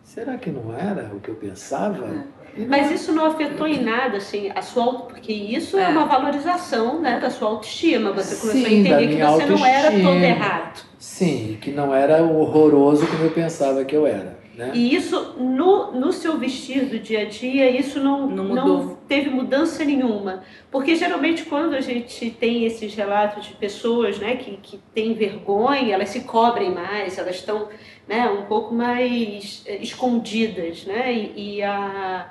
será 0.03 0.39
que 0.39 0.51
não 0.51 0.75
era 0.75 1.15
o 1.15 1.21
que 1.21 1.29
eu 1.29 1.35
pensava? 1.35 2.25
Não 2.57 2.69
Mas 2.69 2.91
isso 2.91 3.13
não 3.13 3.27
afetou 3.27 3.67
em 3.67 3.83
nada, 3.83 4.19
assim, 4.19 4.51
a 4.55 4.61
sua 4.63 4.85
auto... 4.85 5.07
Porque 5.07 5.33
isso 5.33 5.79
é, 5.79 5.85
É. 5.85 5.89
uma 5.89 6.05
valorização, 6.05 7.01
né, 7.01 7.19
da 7.19 7.31
sua 7.31 7.49
autoestima. 7.49 8.13
Você 8.13 8.37
começou 8.37 8.51
a 8.51 8.69
Sim, 8.69 8.83
da 8.83 8.91
entender 9.03 9.17
que 9.17 9.23
você 9.25 9.47
não 9.47 9.67
era 9.67 9.91
todo 9.91 10.07
autoestima. 10.07 10.27
errado. 10.27 10.85
Sim, 10.99 11.59
que 11.61 11.71
não 11.71 11.95
era 11.95 12.23
o 12.23 12.41
horroroso 12.41 13.07
como 13.07 13.25
eu 13.25 13.31
pensava 13.31 13.85
que 13.85 13.97
eu 13.97 14.07
era. 14.07 14.41
Né? 14.55 14.71
E 14.75 14.95
isso, 14.95 15.35
no, 15.39 15.93
no 15.93 16.13
seu 16.13 16.37
vestir 16.37 16.85
do 16.85 16.99
dia 16.99 17.21
a 17.23 17.25
dia, 17.25 17.71
isso 17.71 17.99
não, 17.99 18.27
Não 18.27 18.45
não, 18.55 18.97
teve 19.09 19.31
mudança 19.31 19.83
nenhuma. 19.83 20.43
Porque 20.71 20.95
geralmente 20.95 21.45
quando 21.45 21.75
a 21.75 21.81
gente 21.81 22.31
tem 22.31 22.67
esses 22.67 22.95
relatos 22.95 23.47
de 23.47 23.55
pessoas 23.55 24.19
né, 24.19 24.37
que, 24.37 24.59
que 24.59 24.79
têm 24.95 25.15
vergonha, 25.15 25.95
elas 25.95 26.11
se 26.11 26.21
cobrem 26.21 26.71
mais, 26.71 27.17
elas 27.17 27.37
estão 27.37 27.69
né, 28.07 28.29
um 28.29 28.43
pouco 28.43 28.75
mais 28.75 29.63
eh, 29.67 29.79
escondidas. 29.81 30.85
Né? 30.85 31.15
E, 31.15 31.57
e 31.57 31.63
a, 31.63 32.29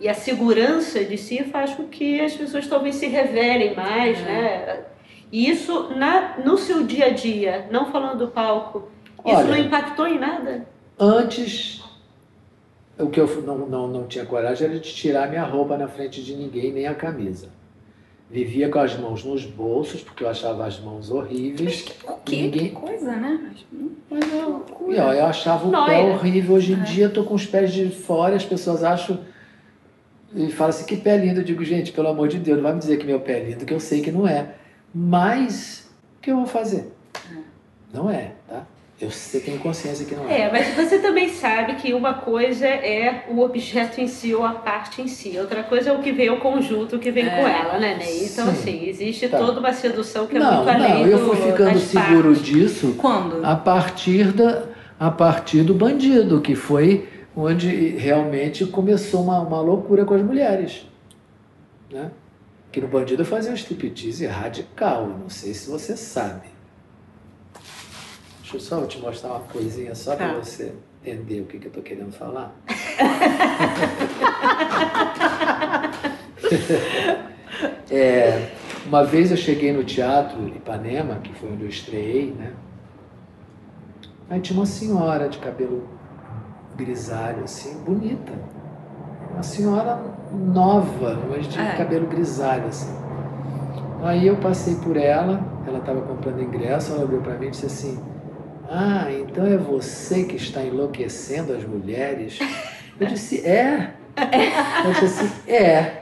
e 0.00 0.08
a 0.08 0.14
segurança 0.14 1.04
de 1.04 1.18
si 1.18 1.44
faz 1.44 1.74
com 1.74 1.84
que 1.86 2.20
as 2.20 2.34
pessoas 2.34 2.66
talvez 2.66 2.94
se 2.96 3.06
revelem 3.06 3.74
mais. 3.76 4.18
É. 4.18 4.22
Né? 4.24 4.80
E 5.30 5.48
isso 5.48 5.90
na, 5.94 6.38
no 6.38 6.56
seu 6.58 6.82
dia 6.84 7.06
a 7.06 7.10
dia, 7.10 7.68
não 7.70 7.92
falando 7.92 8.18
do 8.18 8.28
palco, 8.28 8.88
isso 9.24 9.36
Olha, 9.36 9.44
não 9.44 9.56
impactou 9.58 10.06
em 10.08 10.18
nada? 10.18 10.66
Antes, 10.98 11.84
o 12.98 13.06
que 13.08 13.20
eu 13.20 13.26
não, 13.42 13.58
não, 13.58 13.86
não 13.86 14.06
tinha 14.06 14.24
coragem 14.26 14.66
era 14.68 14.78
de 14.78 14.92
tirar 14.92 15.28
minha 15.28 15.44
roupa 15.44 15.76
na 15.78 15.86
frente 15.86 16.22
de 16.22 16.34
ninguém, 16.34 16.72
nem 16.72 16.86
a 16.86 16.94
camisa. 16.94 17.48
Vivia 18.28 18.68
com 18.68 18.78
as 18.78 18.96
mãos 18.96 19.24
nos 19.24 19.44
bolsos, 19.44 20.02
porque 20.02 20.22
eu 20.22 20.28
achava 20.28 20.64
as 20.64 20.78
mãos 20.80 21.10
horríveis. 21.10 21.82
Que 22.24 22.42
Ninguém- 22.42 22.70
coisa, 22.72 23.10
né? 23.16 23.52
Mas 24.08 24.32
eu, 24.32 24.64
e, 24.88 24.98
ó, 24.98 25.12
eu 25.12 25.26
achava 25.26 25.66
o 25.66 25.86
pé 25.86 26.00
horrível. 26.00 26.54
Hoje 26.54 26.72
em 26.72 26.80
É. 26.80 26.84
dia 26.84 27.04
eu 27.06 27.12
tô 27.12 27.24
com 27.24 27.34
os 27.34 27.44
pés 27.44 27.72
de 27.72 27.88
fora, 27.90 28.36
as 28.36 28.44
pessoas 28.44 28.84
acham 28.84 29.18
e 30.34 30.50
falam 30.50 30.70
assim, 30.70 30.84
que 30.84 30.96
pé 30.96 31.16
lindo. 31.16 31.40
Eu 31.40 31.44
digo, 31.44 31.64
gente, 31.64 31.92
pelo 31.92 32.08
amor 32.08 32.28
de 32.28 32.38
Deus, 32.38 32.56
não 32.56 32.64
vai 32.64 32.72
me 32.72 32.78
dizer 32.78 32.96
que 32.98 33.06
meu 33.06 33.20
pé 33.20 33.40
é 33.40 33.44
lindo, 33.50 33.64
que 33.64 33.74
eu 33.74 33.80
sei 33.80 34.00
que 34.00 34.10
não 34.12 34.26
é. 34.26 34.46
Mas, 34.94 35.88
o 36.18 36.22
que 36.22 36.30
eu 36.30 36.36
vou 36.36 36.46
fazer? 36.46 36.92
Não 37.92 38.10
é, 38.10 38.32
tá? 38.48 38.64
Eu 39.00 39.10
você 39.10 39.40
tem 39.40 39.56
consciência 39.56 40.04
que 40.04 40.14
não 40.14 40.28
é. 40.28 40.40
É, 40.42 40.52
mas 40.52 40.74
você 40.74 40.98
também 40.98 41.30
sabe 41.30 41.76
que 41.76 41.94
uma 41.94 42.12
coisa 42.12 42.66
é 42.66 43.24
o 43.30 43.40
objeto 43.40 43.98
em 43.98 44.06
si 44.06 44.34
ou 44.34 44.44
a 44.44 44.52
parte 44.52 45.00
em 45.00 45.08
si. 45.08 45.38
Outra 45.38 45.62
coisa 45.62 45.88
é 45.88 45.92
o 45.94 46.00
que 46.00 46.12
vem 46.12 46.28
o 46.28 46.38
conjunto 46.38 46.98
que 46.98 47.10
vem 47.10 47.24
É. 47.26 47.30
com 47.30 47.48
ela, 47.48 47.78
né, 47.78 47.96
Ney? 47.96 48.26
Então, 48.26 48.44
Sim. 48.46 48.50
assim, 48.52 48.84
existe 48.86 49.26
Tá. 49.26 49.38
toda 49.38 49.58
uma 49.58 49.72
sedução 49.72 50.26
que 50.26 50.36
é 50.36 50.40
não, 50.40 50.56
muito 50.56 50.68
além 50.68 51.00
não, 51.00 51.06
eu 51.06 51.18
fui 51.26 51.36
ficando 51.50 51.72
das 51.72 51.82
seguro 51.84 52.24
partes. 52.34 52.42
disso 52.44 52.94
Quando? 52.98 53.42
a 53.42 53.56
partir, 53.56 54.32
da, 54.32 54.64
a 54.98 55.10
partir 55.10 55.62
do 55.62 55.72
bandido, 55.72 56.38
que 56.42 56.54
foi 56.54 57.08
onde 57.42 57.68
realmente 57.96 58.66
começou 58.66 59.22
uma, 59.22 59.40
uma 59.40 59.60
loucura 59.60 60.04
com 60.04 60.14
as 60.14 60.22
mulheres. 60.22 60.86
Né? 61.92 62.10
Que 62.72 62.80
no 62.80 62.88
bandido 62.88 63.24
fazia 63.24 63.50
um 63.50 63.54
striptease 63.54 64.26
radical, 64.26 65.06
não 65.06 65.28
sei 65.28 65.52
se 65.54 65.68
você 65.70 65.96
sabe. 65.96 66.48
Deixa 68.40 68.56
eu 68.56 68.60
só 68.60 68.86
te 68.86 68.98
mostrar 68.98 69.30
uma 69.30 69.40
coisinha 69.40 69.94
só 69.94 70.14
para 70.16 70.34
Tá. 70.34 70.34
você 70.34 70.72
entender 71.04 71.40
o 71.40 71.46
que, 71.46 71.58
que 71.58 71.66
eu 71.66 71.70
estou 71.70 71.82
querendo 71.82 72.12
falar. 72.12 72.54
É, 77.90 78.50
uma 78.86 79.04
vez 79.04 79.30
eu 79.30 79.36
cheguei 79.36 79.72
no 79.72 79.82
Teatro 79.84 80.46
Ipanema, 80.48 81.16
que 81.16 81.32
foi 81.34 81.50
onde 81.52 81.64
eu 81.64 81.68
estreiei, 81.68 82.32
né? 82.32 82.52
Aí 84.28 84.40
tinha 84.40 84.56
uma 84.58 84.66
senhora 84.66 85.28
de 85.28 85.38
cabelo 85.38 85.88
grisalho, 86.84 87.44
assim, 87.44 87.78
bonita. 87.84 88.32
Uma 89.32 89.42
senhora 89.42 89.98
nova, 90.32 91.18
mas 91.30 91.46
de 91.48 91.58
É. 91.58 91.76
cabelo 91.76 92.06
grisalho, 92.06 92.66
assim. 92.66 92.92
Aí 94.02 94.26
eu 94.26 94.36
passei 94.36 94.76
por 94.76 94.96
ela, 94.96 95.40
ela 95.66 95.78
estava 95.78 96.00
comprando 96.00 96.42
ingresso, 96.42 96.92
ela 96.92 97.04
olhou 97.04 97.20
para 97.20 97.34
mim 97.34 97.46
e 97.46 97.50
disse 97.50 97.66
assim: 97.66 97.98
Ah, 98.68 99.06
então 99.10 99.44
é 99.46 99.56
você 99.56 100.24
que 100.24 100.36
está 100.36 100.62
enlouquecendo 100.62 101.52
as 101.52 101.64
mulheres? 101.64 102.38
Eu 102.98 103.06
disse: 103.06 103.44
É. 103.46 103.90
Ela 104.16 104.92
disse 105.00 105.04
assim: 105.24 105.50
É. 105.50 106.00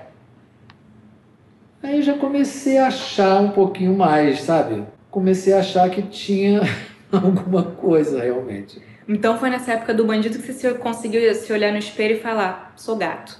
Aí 1.82 1.96
eu 1.96 2.02
já 2.02 2.14
comecei 2.18 2.78
a 2.78 2.88
achar 2.88 3.40
um 3.40 3.50
pouquinho 3.50 3.96
mais, 3.96 4.42
sabe? 4.42 4.84
Comecei 5.10 5.52
a 5.52 5.58
achar 5.60 5.88
que 5.90 6.02
tinha 6.02 6.60
alguma 7.12 7.62
coisa 7.62 8.22
realmente. 8.22 8.80
Então 9.08 9.38
foi 9.38 9.48
nessa 9.50 9.72
época 9.72 9.94
do 9.94 10.04
bandido 10.04 10.38
que 10.38 10.44
você 10.46 10.52
se- 10.52 10.74
conseguiu 10.74 11.34
se 11.34 11.50
olhar 11.52 11.72
no 11.72 11.78
espelho 11.78 12.16
e 12.16 12.20
falar, 12.20 12.72
sou 12.76 12.94
gato. 12.96 13.38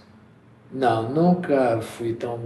Não, 0.73 1.11
nunca 1.11 1.81
fui 1.83 2.15
tão 2.15 2.41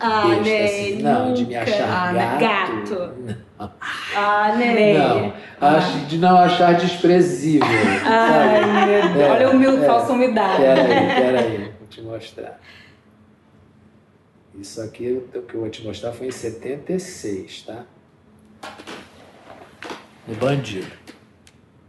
Ah, 0.00 0.26
besta 0.26 0.42
Ney, 0.42 0.64
assim. 0.94 1.02
Não, 1.02 1.32
de 1.34 1.44
me 1.46 1.54
nunca. 1.54 1.62
achar 1.72 1.88
Ah, 2.08 2.12
né? 2.12 2.38
gato. 2.40 2.88
Gato. 2.88 3.72
Ah, 4.16 4.54
Ney. 4.56 4.98
Não, 4.98 5.32
acho, 5.60 5.98
de 6.06 6.18
não 6.18 6.36
achar 6.36 6.74
desprezível. 6.74 7.66
Ai, 8.04 8.86
meu 8.86 9.02
Deus. 9.12 9.16
É, 9.16 9.30
Olha 9.30 9.48
o 9.48 9.52
humil, 9.52 9.82
é. 9.82 9.86
falsa 9.86 10.12
humildade. 10.12 10.56
Pera 10.62 10.82
aí, 10.82 10.88
pera 11.22 11.40
aí, 11.40 11.58
vou 11.78 11.88
te 11.88 12.02
mostrar. 12.02 12.60
Isso 14.58 14.82
aqui, 14.82 15.22
o 15.34 15.42
que 15.42 15.54
eu 15.54 15.60
vou 15.60 15.70
te 15.70 15.84
mostrar 15.84 16.12
foi 16.12 16.26
em 16.26 16.30
76, 16.32 17.62
tá? 17.62 17.84
No 20.26 20.34
Bandido. 20.34 21.01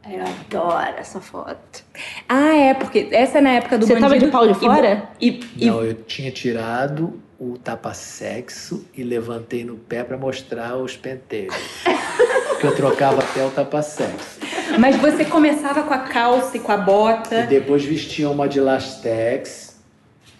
Eu 0.09 0.21
adoro 0.21 0.95
essa 0.97 1.21
foto. 1.21 1.83
Ah, 2.27 2.55
é, 2.55 2.73
porque 2.73 3.07
essa 3.11 3.37
é 3.37 3.41
na 3.41 3.51
época 3.51 3.77
do 3.77 3.85
Você 3.87 3.93
bandido. 3.93 4.09
tava 4.09 4.25
de 4.25 4.31
pau 4.31 4.45
de 4.47 4.51
e- 4.51 4.55
fora? 4.59 5.09
E, 5.19 5.39
e- 5.57 5.65
Não, 5.65 5.81
eu 5.83 5.93
tinha 5.93 6.29
tirado 6.29 7.21
o 7.39 7.57
tapa-sexo 7.57 8.85
e 8.95 9.03
levantei 9.03 9.63
no 9.63 9.75
pé 9.75 10.03
para 10.03 10.17
mostrar 10.17 10.75
os 10.77 10.97
penteiros. 10.97 11.55
Porque 12.49 12.67
eu 12.67 12.75
trocava 12.75 13.21
até 13.21 13.45
o 13.45 13.49
tapa-sexo. 13.49 14.39
Mas 14.79 14.95
você 14.97 15.23
começava 15.25 15.83
com 15.83 15.93
a 15.93 15.99
calça 15.99 16.57
e 16.57 16.59
com 16.59 16.71
a 16.71 16.75
E 16.77 16.81
bota. 16.81 17.43
depois 17.43 17.83
vestia 17.85 18.29
uma 18.29 18.47
de 18.47 18.59
lastex, 18.59 19.79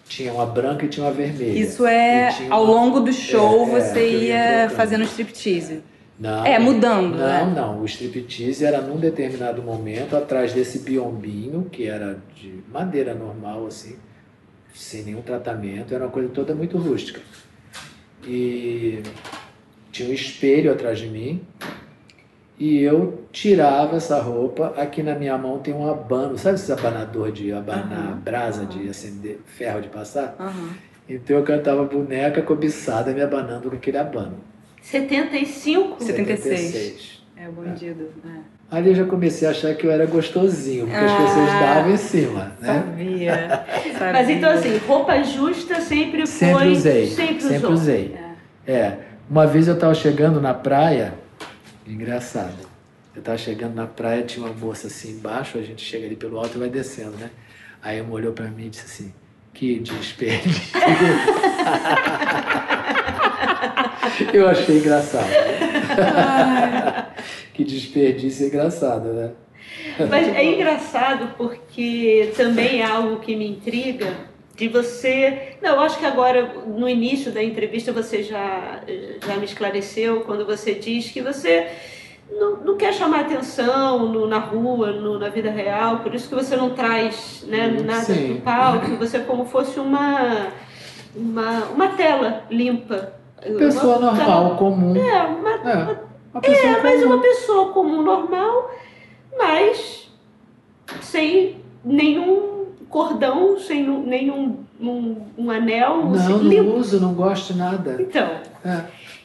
tinha 0.08 0.34
uma 0.34 0.46
branca 0.46 0.86
e 0.86 0.90
tinha 0.90 1.06
uma 1.06 1.12
vermelha. 1.12 1.58
Isso 1.58 1.86
é, 1.86 2.30
E 2.42 2.48
ao 2.52 2.64
uma- 2.64 2.74
longo 2.74 3.00
do 3.00 3.12
show, 3.14 3.68
É, 3.68 3.78
é, 3.78 3.82
você 3.82 3.94
que 3.94 4.16
eu 4.16 4.22
ia 4.24 4.70
fazendo 4.76 5.04
striptease. 5.06 5.82
Não, 6.20 6.46
É, 6.46 6.60
mudando, 6.60 7.12
Não, 7.12 7.18
né? 7.18 7.54
não. 7.56 7.82
O 7.82 7.86
striptease 7.86 8.64
era 8.64 8.82
num 8.82 8.98
determinado 8.98 9.62
momento 9.64 10.16
atrás 10.16 10.54
desse 10.54 10.80
biombinho, 10.80 11.68
que 11.72 11.88
era 11.88 12.20
de 12.36 12.64
madeira 12.72 13.14
normal, 13.16 13.66
assim, 13.66 13.96
sem 14.74 15.04
nenhum 15.04 15.22
tratamento. 15.22 15.94
Era 15.94 16.06
uma 16.06 16.12
coisa 16.12 16.30
toda 16.30 16.54
muito 16.54 16.78
rústica. 16.78 17.20
E 18.26 19.02
tinha 19.92 20.10
um 20.10 20.14
espelho 20.14 20.72
atrás 20.72 21.00
de 21.00 21.08
mim. 21.10 21.42
E 22.60 22.80
eu 22.82 23.26
tirava 23.32 23.98
essa 23.98 24.22
roupa. 24.22 24.74
Aqui 24.78 25.02
na 25.04 25.16
minha 25.16 25.38
mão 25.38 25.60
tem 25.60 25.74
um 25.74 25.90
abano. 25.90 26.38
Sabe 26.38 26.56
esse 26.56 26.72
abanador 26.72 27.32
de 27.32 27.52
abanar 27.52 28.12
Aham. 28.12 28.20
brasa, 28.24 28.66
de 28.66 28.88
acender 28.88 29.40
ferro 29.46 29.82
de 29.82 29.90
passar? 29.90 30.36
Aham. 30.40 30.70
Então 31.10 31.36
eu 31.38 31.44
cantava 31.44 31.84
boneca 31.84 32.42
cobiçada 32.42 33.12
me 33.12 33.22
abanando 33.22 33.70
com 33.70 33.76
aquele 33.76 33.98
abano. 33.98 34.38
75? 34.84 36.04
76. 36.04 37.24
É 37.38 37.48
o 37.50 37.52
bandido. 37.54 38.10
É. 38.26 38.30
Ali 38.70 38.90
eu 38.90 38.96
já 38.96 39.06
comecei 39.06 39.48
a 39.48 39.52
achar 39.52 39.74
que 39.76 39.86
eu 39.88 39.92
era 39.92 40.06
gostosinho, 40.06 40.86
porque 40.88 41.00
as 41.04 41.12
Ah. 41.12 41.18
pessoas 41.18 41.48
davam 41.48 41.92
em 41.92 41.98
cima, 41.98 42.52
né? 42.60 42.74
Sabia. 42.74 43.66
Sabia. 43.94 44.00
Mas 44.14 44.30
então 44.30 44.52
assim, 44.52 44.78
roupa 44.78 45.24
justa 45.24 45.80
sempre 45.82 46.28
foi. 46.28 46.48
Sempre 46.50 46.68
usei. 46.70 47.08
Sempre, 47.08 47.42
Sempre, 47.42 47.56
usou. 47.58 47.72
usei. 47.72 48.16
É. 48.68 48.98
Uma 49.30 49.48
vez 49.48 49.68
eu 49.68 49.74
estava 49.76 49.94
chegando 49.96 50.42
na 50.42 50.54
praia, 50.54 51.14
engraçado. 51.88 52.68
Eu 53.16 53.20
estava 53.20 53.38
chegando 53.38 53.76
na 53.76 53.86
praia, 53.86 54.24
tinha 54.24 54.46
uma 54.46 54.54
moça 54.54 54.88
assim 54.88 55.12
embaixo, 55.12 55.58
a 55.58 55.62
gente 55.62 55.84
chega 55.84 56.06
ali 56.08 56.16
pelo 56.16 56.38
alto 56.38 56.58
e 56.58 56.60
vai 56.60 56.70
descendo, 56.70 57.12
né? 57.12 57.30
Aí 57.82 58.02
uma 58.02 58.14
olhou 58.14 58.34
para 58.34 58.48
mim 58.48 58.66
e 58.66 58.70
disse 58.70 58.86
assim: 58.86 59.14
Que 59.54 59.80
desperdício. 59.80 60.74
eu 64.34 64.48
achei 64.48 64.78
engraçado. 64.80 65.28
que 67.54 67.64
desperdício 67.64 68.48
engraçado, 68.48 69.10
né? 69.14 69.32
Mas 70.10 70.28
é 70.28 70.44
engraçado 70.44 71.34
porque 71.38 72.32
também 72.36 72.82
é 72.82 72.86
algo 72.86 73.18
que 73.20 73.36
me 73.36 73.48
intriga 73.48 74.08
de 74.56 74.68
você. 74.68 75.56
Não, 75.62 75.76
eu 75.76 75.80
acho 75.82 75.98
que 76.00 76.06
agora, 76.06 76.54
no 76.68 76.88
início 76.88 77.32
da 77.32 77.44
entrevista, 77.44 77.92
você 77.92 78.24
já, 78.24 78.82
já 79.26 79.36
me 79.38 79.46
esclareceu 79.46 80.22
quando 80.22 80.46
você 80.46 80.74
diz 80.74 81.10
que 81.12 81.22
você 81.22 81.68
não, 82.32 82.58
não 82.58 82.78
quer 82.78 82.94
chamar 82.94 83.22
atenção 83.22 84.08
no- 84.12 84.28
na 84.28 84.40
rua, 84.40 84.92
no- 84.92 85.20
na 85.20 85.30
vida 85.30 85.52
real, 85.52 86.00
por 86.00 86.14
isso 86.14 86.28
que 86.30 86.36
você 86.36 86.56
não 86.56 86.72
traz 86.72 87.44
né, 87.48 87.68
nada 87.84 88.02
sim. 88.02 88.36
do 88.36 88.42
palco, 88.42 88.96
você 88.98 89.18
é 89.18 89.20
como 89.22 89.46
fosse 89.46 89.80
uma, 89.80 90.48
uma, 91.16 91.66
uma 91.66 91.88
tela 91.90 92.44
limpa. 92.50 93.14
Pessoa 93.58 93.98
Uma- 93.98 94.12
normal, 94.12 94.56
comum. 94.58 94.96
É, 94.96 95.24
uma, 95.24 95.50
É, 95.72 95.98
uma 96.34 96.42
pessoa 96.42 96.78
é, 96.78 96.82
mas 96.84 97.02
comum. 97.02 97.14
uma 97.14 97.22
pessoa 97.22 97.72
comum, 97.74 98.02
normal, 98.02 98.72
mas 99.38 100.10
sem 101.02 101.58
nenhum 101.84 102.66
cordão, 102.90 103.58
sem 103.60 103.84
nenhum 103.88 104.60
um, 104.80 105.16
um 105.38 105.52
anel. 105.52 106.06
Não, 106.06 106.40
sem- 106.42 106.62
não 106.64 106.76
uso, 106.78 107.00
não 107.00 107.14
gosto 107.14 107.54
de 107.54 107.60
nada. 107.60 107.98
Então, 108.00 108.28
É. 108.66 108.82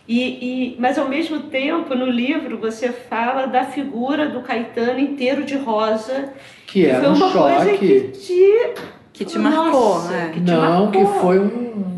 e, 0.06 0.72
e, 0.74 0.76
mas 0.78 0.98
ao 0.98 1.08
mesmo 1.08 1.40
tempo, 1.42 1.94
no 1.94 2.06
livro, 2.06 2.58
você 2.58 2.90
fala 2.90 3.46
da 3.46 3.64
figura 3.64 4.28
do 4.28 4.40
Caetano 4.40 4.98
inteiro 4.98 5.44
de 5.44 5.56
rosa. 5.56 6.32
Que 6.66 6.86
era 6.86 7.00
foi 7.00 7.08
um 7.10 7.14
uma 7.14 7.30
coisa 7.32 7.70
choque. 7.70 7.78
que 7.78 8.00
te. 8.08 8.74
Que 9.12 9.24
te 9.24 9.38
marcou, 9.38 9.94
Nossa, 9.94 10.10
né? 10.12 10.30
que 10.32 10.40
te 10.40 10.50
Não, 10.50 10.90
que 10.92 10.98
marcou. 11.02 11.20
foi 11.20 11.38
um, 11.40 11.97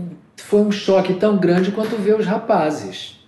foi 0.51 0.63
um 0.63 0.73
choque 0.73 1.15
tão 1.15 1.37
grande 1.37 1.71
quanto 1.71 1.95
ver 1.95 2.19
os 2.19 2.27
rapazes. 2.27 3.25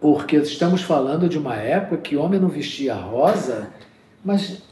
Porque 0.00 0.36
estamos 0.36 0.82
falando 0.82 1.28
de 1.28 1.36
uma 1.36 1.56
época 1.56 1.96
que 1.96 2.16
homem 2.16 2.38
não 2.38 2.46
vestia 2.46 2.94
rosa, 2.94 3.70
mas 4.24 4.62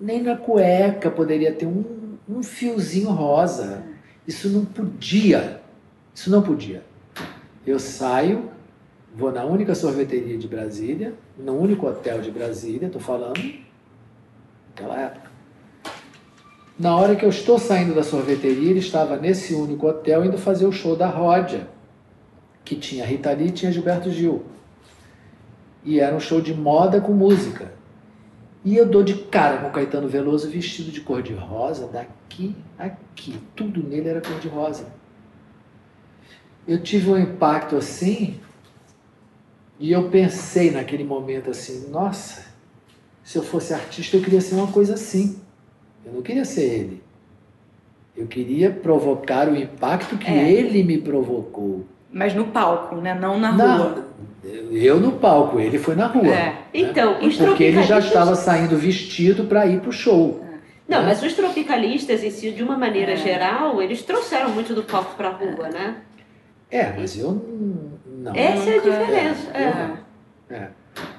nem 0.00 0.20
na 0.20 0.36
cueca 0.36 1.08
poderia 1.08 1.52
ter 1.52 1.64
um, 1.64 2.16
um 2.28 2.42
fiozinho 2.42 3.10
rosa. 3.10 3.84
Isso 4.26 4.48
não 4.48 4.64
podia. 4.64 5.62
Isso 6.12 6.28
não 6.28 6.42
podia. 6.42 6.82
Eu 7.64 7.78
saio, 7.78 8.50
vou 9.14 9.30
na 9.30 9.44
única 9.44 9.76
sorveteria 9.76 10.36
de 10.36 10.48
Brasília, 10.48 11.14
no 11.38 11.56
único 11.56 11.86
hotel 11.86 12.20
de 12.20 12.32
Brasília, 12.32 12.86
estou 12.86 13.00
falando, 13.00 13.40
naquela 14.70 15.00
época. 15.02 15.25
Na 16.78 16.94
hora 16.94 17.16
que 17.16 17.24
eu 17.24 17.30
estou 17.30 17.58
saindo 17.58 17.94
da 17.94 18.02
sorveteria, 18.02 18.70
ele 18.70 18.80
estava 18.80 19.16
nesse 19.16 19.54
único 19.54 19.86
hotel 19.86 20.24
indo 20.24 20.36
fazer 20.36 20.66
o 20.66 20.72
show 20.72 20.94
da 20.94 21.06
Ródia, 21.06 21.68
que 22.64 22.76
tinha 22.76 23.06
Rita 23.06 23.32
Lee 23.32 23.48
e 23.48 23.52
tinha 23.52 23.72
Gilberto 23.72 24.10
Gil. 24.10 24.44
E 25.82 26.00
era 26.00 26.14
um 26.14 26.20
show 26.20 26.40
de 26.40 26.52
moda 26.52 27.00
com 27.00 27.12
música. 27.12 27.72
E 28.64 28.76
eu 28.76 28.86
dou 28.86 29.02
de 29.02 29.14
cara 29.14 29.58
com 29.58 29.68
o 29.68 29.70
Caetano 29.70 30.08
Veloso 30.08 30.50
vestido 30.50 30.90
de 30.90 31.00
cor 31.00 31.22
de 31.22 31.32
rosa, 31.32 31.86
daqui 31.86 32.54
a 32.78 32.90
aqui. 33.16 33.40
Tudo 33.54 33.82
nele 33.82 34.08
era 34.08 34.20
cor 34.20 34.38
de 34.38 34.48
rosa. 34.48 34.86
Eu 36.68 36.82
tive 36.82 37.10
um 37.10 37.16
impacto 37.16 37.76
assim, 37.76 38.38
e 39.78 39.92
eu 39.92 40.10
pensei 40.10 40.70
naquele 40.70 41.04
momento 41.04 41.50
assim, 41.50 41.88
nossa, 41.88 42.44
se 43.22 43.38
eu 43.38 43.42
fosse 43.42 43.72
artista 43.72 44.16
eu 44.16 44.22
queria 44.22 44.40
ser 44.40 44.56
uma 44.56 44.70
coisa 44.70 44.94
assim. 44.94 45.40
Eu 46.06 46.12
não 46.12 46.22
queria 46.22 46.44
ser 46.44 46.62
ele. 46.62 47.02
Eu 48.16 48.26
queria 48.26 48.70
provocar 48.70 49.48
o 49.48 49.56
impacto 49.56 50.16
que 50.16 50.30
É. 50.30 50.50
ele 50.52 50.82
me 50.82 50.96
provocou. 50.98 51.84
Mas 52.10 52.32
no 52.34 52.46
palco, 52.46 52.94
né? 52.96 53.12
Não 53.14 53.38
na 53.38 53.52
Na- 53.52 53.76
rua. 53.76 54.06
eu 54.70 54.98
no 55.00 55.12
palco, 55.12 55.58
ele 55.60 55.78
foi 55.78 55.94
na 55.96 56.06
rua. 56.06 56.32
É. 56.34 56.56
Então, 56.72 57.20
os 57.22 57.36
Porque 57.36 57.64
ele 57.64 57.82
já 57.82 57.98
estava 57.98 58.34
saindo 58.34 58.76
vestido 58.76 59.44
para 59.44 59.66
ir 59.66 59.80
pro 59.80 59.92
show. 59.92 60.40
Não, 60.88 61.00
né? 61.00 61.06
mas 61.08 61.22
os 61.22 61.34
tropicalistas 61.34 62.22
em 62.22 62.30
si, 62.30 62.52
de 62.52 62.62
uma 62.62 62.78
maneira 62.78 63.12
É. 63.12 63.16
geral, 63.16 63.82
eles 63.82 64.02
trouxeram 64.02 64.50
muito 64.50 64.72
do 64.72 64.84
palco 64.84 65.16
pra 65.16 65.30
rua, 65.30 65.68
né? 65.68 65.96
É, 66.70 66.92
mas 66.96 67.18
eu 67.18 67.32
não. 68.06 68.32
Essa 68.34 68.70
é 68.70 68.76
a 68.78 68.80
diferença. 68.80 69.50
é. 69.52 69.62
É. 70.48 70.54
É. 70.54 70.68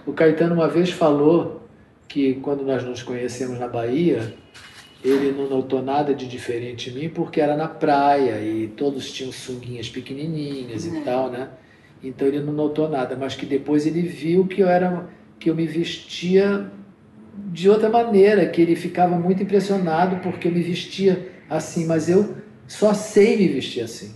O 0.05 0.13
Caetano 0.13 0.55
uma 0.55 0.67
vez 0.69 0.89
falou 0.89 1.61
que 2.07 2.35
quando 2.35 2.63
nós 2.63 2.83
nos 2.83 3.03
conhecemos 3.03 3.59
na 3.59 3.67
Bahia, 3.67 4.33
ele 5.03 5.31
não 5.31 5.47
notou 5.49 5.81
nada 5.81 6.13
de 6.13 6.27
diferente 6.27 6.89
em 6.89 6.93
mim 6.93 7.09
porque 7.09 7.39
era 7.39 7.55
na 7.55 7.67
praia 7.67 8.41
e 8.41 8.67
todos 8.67 9.11
tinham 9.11 9.31
sunguinhas 9.31 9.89
pequenininhas 9.89 10.85
e 10.85 10.97
É. 10.97 11.01
tal, 11.01 11.29
né? 11.29 11.49
Então 12.03 12.27
ele 12.27 12.39
não 12.39 12.53
notou 12.53 12.89
nada, 12.89 13.15
mas 13.15 13.35
que 13.35 13.45
depois 13.45 13.85
ele 13.85 14.01
viu 14.01 14.45
que 14.47 14.61
eu 14.61 14.67
era 14.67 15.09
que 15.39 15.49
eu 15.49 15.55
me 15.55 15.67
vestia 15.67 16.71
de 17.51 17.69
outra 17.69 17.89
maneira, 17.89 18.47
que 18.47 18.61
ele 18.61 18.75
ficava 18.75 19.17
muito 19.17 19.43
impressionado 19.43 20.17
porque 20.17 20.47
eu 20.47 20.51
me 20.51 20.61
vestia 20.61 21.31
assim, 21.49 21.85
mas 21.85 22.09
eu 22.09 22.35
só 22.67 22.93
sei 22.93 23.37
me 23.37 23.47
vestir 23.47 23.81
assim. 23.81 24.13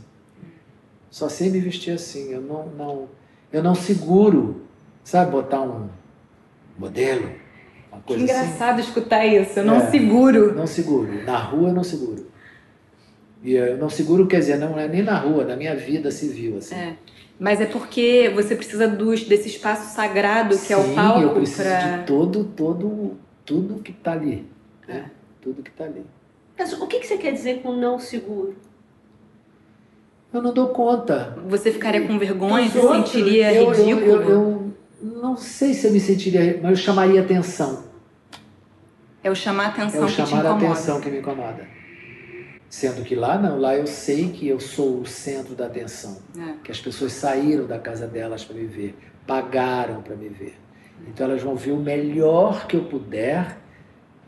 Só 1.09 1.29
sei 1.29 1.49
me 1.49 1.59
vestir 1.59 1.91
assim, 1.93 2.31
eu 2.31 2.41
não 2.41 2.67
não 2.67 3.09
eu 3.53 3.61
não 3.61 3.75
seguro, 3.75 4.61
sabe, 5.03 5.31
botar 5.31 5.61
um 5.61 5.89
modelo, 6.77 7.29
Que 7.99 8.01
coisa 8.07 8.23
assim. 8.23 8.33
engraçado 8.33 8.79
escutar 8.79 9.25
isso. 9.25 9.59
Eu 9.59 9.65
não 9.65 9.75
É. 9.77 9.89
seguro. 9.91 10.55
Não 10.55 10.67
seguro. 10.67 11.23
Na 11.25 11.37
rua 11.37 11.69
eu 11.69 11.73
não 11.73 11.83
seguro. 11.83 12.25
E 13.43 13.53
eu 13.53 13.77
não 13.77 13.89
seguro, 13.89 14.27
quer 14.27 14.39
dizer, 14.39 14.57
não 14.57 14.77
é 14.79 14.87
nem 14.87 15.01
na 15.03 15.17
rua, 15.17 15.43
na 15.43 15.55
minha 15.55 15.75
vida 15.75 16.11
civil, 16.11 16.57
assim. 16.57 16.75
É. 16.75 16.95
Mas 17.39 17.59
é 17.59 17.65
porque 17.65 18.31
você 18.35 18.55
precisa 18.55 18.87
dos, 18.87 19.23
desse 19.23 19.49
espaço 19.49 19.95
sagrado 19.95 20.55
que 20.59 20.71
é 20.71 20.77
o 20.77 20.83
Sim, 20.83 20.93
palco 20.95 21.21
eu 21.21 21.29
preciso 21.33 21.63
pra... 21.63 21.97
de 21.97 22.05
todo, 22.05 22.43
todo, 22.55 23.17
tudo 23.43 23.81
que 23.81 23.91
tá 23.93 24.11
ali. 24.11 24.45
É. 24.87 24.93
Né? 24.93 25.11
Tudo 25.41 25.63
que 25.63 25.71
tá 25.71 25.85
ali. 25.85 26.05
Mas 26.57 26.71
o 26.73 26.85
que 26.85 26.99
que 26.99 27.07
você 27.07 27.17
quer 27.17 27.31
dizer 27.33 27.61
com 27.63 27.71
não 27.75 27.97
seguro? 27.97 28.55
Eu 30.31 30.41
não 30.41 30.53
dou 30.53 30.67
conta. 30.69 31.35
Você 31.47 31.71
ficaria 31.71 32.05
com 32.07 32.17
vergonha, 32.19 32.69
Dos 32.69 32.73
se 32.81 32.87
sentiria 32.87 33.51
eu, 33.53 33.63
eu- 33.63 33.71
ridículo. 33.71 34.05
Eu, 34.11 34.29
eu 34.29 34.70
não 35.01 35.35
sei 35.35 35.73
se 35.73 35.87
eu 35.87 35.91
me 35.91 35.99
sentiria, 35.99 36.59
mas 36.61 36.71
eu 36.71 36.77
chamaria 36.77 37.21
atenção. 37.21 37.83
É 39.23 39.29
o 39.29 39.35
chamar 39.35 39.65
a 39.65 39.67
atenção 39.69 40.01
É 40.01 40.03
o 40.03 40.07
que 40.07 40.13
chamar 40.13 40.45
a 40.45 40.55
atenção 40.55 41.01
que 41.01 41.09
me 41.09 41.19
incomoda. 41.19 41.67
Sendo 42.69 43.03
que 43.03 43.15
lá 43.15 43.37
não, 43.37 43.59
lá 43.59 43.75
eu 43.75 43.85
sei 43.85 44.29
que 44.29 44.47
eu 44.47 44.59
sou 44.59 45.01
o 45.01 45.05
centro 45.05 45.53
da 45.55 45.65
atenção. 45.65 46.17
É. 46.37 46.53
que 46.63 46.71
as 46.71 46.79
pessoas 46.79 47.11
saíram 47.13 47.67
da 47.67 47.77
casa 47.77 48.07
delas 48.07 48.45
para 48.45 48.55
me 48.55 48.65
ver, 48.65 48.97
pagaram 49.27 50.01
para 50.01 50.15
me 50.15 50.29
ver. 50.29 50.55
Então 51.07 51.27
elas 51.27 51.41
vão 51.41 51.55
ver 51.55 51.71
o 51.71 51.77
melhor 51.77 52.67
que 52.67 52.77
eu 52.77 52.85
puder 52.85 53.57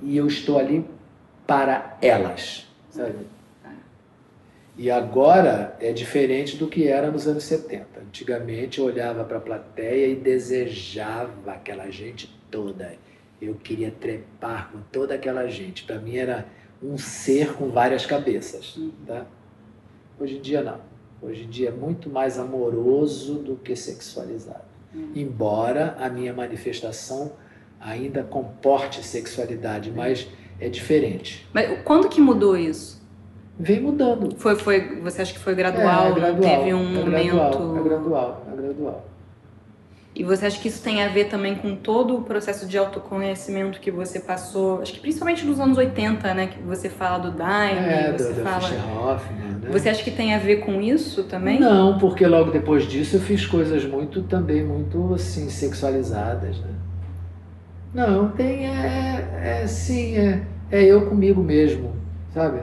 e 0.02 0.18
eu 0.18 0.28
estou 0.28 0.60
ali 0.60 0.86
para 1.48 1.98
elas, 2.02 2.68
sabe? 2.90 3.28
E 4.76 4.90
agora 4.90 5.78
é 5.80 5.92
diferente 5.92 6.58
do 6.58 6.68
que 6.68 6.88
era 6.88 7.12
nos 7.12 7.28
anos 7.28 7.44
70. 7.44 7.86
Antigamente 8.08 8.80
eu 8.80 8.86
olhava 8.86 9.24
para 9.24 9.38
a 9.38 9.42
plateia 9.42 10.08
e 10.08 10.16
desejava 10.16 11.52
aquela 11.52 11.90
gente 11.92 12.28
toda. 12.50 12.96
Eu 13.40 13.56
queria 13.56 13.92
trepar 13.92 14.72
com 14.72 14.80
toda 14.92 15.14
aquela 15.14 15.48
gente. 15.48 15.84
Para 15.84 16.00
mim 16.00 16.18
era 16.18 16.48
um 16.82 16.98
ser 16.98 17.54
com 17.54 17.70
várias 17.70 18.06
cabeças, 18.06 18.80
tá? 19.06 19.28
Hoje 20.20 20.38
em 20.38 20.42
dia 20.42 20.64
não. 20.64 20.80
Hoje 21.22 21.44
em 21.44 21.50
dia 21.50 21.70
é 21.70 21.72
muito 21.72 22.10
mais 22.10 22.40
amoroso 22.40 23.36
do 23.36 23.56
que 23.56 23.76
sexualizado. 23.76 24.74
Embora 25.16 25.96
a 26.00 26.10
minha 26.10 26.34
manifestação 26.34 27.34
ainda 27.80 28.24
comporte 28.24 29.04
sexualidade, 29.04 29.92
mas 29.92 30.28
é 30.60 30.70
diferente. 30.70 31.48
Mas 31.54 31.82
quando 31.84 32.10
que 32.10 32.22
mudou 32.22 32.58
isso? 32.58 33.03
Vem 33.60 33.82
mudando. 33.82 34.36
Foi, 34.38 34.56
foi, 34.56 35.00
você 35.02 35.22
acha 35.22 35.34
que 35.34 35.40
foi 35.40 35.54
gradual? 35.54 36.06
é, 36.06 36.10
não 36.10 36.16
gradual, 36.16 36.58
teve 36.58 36.74
um 36.74 36.80
é 36.80 37.04
momento. 37.04 37.10
gradual, 37.10 37.78
é 37.78 37.84
gradual, 37.84 38.46
é 38.52 38.62
gradual. 38.62 39.06
E 40.16 40.24
você 40.24 40.46
acha 40.46 40.60
que 40.60 40.68
isso 40.68 40.84
tem 40.84 41.04
a 41.04 41.08
ver 41.08 41.26
também 41.26 41.56
com 41.56 41.76
todo 41.76 42.16
o 42.16 42.22
processo 42.22 42.68
de 42.68 42.78
autoconhecimento 42.78 43.80
que 43.80 43.90
você 43.90 44.20
passou? 44.20 44.82
Acho 44.82 44.94
que 44.94 45.00
principalmente 45.00 45.44
nos 45.44 45.60
anos 45.60 45.76
80, 45.76 46.34
né? 46.36 46.48
Que 46.48 46.62
você 46.62 46.88
fala 46.88 47.18
do 47.18 47.32
Daime, 47.32 47.80
É, 47.80 48.12
você 48.12 48.34
do 48.34 48.44
fala. 48.44 48.58
Hoffman, 48.58 49.50
né? 49.60 49.70
Você 49.72 49.90
acha 49.90 50.04
que 50.04 50.12
tem 50.12 50.36
a 50.36 50.38
ver 50.38 50.58
com 50.58 50.80
isso 50.80 51.24
também? 51.24 51.60
Não, 51.60 51.98
porque 51.98 52.28
logo 52.28 52.52
depois 52.52 52.84
disso 52.84 53.16
eu 53.16 53.22
fiz 53.22 53.48
coisas 53.48 53.86
muito 53.86 54.22
também 54.24 54.64
muito 54.64 55.16
assim 55.16 55.50
sexualizadas, 55.50 56.60
né? 56.60 56.70
Não, 57.92 58.30
tem 58.30 58.68
é, 58.68 59.62
é 59.62 59.68
sim, 59.68 60.16
é, 60.16 60.42
é 60.72 60.84
eu 60.84 61.08
comigo 61.08 61.42
mesmo, 61.42 61.92
sabe? 62.34 62.60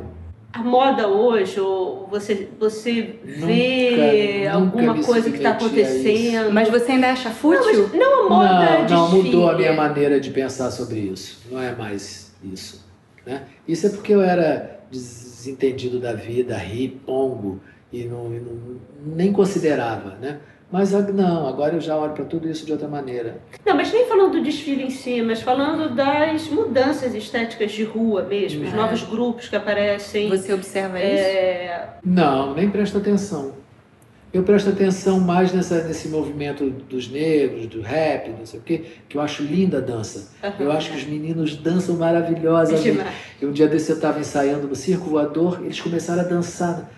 A 0.52 0.62
moda 0.64 1.06
hoje, 1.06 1.60
ou 1.60 2.08
você, 2.10 2.48
você 2.58 3.18
vê 3.24 4.40
Nunca- 4.46 4.52
alguma 4.56 4.82
nunca 4.82 4.94
me 4.98 5.04
coisa 5.04 5.30
que 5.30 5.36
está 5.36 5.50
acontecendo? 5.52 6.52
Mas 6.52 6.68
você 6.68 6.92
ainda 6.92 7.12
acha 7.12 7.30
fútil? 7.30 7.88
Não, 7.94 8.26
a 8.26 8.28
moda 8.28 8.48
não, 8.48 8.88
não 8.88 9.10
desfile. 9.10 9.22
mudou 9.36 9.48
a 9.50 9.54
minha 9.56 9.72
maneira 9.72 10.18
de 10.20 10.30
pensar 10.30 10.70
sobre 10.72 10.98
isso. 10.98 11.38
Não 11.50 11.60
é 11.62 11.72
mais 11.74 12.34
isso, 12.42 12.84
né? 13.24 13.42
Isso 13.66 13.86
é 13.86 13.90
porque 13.90 14.12
eu 14.12 14.20
era 14.22 14.80
desentendido 14.90 16.00
da 16.00 16.14
vida, 16.14 16.56
ri, 16.56 16.88
pongo 17.06 17.60
e 17.92 18.04
não, 18.04 18.26
e 18.34 18.40
não- 18.40 18.80
nem 19.16 19.32
considerava, 19.32 20.16
né? 20.20 20.38
Mas 20.72 20.94
a- 20.94 21.00
não, 21.00 21.48
agora 21.48 21.74
eu 21.74 21.80
já 21.80 21.96
olho 21.96 22.12
para 22.12 22.24
tudo 22.24 22.48
isso 22.48 22.64
de 22.64 22.70
outra 22.72 22.86
maneira. 22.86 23.38
Não, 23.66 23.74
mas 23.74 23.92
nem 23.92 24.06
falando 24.06 24.32
do 24.32 24.42
desfile 24.42 24.84
em 24.84 24.90
si, 24.90 25.20
mas 25.20 25.42
falando 25.42 25.92
das 25.94 26.46
mudanças 26.48 27.12
estéticas 27.14 27.72
de 27.72 27.82
rua 27.82 28.22
mesmo, 28.22 28.64
os 28.64 28.72
É. 28.72 28.76
novos 28.76 29.02
grupos 29.02 29.48
que 29.48 29.56
aparecem. 29.56 30.28
Você 30.28 30.52
observa 30.52 30.98
isso? 30.98 31.06
É, 31.24 31.88
Não, 32.04 32.54
nem 32.54 32.70
presto 32.70 32.98
atenção. 32.98 33.58
Eu 34.32 34.44
presto 34.44 34.70
atenção 34.70 35.18
mais 35.18 35.52
nessa, 35.52 35.82
nesse 35.82 36.06
movimento 36.08 36.70
dos 36.70 37.10
negros, 37.10 37.66
do 37.66 37.80
rap, 37.80 38.28
não 38.30 38.46
sei 38.46 38.60
o 38.60 38.62
quê, 38.62 38.84
que 39.08 39.16
eu 39.16 39.20
acho 39.20 39.42
linda 39.42 39.78
a 39.78 39.80
dança. 39.80 40.30
Eu 40.60 40.70
acho 40.70 40.92
que 40.92 40.96
os 40.98 41.04
meninos 41.04 41.56
dançam 41.56 41.96
maravilhosamente. 41.96 43.04
E 43.42 43.44
um 43.46 43.50
dia 43.50 43.66
desse 43.66 43.90
eu 43.90 43.96
estava 43.96 44.20
ensaiando 44.20 44.68
no 44.68 44.76
Circo 44.76 45.10
Voador, 45.10 45.58
eles 45.64 45.80
começaram 45.80 46.20
a 46.20 46.24
dançar. 46.24 46.88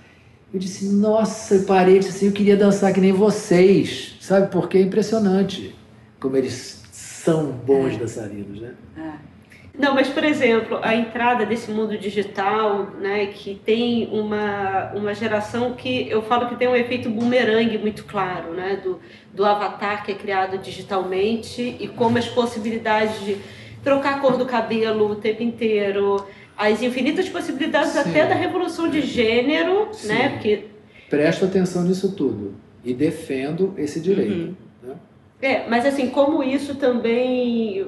Eu 0.52 0.58
disse, 0.58 0.86
nossa, 0.86 1.54
eu 1.54 1.62
parei, 1.64 1.98
assim, 1.98 2.26
eu 2.26 2.32
queria 2.32 2.56
dançar 2.56 2.92
que 2.92 3.00
nem 3.00 3.12
vocês, 3.12 4.16
sabe? 4.20 4.50
Porque 4.50 4.76
é 4.76 4.82
impressionante 4.82 5.74
como 6.20 6.36
eles 6.36 6.82
são 6.92 7.52
bons 7.52 7.94
é. 7.94 7.96
dançarinos, 7.96 8.60
né? 8.60 8.74
É. 8.96 9.32
Não, 9.78 9.94
mas 9.94 10.08
por 10.08 10.22
exemplo, 10.22 10.78
a 10.82 10.94
entrada 10.94 11.46
desse 11.46 11.70
mundo 11.70 11.96
digital, 11.96 12.90
né, 13.00 13.26
que 13.26 13.54
tem 13.64 14.06
uma, 14.12 14.92
uma 14.94 15.14
geração 15.14 15.72
que 15.72 16.08
eu 16.10 16.20
falo 16.20 16.46
que 16.46 16.56
tem 16.56 16.68
um 16.68 16.76
efeito 16.76 17.08
bumerangue 17.08 17.78
muito 17.78 18.04
claro, 18.04 18.52
né, 18.52 18.78
do, 18.84 19.00
do 19.32 19.46
avatar 19.46 20.04
que 20.04 20.12
é 20.12 20.14
criado 20.14 20.58
digitalmente 20.58 21.76
e 21.80 21.88
como 21.88 22.18
as 22.18 22.28
possibilidades 22.28 23.24
de 23.24 23.38
trocar 23.82 24.16
a 24.16 24.20
cor 24.20 24.36
do 24.36 24.44
cabelo 24.44 25.10
o 25.10 25.16
tempo 25.16 25.42
inteiro, 25.42 26.24
as 26.56 26.82
infinitas 26.82 27.28
possibilidades 27.28 27.92
Sim. 27.92 27.98
até 27.98 28.26
da 28.26 28.34
revolução 28.34 28.88
de 28.88 29.00
gênero, 29.00 29.88
Sim. 29.92 30.08
né, 30.08 30.28
porque 30.30 30.64
presto 31.08 31.44
atenção 31.44 31.82
nisso 31.82 32.12
tudo 32.12 32.54
e 32.84 32.94
defendo 32.94 33.74
esse 33.76 34.00
direito. 34.00 34.32
Uhum. 34.32 34.54
Né? 34.82 34.94
É, 35.40 35.68
mas 35.68 35.84
assim, 35.84 36.08
como 36.08 36.42
isso 36.42 36.74
também 36.76 37.86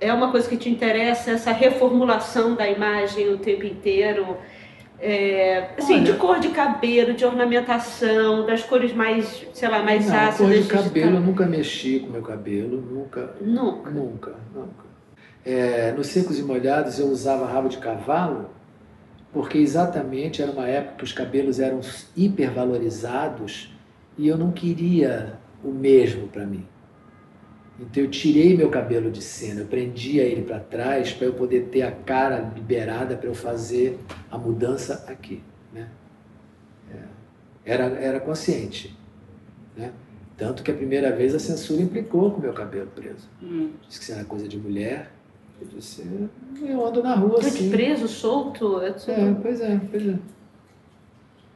é 0.00 0.12
uma 0.12 0.30
coisa 0.30 0.48
que 0.48 0.56
te 0.56 0.68
interessa, 0.68 1.32
essa 1.32 1.52
reformulação 1.52 2.54
da 2.54 2.68
imagem 2.68 3.28
o 3.28 3.38
tempo 3.38 3.64
inteiro. 3.64 4.36
É, 5.00 5.70
assim, 5.76 5.94
Olha, 5.94 6.04
de 6.04 6.12
cor 6.14 6.38
de 6.38 6.48
cabelo, 6.48 7.12
de 7.14 7.24
ornamentação, 7.24 8.46
das 8.46 8.62
cores 8.62 8.92
mais, 8.92 9.46
sei 9.52 9.68
lá, 9.68 9.82
mais 9.82 10.06
não, 10.06 10.16
ácidas. 10.16 10.66
Cor 10.66 10.82
de 10.82 10.88
cabelo, 10.88 11.16
eu 11.16 11.20
nunca 11.20 11.46
mexi 11.46 12.00
com 12.00 12.10
meu 12.10 12.22
cabelo, 12.22 12.80
nunca. 12.80 13.34
Nunca. 13.40 13.90
Nunca, 13.90 14.34
nunca. 14.54 14.84
É, 15.44 15.92
nos 15.92 16.06
secos 16.06 16.38
e 16.38 16.42
molhados 16.42 16.98
eu 16.98 17.08
usava 17.08 17.46
rabo 17.46 17.68
de 17.68 17.78
cavalo, 17.78 18.50
porque 19.32 19.58
exatamente 19.58 20.40
era 20.40 20.50
uma 20.50 20.66
época 20.66 20.96
que 20.98 21.04
os 21.04 21.12
cabelos 21.12 21.60
eram 21.60 21.80
hipervalorizados 22.16 23.74
e 24.16 24.26
eu 24.26 24.38
não 24.38 24.52
queria 24.52 25.38
o 25.62 25.70
mesmo 25.70 26.28
para 26.28 26.46
mim. 26.46 26.66
Então 27.78 28.04
eu 28.04 28.10
tirei 28.10 28.56
meu 28.56 28.70
cabelo 28.70 29.10
de 29.10 29.20
cena, 29.20 29.60
eu 29.60 29.66
prendia 29.66 30.22
ele 30.22 30.42
para 30.42 30.60
trás 30.60 31.12
para 31.12 31.26
eu 31.26 31.34
poder 31.34 31.64
ter 31.64 31.82
a 31.82 31.90
cara 31.90 32.52
liberada 32.54 33.16
para 33.16 33.28
eu 33.28 33.34
fazer 33.34 33.98
a 34.30 34.38
mudança 34.38 35.04
aqui. 35.08 35.42
Né? 35.72 35.88
É, 36.90 37.72
era, 37.72 37.84
era 37.98 38.20
consciente. 38.20 38.96
Né? 39.76 39.92
Tanto 40.36 40.62
que 40.62 40.70
a 40.70 40.74
primeira 40.74 41.14
vez 41.14 41.34
a 41.34 41.38
censura 41.38 41.82
implicou 41.82 42.30
com 42.30 42.38
o 42.38 42.40
meu 42.40 42.52
cabelo 42.52 42.90
preso. 42.94 43.28
Hum. 43.42 43.72
Disse 43.86 43.98
que 43.98 44.04
isso 44.04 44.12
era 44.12 44.24
coisa 44.24 44.46
de 44.46 44.58
mulher. 44.58 45.10
Eu 45.64 45.78
disse, 45.78 46.28
eu 46.62 46.86
ando 46.86 47.02
na 47.02 47.14
rua 47.14 47.38
assim. 47.38 47.70
preso, 47.70 48.06
solto? 48.06 48.80
É, 48.80 48.88
é, 48.88 49.34
pois 49.40 49.60
é, 49.60 49.80
pois 49.90 50.08
é. 50.08 50.18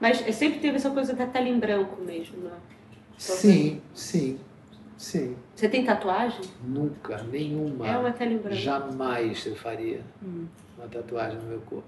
Mas 0.01 0.19
sempre 0.35 0.61
teve 0.61 0.77
essa 0.77 0.91
coisa 0.91 1.13
da 1.13 1.27
tela 1.27 1.49
em 1.49 1.59
branco 1.59 2.01
mesmo, 2.01 2.39
né? 2.39 2.53
Sim, 3.19 3.81
sim. 3.95 4.39
Sim. 4.97 5.37
Você 5.55 5.69
tem 5.69 5.85
tatuagem? 5.85 6.41
Nunca, 6.65 7.23
nenhuma. 7.25 7.87
É 7.87 7.97
uma 7.97 8.11
tela 8.11 8.33
em 8.33 8.39
branco. 8.39 8.57
Jamais 8.57 9.47
eu 9.47 9.55
faria 9.55 10.01
hum. 10.23 10.47
uma 10.77 10.89
tatuagem 10.89 11.39
no 11.39 11.45
meu 11.45 11.61
corpo. 11.61 11.87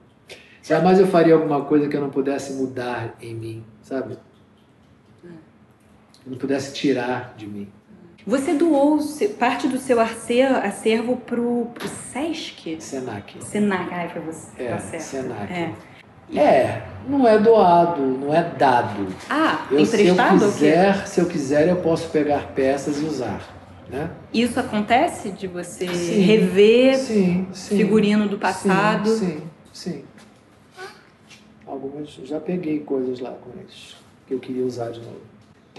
Jamais 0.62 1.00
eu 1.00 1.06
faria 1.06 1.34
alguma 1.34 1.64
coisa 1.64 1.88
que 1.88 1.96
eu 1.96 2.00
não 2.00 2.10
pudesse 2.10 2.52
mudar 2.52 3.16
em 3.20 3.34
mim, 3.34 3.64
sabe? 3.82 4.16
É. 5.24 5.28
Eu 5.28 6.32
não 6.32 6.38
pudesse 6.38 6.74
tirar 6.74 7.34
de 7.36 7.46
mim. 7.46 7.68
Você 8.26 8.54
doou 8.54 8.98
parte 9.38 9.66
do 9.66 9.78
seu 9.78 9.98
acervo 10.00 11.16
pro, 11.16 11.66
pro 11.74 11.88
Sesc? 11.88 12.76
Senac. 12.80 13.42
Senac, 13.42 13.92
ai, 13.92 14.08
foi 14.08 14.22
você. 14.22 14.62
É, 14.62 14.76
tá 14.76 14.98
Senac. 14.98 15.52
É. 15.52 15.72
É, 16.34 16.82
não 17.08 17.26
é 17.26 17.38
doado, 17.38 18.02
não 18.02 18.32
é 18.32 18.42
dado. 18.42 19.06
Ah, 19.28 19.66
eu, 19.70 19.80
emprestado? 19.80 20.38
Se 20.38 20.44
eu 20.44 20.52
quiser, 20.52 21.06
se 21.06 21.20
eu 21.20 21.26
quiser, 21.26 21.68
eu 21.68 21.76
posso 21.76 22.08
pegar 22.10 22.52
peças 22.54 23.00
e 23.00 23.04
usar. 23.04 23.40
Né? 23.88 24.08
Isso 24.32 24.60
acontece 24.60 25.30
de 25.32 25.48
você 25.48 25.92
sim, 25.92 26.20
rever 26.20 26.96
sim, 26.96 27.48
sim, 27.52 27.76
figurino 27.76 28.28
do 28.28 28.38
passado? 28.38 29.08
Sim, 29.08 29.42
sim, 29.72 30.04
Algumas 31.66 32.10
já 32.24 32.38
peguei 32.38 32.78
coisas 32.80 33.18
lá 33.18 33.30
com 33.30 33.50
eles 33.58 33.96
que 34.28 34.34
eu 34.34 34.38
queria 34.38 34.64
usar 34.64 34.90
de 34.90 35.00
novo. 35.00 35.29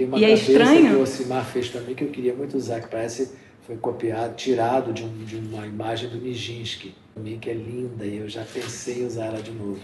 Tem 0.01 0.07
uma 0.07 0.17
e 0.17 0.23
é 0.23 0.29
cabeça 0.29 0.51
estranho? 0.51 0.89
que 0.89 0.95
o 0.95 1.01
Osimar 1.01 1.45
fez 1.45 1.69
também 1.69 1.93
que 1.93 2.03
eu 2.03 2.07
queria 2.07 2.33
muito 2.33 2.57
usar, 2.57 2.81
que 2.81 2.87
parece 2.87 3.33
foi 3.67 3.77
copiado, 3.77 4.33
tirado 4.33 4.91
de, 4.91 5.03
um, 5.03 5.23
de 5.23 5.35
uma 5.35 5.67
imagem 5.67 6.09
do 6.09 6.17
Nijinsky, 6.17 6.95
que 7.39 7.49
é 7.49 7.53
linda 7.53 8.03
e 8.03 8.17
eu 8.17 8.27
já 8.27 8.43
pensei 8.43 9.03
em 9.03 9.05
usar 9.05 9.25
ela 9.25 9.41
de 9.41 9.51
novo. 9.51 9.79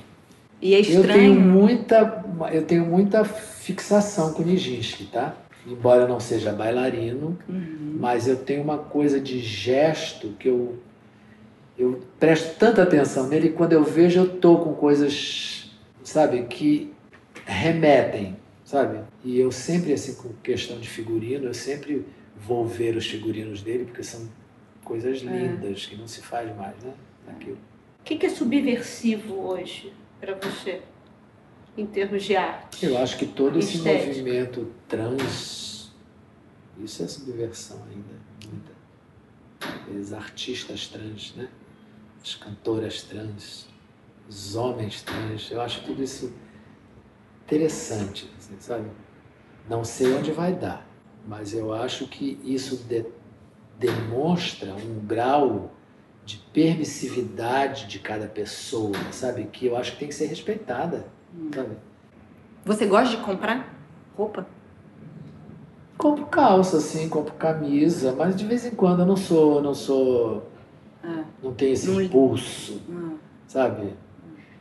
E 0.59 0.73
é 0.73 0.79
estranho. 0.79 1.05
Eu 1.05 1.13
tenho 1.13 1.39
muita, 1.39 2.25
eu 2.51 2.63
tenho 2.63 2.85
muita 2.87 3.23
fixação 3.23 4.33
com 4.33 4.41
Nijinsky, 4.41 5.05
tá? 5.05 5.37
Embora 5.67 6.03
eu 6.03 6.07
não 6.07 6.19
seja 6.19 6.51
bailarino, 6.51 7.37
uhum. 7.47 7.97
mas 7.99 8.27
eu 8.27 8.37
tenho 8.37 8.63
uma 8.63 8.79
coisa 8.79 9.19
de 9.19 9.39
gesto 9.39 10.29
que 10.39 10.47
eu 10.47 10.79
eu 11.77 12.01
presto 12.19 12.57
tanta 12.57 12.81
atenção 12.81 13.27
nele 13.27 13.49
quando 13.49 13.73
eu 13.73 13.83
vejo 13.83 14.21
eu 14.21 14.27
tô 14.27 14.57
com 14.57 14.73
coisas, 14.73 15.71
sabe, 16.03 16.41
que 16.49 16.91
remetem, 17.45 18.35
sabe? 18.67 18.99
E 19.23 19.39
eu 19.39 19.51
sempre 19.51 19.93
assim 19.93 20.13
com 20.13 20.29
questão 20.43 20.79
de 20.79 20.87
figurino, 20.87 21.45
eu 21.45 21.53
sempre 21.55 22.05
vou 22.35 22.67
ver 22.67 22.95
os 22.95 23.07
figurinos 23.07 23.63
dele 23.63 23.85
porque 23.85 24.03
são 24.03 24.29
coisas 24.83 25.23
é. 25.23 25.25
lindas 25.25 25.85
é. 25.85 25.89
que 25.89 25.95
não 25.95 26.07
se 26.07 26.21
faz 26.21 26.55
mais, 26.55 26.75
né? 26.83 26.93
Aquilo. 27.27 27.57
O 28.01 28.03
que 28.03 28.25
é 28.25 28.29
subversivo 28.29 29.33
hoje? 29.33 29.91
para 30.19 30.35
você, 30.35 30.81
em 31.77 31.85
termos 31.85 32.23
de 32.23 32.35
arte? 32.35 32.85
Eu 32.85 32.97
acho 32.97 33.17
que 33.17 33.25
todo 33.25 33.57
esse 33.59 33.77
movimento 33.79 34.71
trans, 34.87 35.91
isso 36.79 37.03
é 37.03 37.07
subversão 37.07 37.81
ainda, 37.89 38.19
muita. 38.45 39.99
Os 39.99 40.13
artistas 40.13 40.87
trans, 40.87 41.33
né? 41.35 41.47
As 42.21 42.35
cantoras 42.35 43.03
trans, 43.03 43.67
os 44.27 44.55
homens 44.55 45.01
trans, 45.01 45.51
eu 45.51 45.61
acho 45.61 45.83
tudo 45.83 46.03
isso 46.03 46.33
interessante, 47.45 48.29
assim, 48.47 48.55
sabe? 48.59 48.85
Não 49.69 49.83
sei 49.83 50.13
onde 50.13 50.31
vai 50.31 50.53
dar, 50.53 50.87
mas 51.27 51.53
eu 51.53 51.73
acho 51.73 52.07
que 52.07 52.39
isso 52.43 52.77
de, 52.87 53.05
demonstra 53.77 54.73
um 54.73 55.05
grau 55.05 55.71
de 56.25 56.37
permissividade 56.53 57.87
de 57.87 57.99
cada 57.99 58.27
pessoa, 58.27 58.95
sabe? 59.11 59.45
Que 59.45 59.67
eu 59.67 59.77
acho 59.77 59.93
que 59.93 59.99
tem 59.99 60.07
que 60.07 60.15
ser 60.15 60.27
respeitada, 60.27 61.07
hum. 61.37 61.49
sabe? 61.53 61.77
Você 62.65 62.85
gosta 62.85 63.15
de 63.15 63.23
comprar 63.23 63.73
roupa? 64.15 64.45
Compro 65.97 66.25
calça, 66.27 66.79
sim, 66.79 67.09
compro 67.09 67.33
camisa, 67.33 68.13
mas 68.15 68.35
de 68.35 68.45
vez 68.45 68.65
em 68.65 68.71
quando 68.71 68.99
eu 68.99 69.05
não 69.05 69.17
sou, 69.17 69.61
não 69.61 69.73
sou, 69.73 70.47
ah. 71.03 71.23
não 71.41 71.53
tenho 71.53 71.73
esse 71.73 71.89
impulso, 71.89 72.81
ah. 72.91 73.15
sabe? 73.47 73.95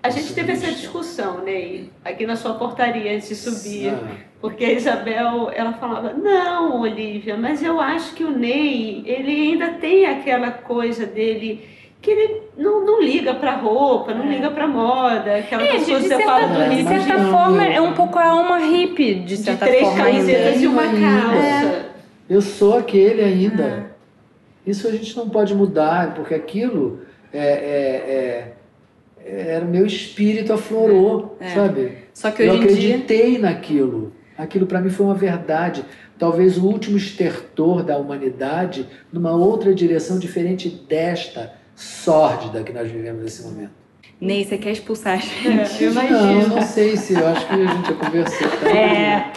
A 0.07 0.11
gente 0.11 0.33
teve 0.35 0.53
essa 0.53 0.71
discussão, 0.71 1.43
Ney, 1.43 1.91
aqui 2.05 2.25
na 2.25 2.37
sua 2.37 2.55
portaria 2.55 3.13
antes 3.13 3.29
de 3.29 3.35
subir, 3.35 3.93
porque 4.41 4.65
a 4.65 4.73
Isabel, 4.73 5.51
ela 5.53 5.73
falava, 5.73 6.13
não, 6.13 6.81
Olivia, 6.81 7.37
mas 7.37 7.61
eu 7.61 7.81
acho 7.81 8.15
que 8.15 8.23
o 8.23 8.31
Ney, 8.31 9.03
ele 9.05 9.33
ainda 9.33 9.71
tem 9.71 10.07
aquela 10.07 10.53
coisa 10.53 11.05
dele 11.05 11.69
que 12.01 12.09
ele 12.13 12.43
não, 12.57 12.87
não 12.87 13.03
liga 13.03 13.35
para 13.35 13.57
roupa, 13.57 14.15
não 14.15 14.27
é. 14.27 14.29
liga 14.29 14.49
para 14.49 14.69
moda, 14.69 15.39
aquela 15.39 15.65
é, 15.65 15.73
pessoa 15.73 15.99
que 15.99 16.07
você 16.07 16.23
fala 16.23 16.47
do 16.47 16.77
De 16.77 16.85
certa 16.85 17.19
forma, 17.25 17.67
é 17.67 17.81
um 17.81 17.95
pouco 17.95 18.17
a 18.17 18.29
alma 18.29 18.59
hippie, 18.59 19.17
de 19.17 19.37
certa 19.37 19.65
de 19.65 19.73
três 19.73 19.89
forma. 19.89 20.05
três 20.05 20.17
camisetas 20.19 20.63
e 20.63 20.67
uma 20.69 20.83
calça. 20.83 21.67
É. 21.67 21.87
Eu 22.31 22.41
sou 22.41 22.79
aquele 22.79 23.25
ainda. 23.25 23.65
É. 24.65 24.71
Isso 24.71 24.87
a 24.87 24.93
gente 24.93 25.17
não 25.17 25.29
pode 25.29 25.53
mudar, 25.53 26.15
porque 26.15 26.33
aquilo 26.33 27.01
é, 27.33 27.41
é, 27.41 28.13
é 28.13 28.56
era 29.27 29.65
o 29.65 29.69
meu 29.69 29.85
espírito 29.85 30.53
aflorou, 30.53 31.37
é. 31.41 31.49
sabe? 31.49 31.93
Só 32.15 32.31
que 32.31 32.43
hoje 32.43 32.51
eu 32.51 32.63
acreditei 32.63 33.31
dia... 33.33 33.39
naquilo. 33.41 34.13
Aquilo 34.39 34.67
para 34.67 34.81
mim 34.81 34.91
foi 34.91 35.07
uma 35.07 35.15
verdade. 35.15 35.85
Talvez 36.19 36.57
o 36.57 36.67
último 36.67 36.97
estertor 36.97 37.83
da 37.83 37.99
humanidade 37.99 38.87
numa 39.13 39.33
outra 39.33 39.75
direção 39.75 40.19
diferente 40.19 40.69
desta 40.69 41.55
sórdida 41.75 42.63
que 42.63 42.73
nós 42.73 42.91
vivemos 42.91 43.23
nesse 43.23 43.43
momento. 43.43 43.73
Ney, 44.21 44.45
você 44.45 44.57
quer 44.57 44.71
expulsar 44.71 45.15
a 45.15 45.17
gente? 45.17 45.85
É, 45.85 45.91
não, 45.91 46.49
não 46.49 46.63
sei 46.63 46.97
se. 46.97 47.15
Eu 47.15 47.27
acho 47.27 47.47
que 47.47 47.53
a 47.53 47.67
gente 47.67 47.89
já 47.89 47.95
conversou. 47.95 48.49
Tá? 48.49 48.71
É. 48.71 49.33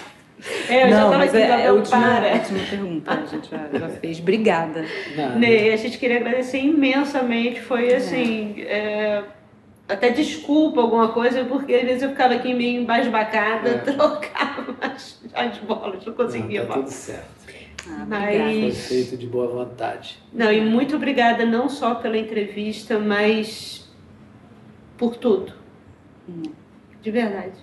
É, 0.69 0.83
eu 0.85 0.89
não, 0.91 1.11
já 1.11 1.17
mas 1.17 1.35
é, 1.35 1.67
a 1.67 1.73
última, 1.73 1.99
para. 1.99 2.33
última 2.35 2.59
pergunta, 2.69 3.11
a 3.11 3.25
gente 3.25 3.49
já, 3.49 3.69
já 3.77 3.89
fez. 3.99 4.19
Obrigada. 4.19 4.85
Ney, 5.37 5.73
a 5.73 5.75
gente 5.75 5.97
queria 5.97 6.17
agradecer 6.17 6.59
imensamente. 6.59 7.59
Foi 7.59 7.93
assim. 7.93 8.55
É. 8.61 9.23
Até 9.89 10.11
desculpa 10.11 10.81
alguma 10.81 11.11
coisa, 11.11 11.43
porque 11.45 11.73
às 11.73 11.81
vezes 11.81 12.03
eu 12.03 12.09
ficava 12.09 12.35
aqui 12.35 12.53
meio 12.53 12.81
embasbacada, 12.81 13.69
é. 13.69 13.77
trocava 13.91 14.75
as, 14.79 15.19
as 15.33 15.57
bolas, 15.57 16.05
não 16.05 16.13
conseguia. 16.13 16.61
Não, 16.61 16.67
tá 16.67 16.73
tudo 16.75 16.91
certo. 16.91 17.39
Ah, 17.87 18.05
mas... 18.07 18.87
Foi 18.87 19.03
feito 19.03 19.17
de 19.17 19.25
boa 19.25 19.47
vontade. 19.47 20.19
Não, 20.31 20.51
e 20.51 20.61
muito 20.61 20.95
obrigada 20.95 21.43
não 21.43 21.67
só 21.67 21.95
pela 21.95 22.17
entrevista, 22.17 22.99
mas 22.99 23.89
por 24.95 25.15
tudo. 25.15 25.53
Hum. 26.29 26.43
De 27.01 27.09
verdade. 27.09 27.57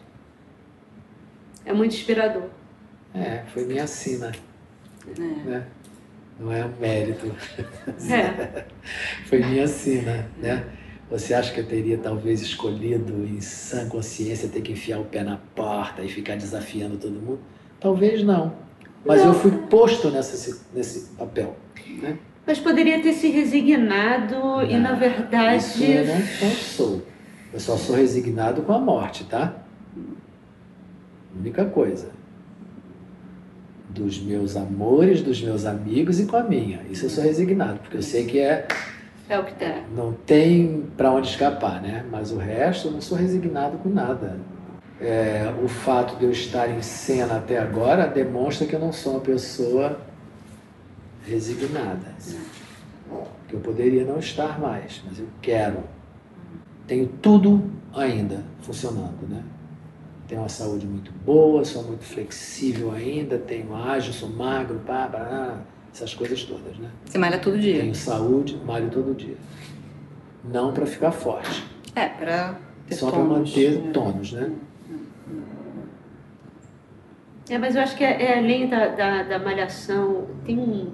É 1.64 1.72
muito 1.72 1.94
inspirador. 1.94 2.48
É, 3.14 3.44
foi 3.48 3.66
minha 3.66 3.86
sina. 3.86 4.32
É. 5.16 5.20
Né? 5.20 5.66
Não 6.40 6.52
é 6.52 6.64
um 6.64 6.72
mérito. 6.80 7.32
É. 8.10 8.64
foi 9.26 9.38
minha 9.38 9.68
sina, 9.68 10.28
né? 10.38 10.64
Você 11.10 11.34
acha 11.34 11.52
que 11.52 11.60
eu 11.60 11.66
teria 11.66 11.98
talvez 11.98 12.40
escolhido 12.40 13.24
em 13.24 13.40
sã 13.40 13.88
consciência 13.88 14.48
ter 14.48 14.60
que 14.60 14.72
enfiar 14.72 14.98
o 14.98 15.04
pé 15.04 15.22
na 15.22 15.36
porta 15.54 16.02
e 16.02 16.08
ficar 16.08 16.36
desafiando 16.36 16.96
todo 16.96 17.12
mundo? 17.12 17.38
Talvez 17.78 18.24
não. 18.24 18.52
Mas 19.04 19.20
não. 19.20 19.28
eu 19.28 19.34
fui 19.34 19.52
posto 19.52 20.10
nessa, 20.10 20.58
nesse 20.74 21.14
papel. 21.14 21.56
Né? 22.02 22.18
Mas 22.44 22.58
poderia 22.58 23.00
ter 23.00 23.12
se 23.12 23.28
resignado 23.28 24.34
não, 24.34 24.62
e, 24.62 24.76
na 24.76 24.94
verdade. 24.94 25.56
Isso 25.56 25.84
eu 25.84 26.06
não 26.06 26.50
sou. 26.50 27.02
Eu 27.52 27.60
só 27.60 27.76
sou 27.76 27.94
resignado 27.94 28.62
com 28.62 28.72
a 28.72 28.78
morte, 28.78 29.24
tá? 29.24 29.62
Única 31.38 31.64
coisa. 31.66 32.10
Dos 33.88 34.20
meus 34.20 34.56
amores, 34.56 35.22
dos 35.22 35.40
meus 35.40 35.64
amigos 35.64 36.18
e 36.18 36.26
com 36.26 36.36
a 36.36 36.42
minha. 36.42 36.82
Isso 36.90 37.06
eu 37.06 37.10
sou 37.10 37.22
resignado, 37.22 37.78
porque 37.78 37.96
eu 37.96 38.02
sei 38.02 38.26
que 38.26 38.40
é. 38.40 38.66
É 39.28 39.38
o 39.38 39.44
que 39.44 39.54
tem. 39.54 39.84
Não 39.94 40.12
tem 40.12 40.84
para 40.96 41.10
onde 41.10 41.28
escapar, 41.28 41.82
né? 41.82 42.04
Mas 42.10 42.30
o 42.30 42.36
resto 42.36 42.88
eu 42.88 42.92
não 42.92 43.00
sou 43.00 43.18
resignado 43.18 43.78
com 43.78 43.88
nada. 43.88 44.38
É, 45.00 45.52
o 45.62 45.68
fato 45.68 46.16
de 46.16 46.24
eu 46.24 46.30
estar 46.30 46.70
em 46.70 46.80
cena 46.80 47.36
até 47.36 47.58
agora 47.58 48.06
demonstra 48.06 48.66
que 48.66 48.74
eu 48.74 48.80
não 48.80 48.92
sou 48.92 49.14
uma 49.14 49.20
pessoa 49.20 49.98
resignada. 51.26 52.14
Que 53.48 53.54
eu 53.54 53.60
poderia 53.60 54.04
não 54.04 54.18
estar 54.18 54.60
mais, 54.60 55.02
mas 55.06 55.18
eu 55.18 55.26
quero. 55.42 55.78
Tenho 56.86 57.08
tudo 57.20 57.68
ainda 57.92 58.44
funcionando, 58.60 59.28
né? 59.28 59.42
Tenho 60.28 60.40
uma 60.40 60.48
saúde 60.48 60.86
muito 60.86 61.12
boa, 61.24 61.64
sou 61.64 61.82
muito 61.84 62.04
flexível 62.04 62.92
ainda, 62.92 63.38
tenho 63.38 63.74
ágil, 63.74 64.12
sou 64.12 64.28
magro, 64.28 64.80
pá, 64.84 65.06
pá, 65.06 65.58
essas 65.97 66.12
coisas 66.14 66.44
todas, 66.44 66.77
né? 66.77 66.90
Você 67.06 67.16
malha 67.16 67.39
todo 67.39 67.59
dia? 67.59 67.81
Tenho 67.81 67.94
saúde, 67.94 68.60
malho 68.66 68.90
todo 68.90 69.14
dia. 69.14 69.36
Não 70.44 70.73
para 70.73 70.85
ficar 70.85 71.10
forte. 71.10 71.64
É, 71.94 72.06
para 72.06 72.59
Só 72.90 73.10
para 73.10 73.20
manter 73.20 73.81
né? 73.81 73.90
tônus, 73.93 74.32
né? 74.32 74.52
É, 77.48 77.56
mas 77.56 77.77
eu 77.77 77.82
acho 77.82 77.97
que 77.97 78.05
é, 78.05 78.23
é 78.23 78.39
além 78.39 78.68
da, 78.68 78.89
da, 78.89 79.23
da 79.23 79.39
malhação, 79.39 80.27
tem 80.44 80.59
um, 80.59 80.93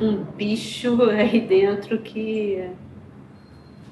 um 0.00 0.24
bicho 0.36 1.02
aí 1.10 1.40
dentro 1.40 1.98
que, 1.98 2.66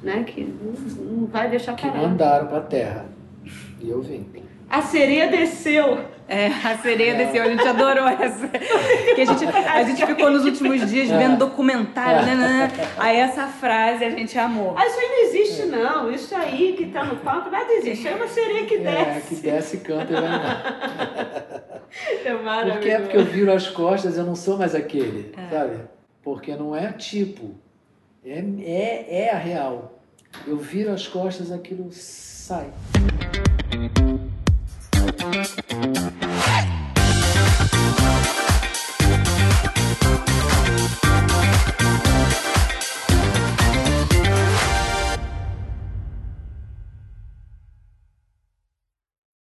né, 0.02 0.24
que 0.24 0.44
não, 0.44 0.72
não 1.04 1.26
vai 1.26 1.50
deixar 1.50 1.76
parar. 1.76 1.92
Que 1.92 1.98
mandaram 1.98 2.46
para 2.46 2.58
a 2.58 2.62
terra. 2.62 3.06
E 3.80 3.90
eu 3.90 4.00
vim. 4.00 4.26
A 4.70 4.80
sereia 4.80 5.28
desceu. 5.28 6.15
É, 6.28 6.46
a 6.48 6.76
sereia 6.78 7.12
é. 7.12 7.24
desceu, 7.24 7.42
a 7.42 7.48
gente 7.48 7.66
adorou 7.66 8.08
essa. 8.08 8.48
Que 8.48 9.20
a, 9.20 9.24
gente, 9.24 9.44
a 9.46 9.82
gente 9.84 10.06
ficou 10.06 10.30
nos 10.30 10.44
últimos 10.44 10.90
dias 10.90 11.08
é. 11.10 11.18
vendo 11.18 11.38
documentário, 11.38 12.26
né, 12.26 12.34
né, 12.34 12.72
né? 12.76 12.88
Aí 12.98 13.16
essa 13.16 13.46
frase 13.46 14.04
a 14.04 14.10
gente 14.10 14.36
amou. 14.36 14.74
Ah, 14.76 14.86
isso 14.86 14.98
aí 14.98 15.06
não 15.08 15.22
existe, 15.24 15.62
não. 15.66 16.10
Isso 16.10 16.34
aí 16.34 16.74
que 16.76 16.86
tá 16.86 17.04
no 17.04 17.16
palco 17.16 17.48
nada 17.48 17.72
existe. 17.74 18.08
É 18.08 18.14
uma 18.14 18.26
sereia 18.26 18.66
que 18.66 18.74
é, 18.74 18.78
desce. 18.78 19.00
É, 19.00 19.20
que 19.20 19.34
desce, 19.36 19.76
canta 19.78 20.12
e 20.12 20.20
vai 20.20 20.34
embora. 20.34 21.86
É 22.24 22.34
maravilhoso. 22.34 22.78
Porque 22.78 22.90
é 22.90 22.98
porque 22.98 23.16
eu 23.16 23.24
viro 23.24 23.52
as 23.52 23.68
costas, 23.68 24.18
eu 24.18 24.24
não 24.24 24.34
sou 24.34 24.58
mais 24.58 24.74
aquele, 24.74 25.32
é. 25.36 25.48
sabe? 25.48 25.76
Porque 26.22 26.56
não 26.56 26.74
é 26.74 26.92
tipo. 26.92 27.54
É, 28.24 28.44
é, 28.64 29.26
é 29.26 29.32
a 29.32 29.38
real. 29.38 30.00
Eu 30.44 30.56
viro 30.56 30.92
as 30.92 31.06
costas, 31.06 31.52
aquilo 31.52 31.88
sai. 31.92 32.68
Thank 35.18 36.22
you. 36.22 36.25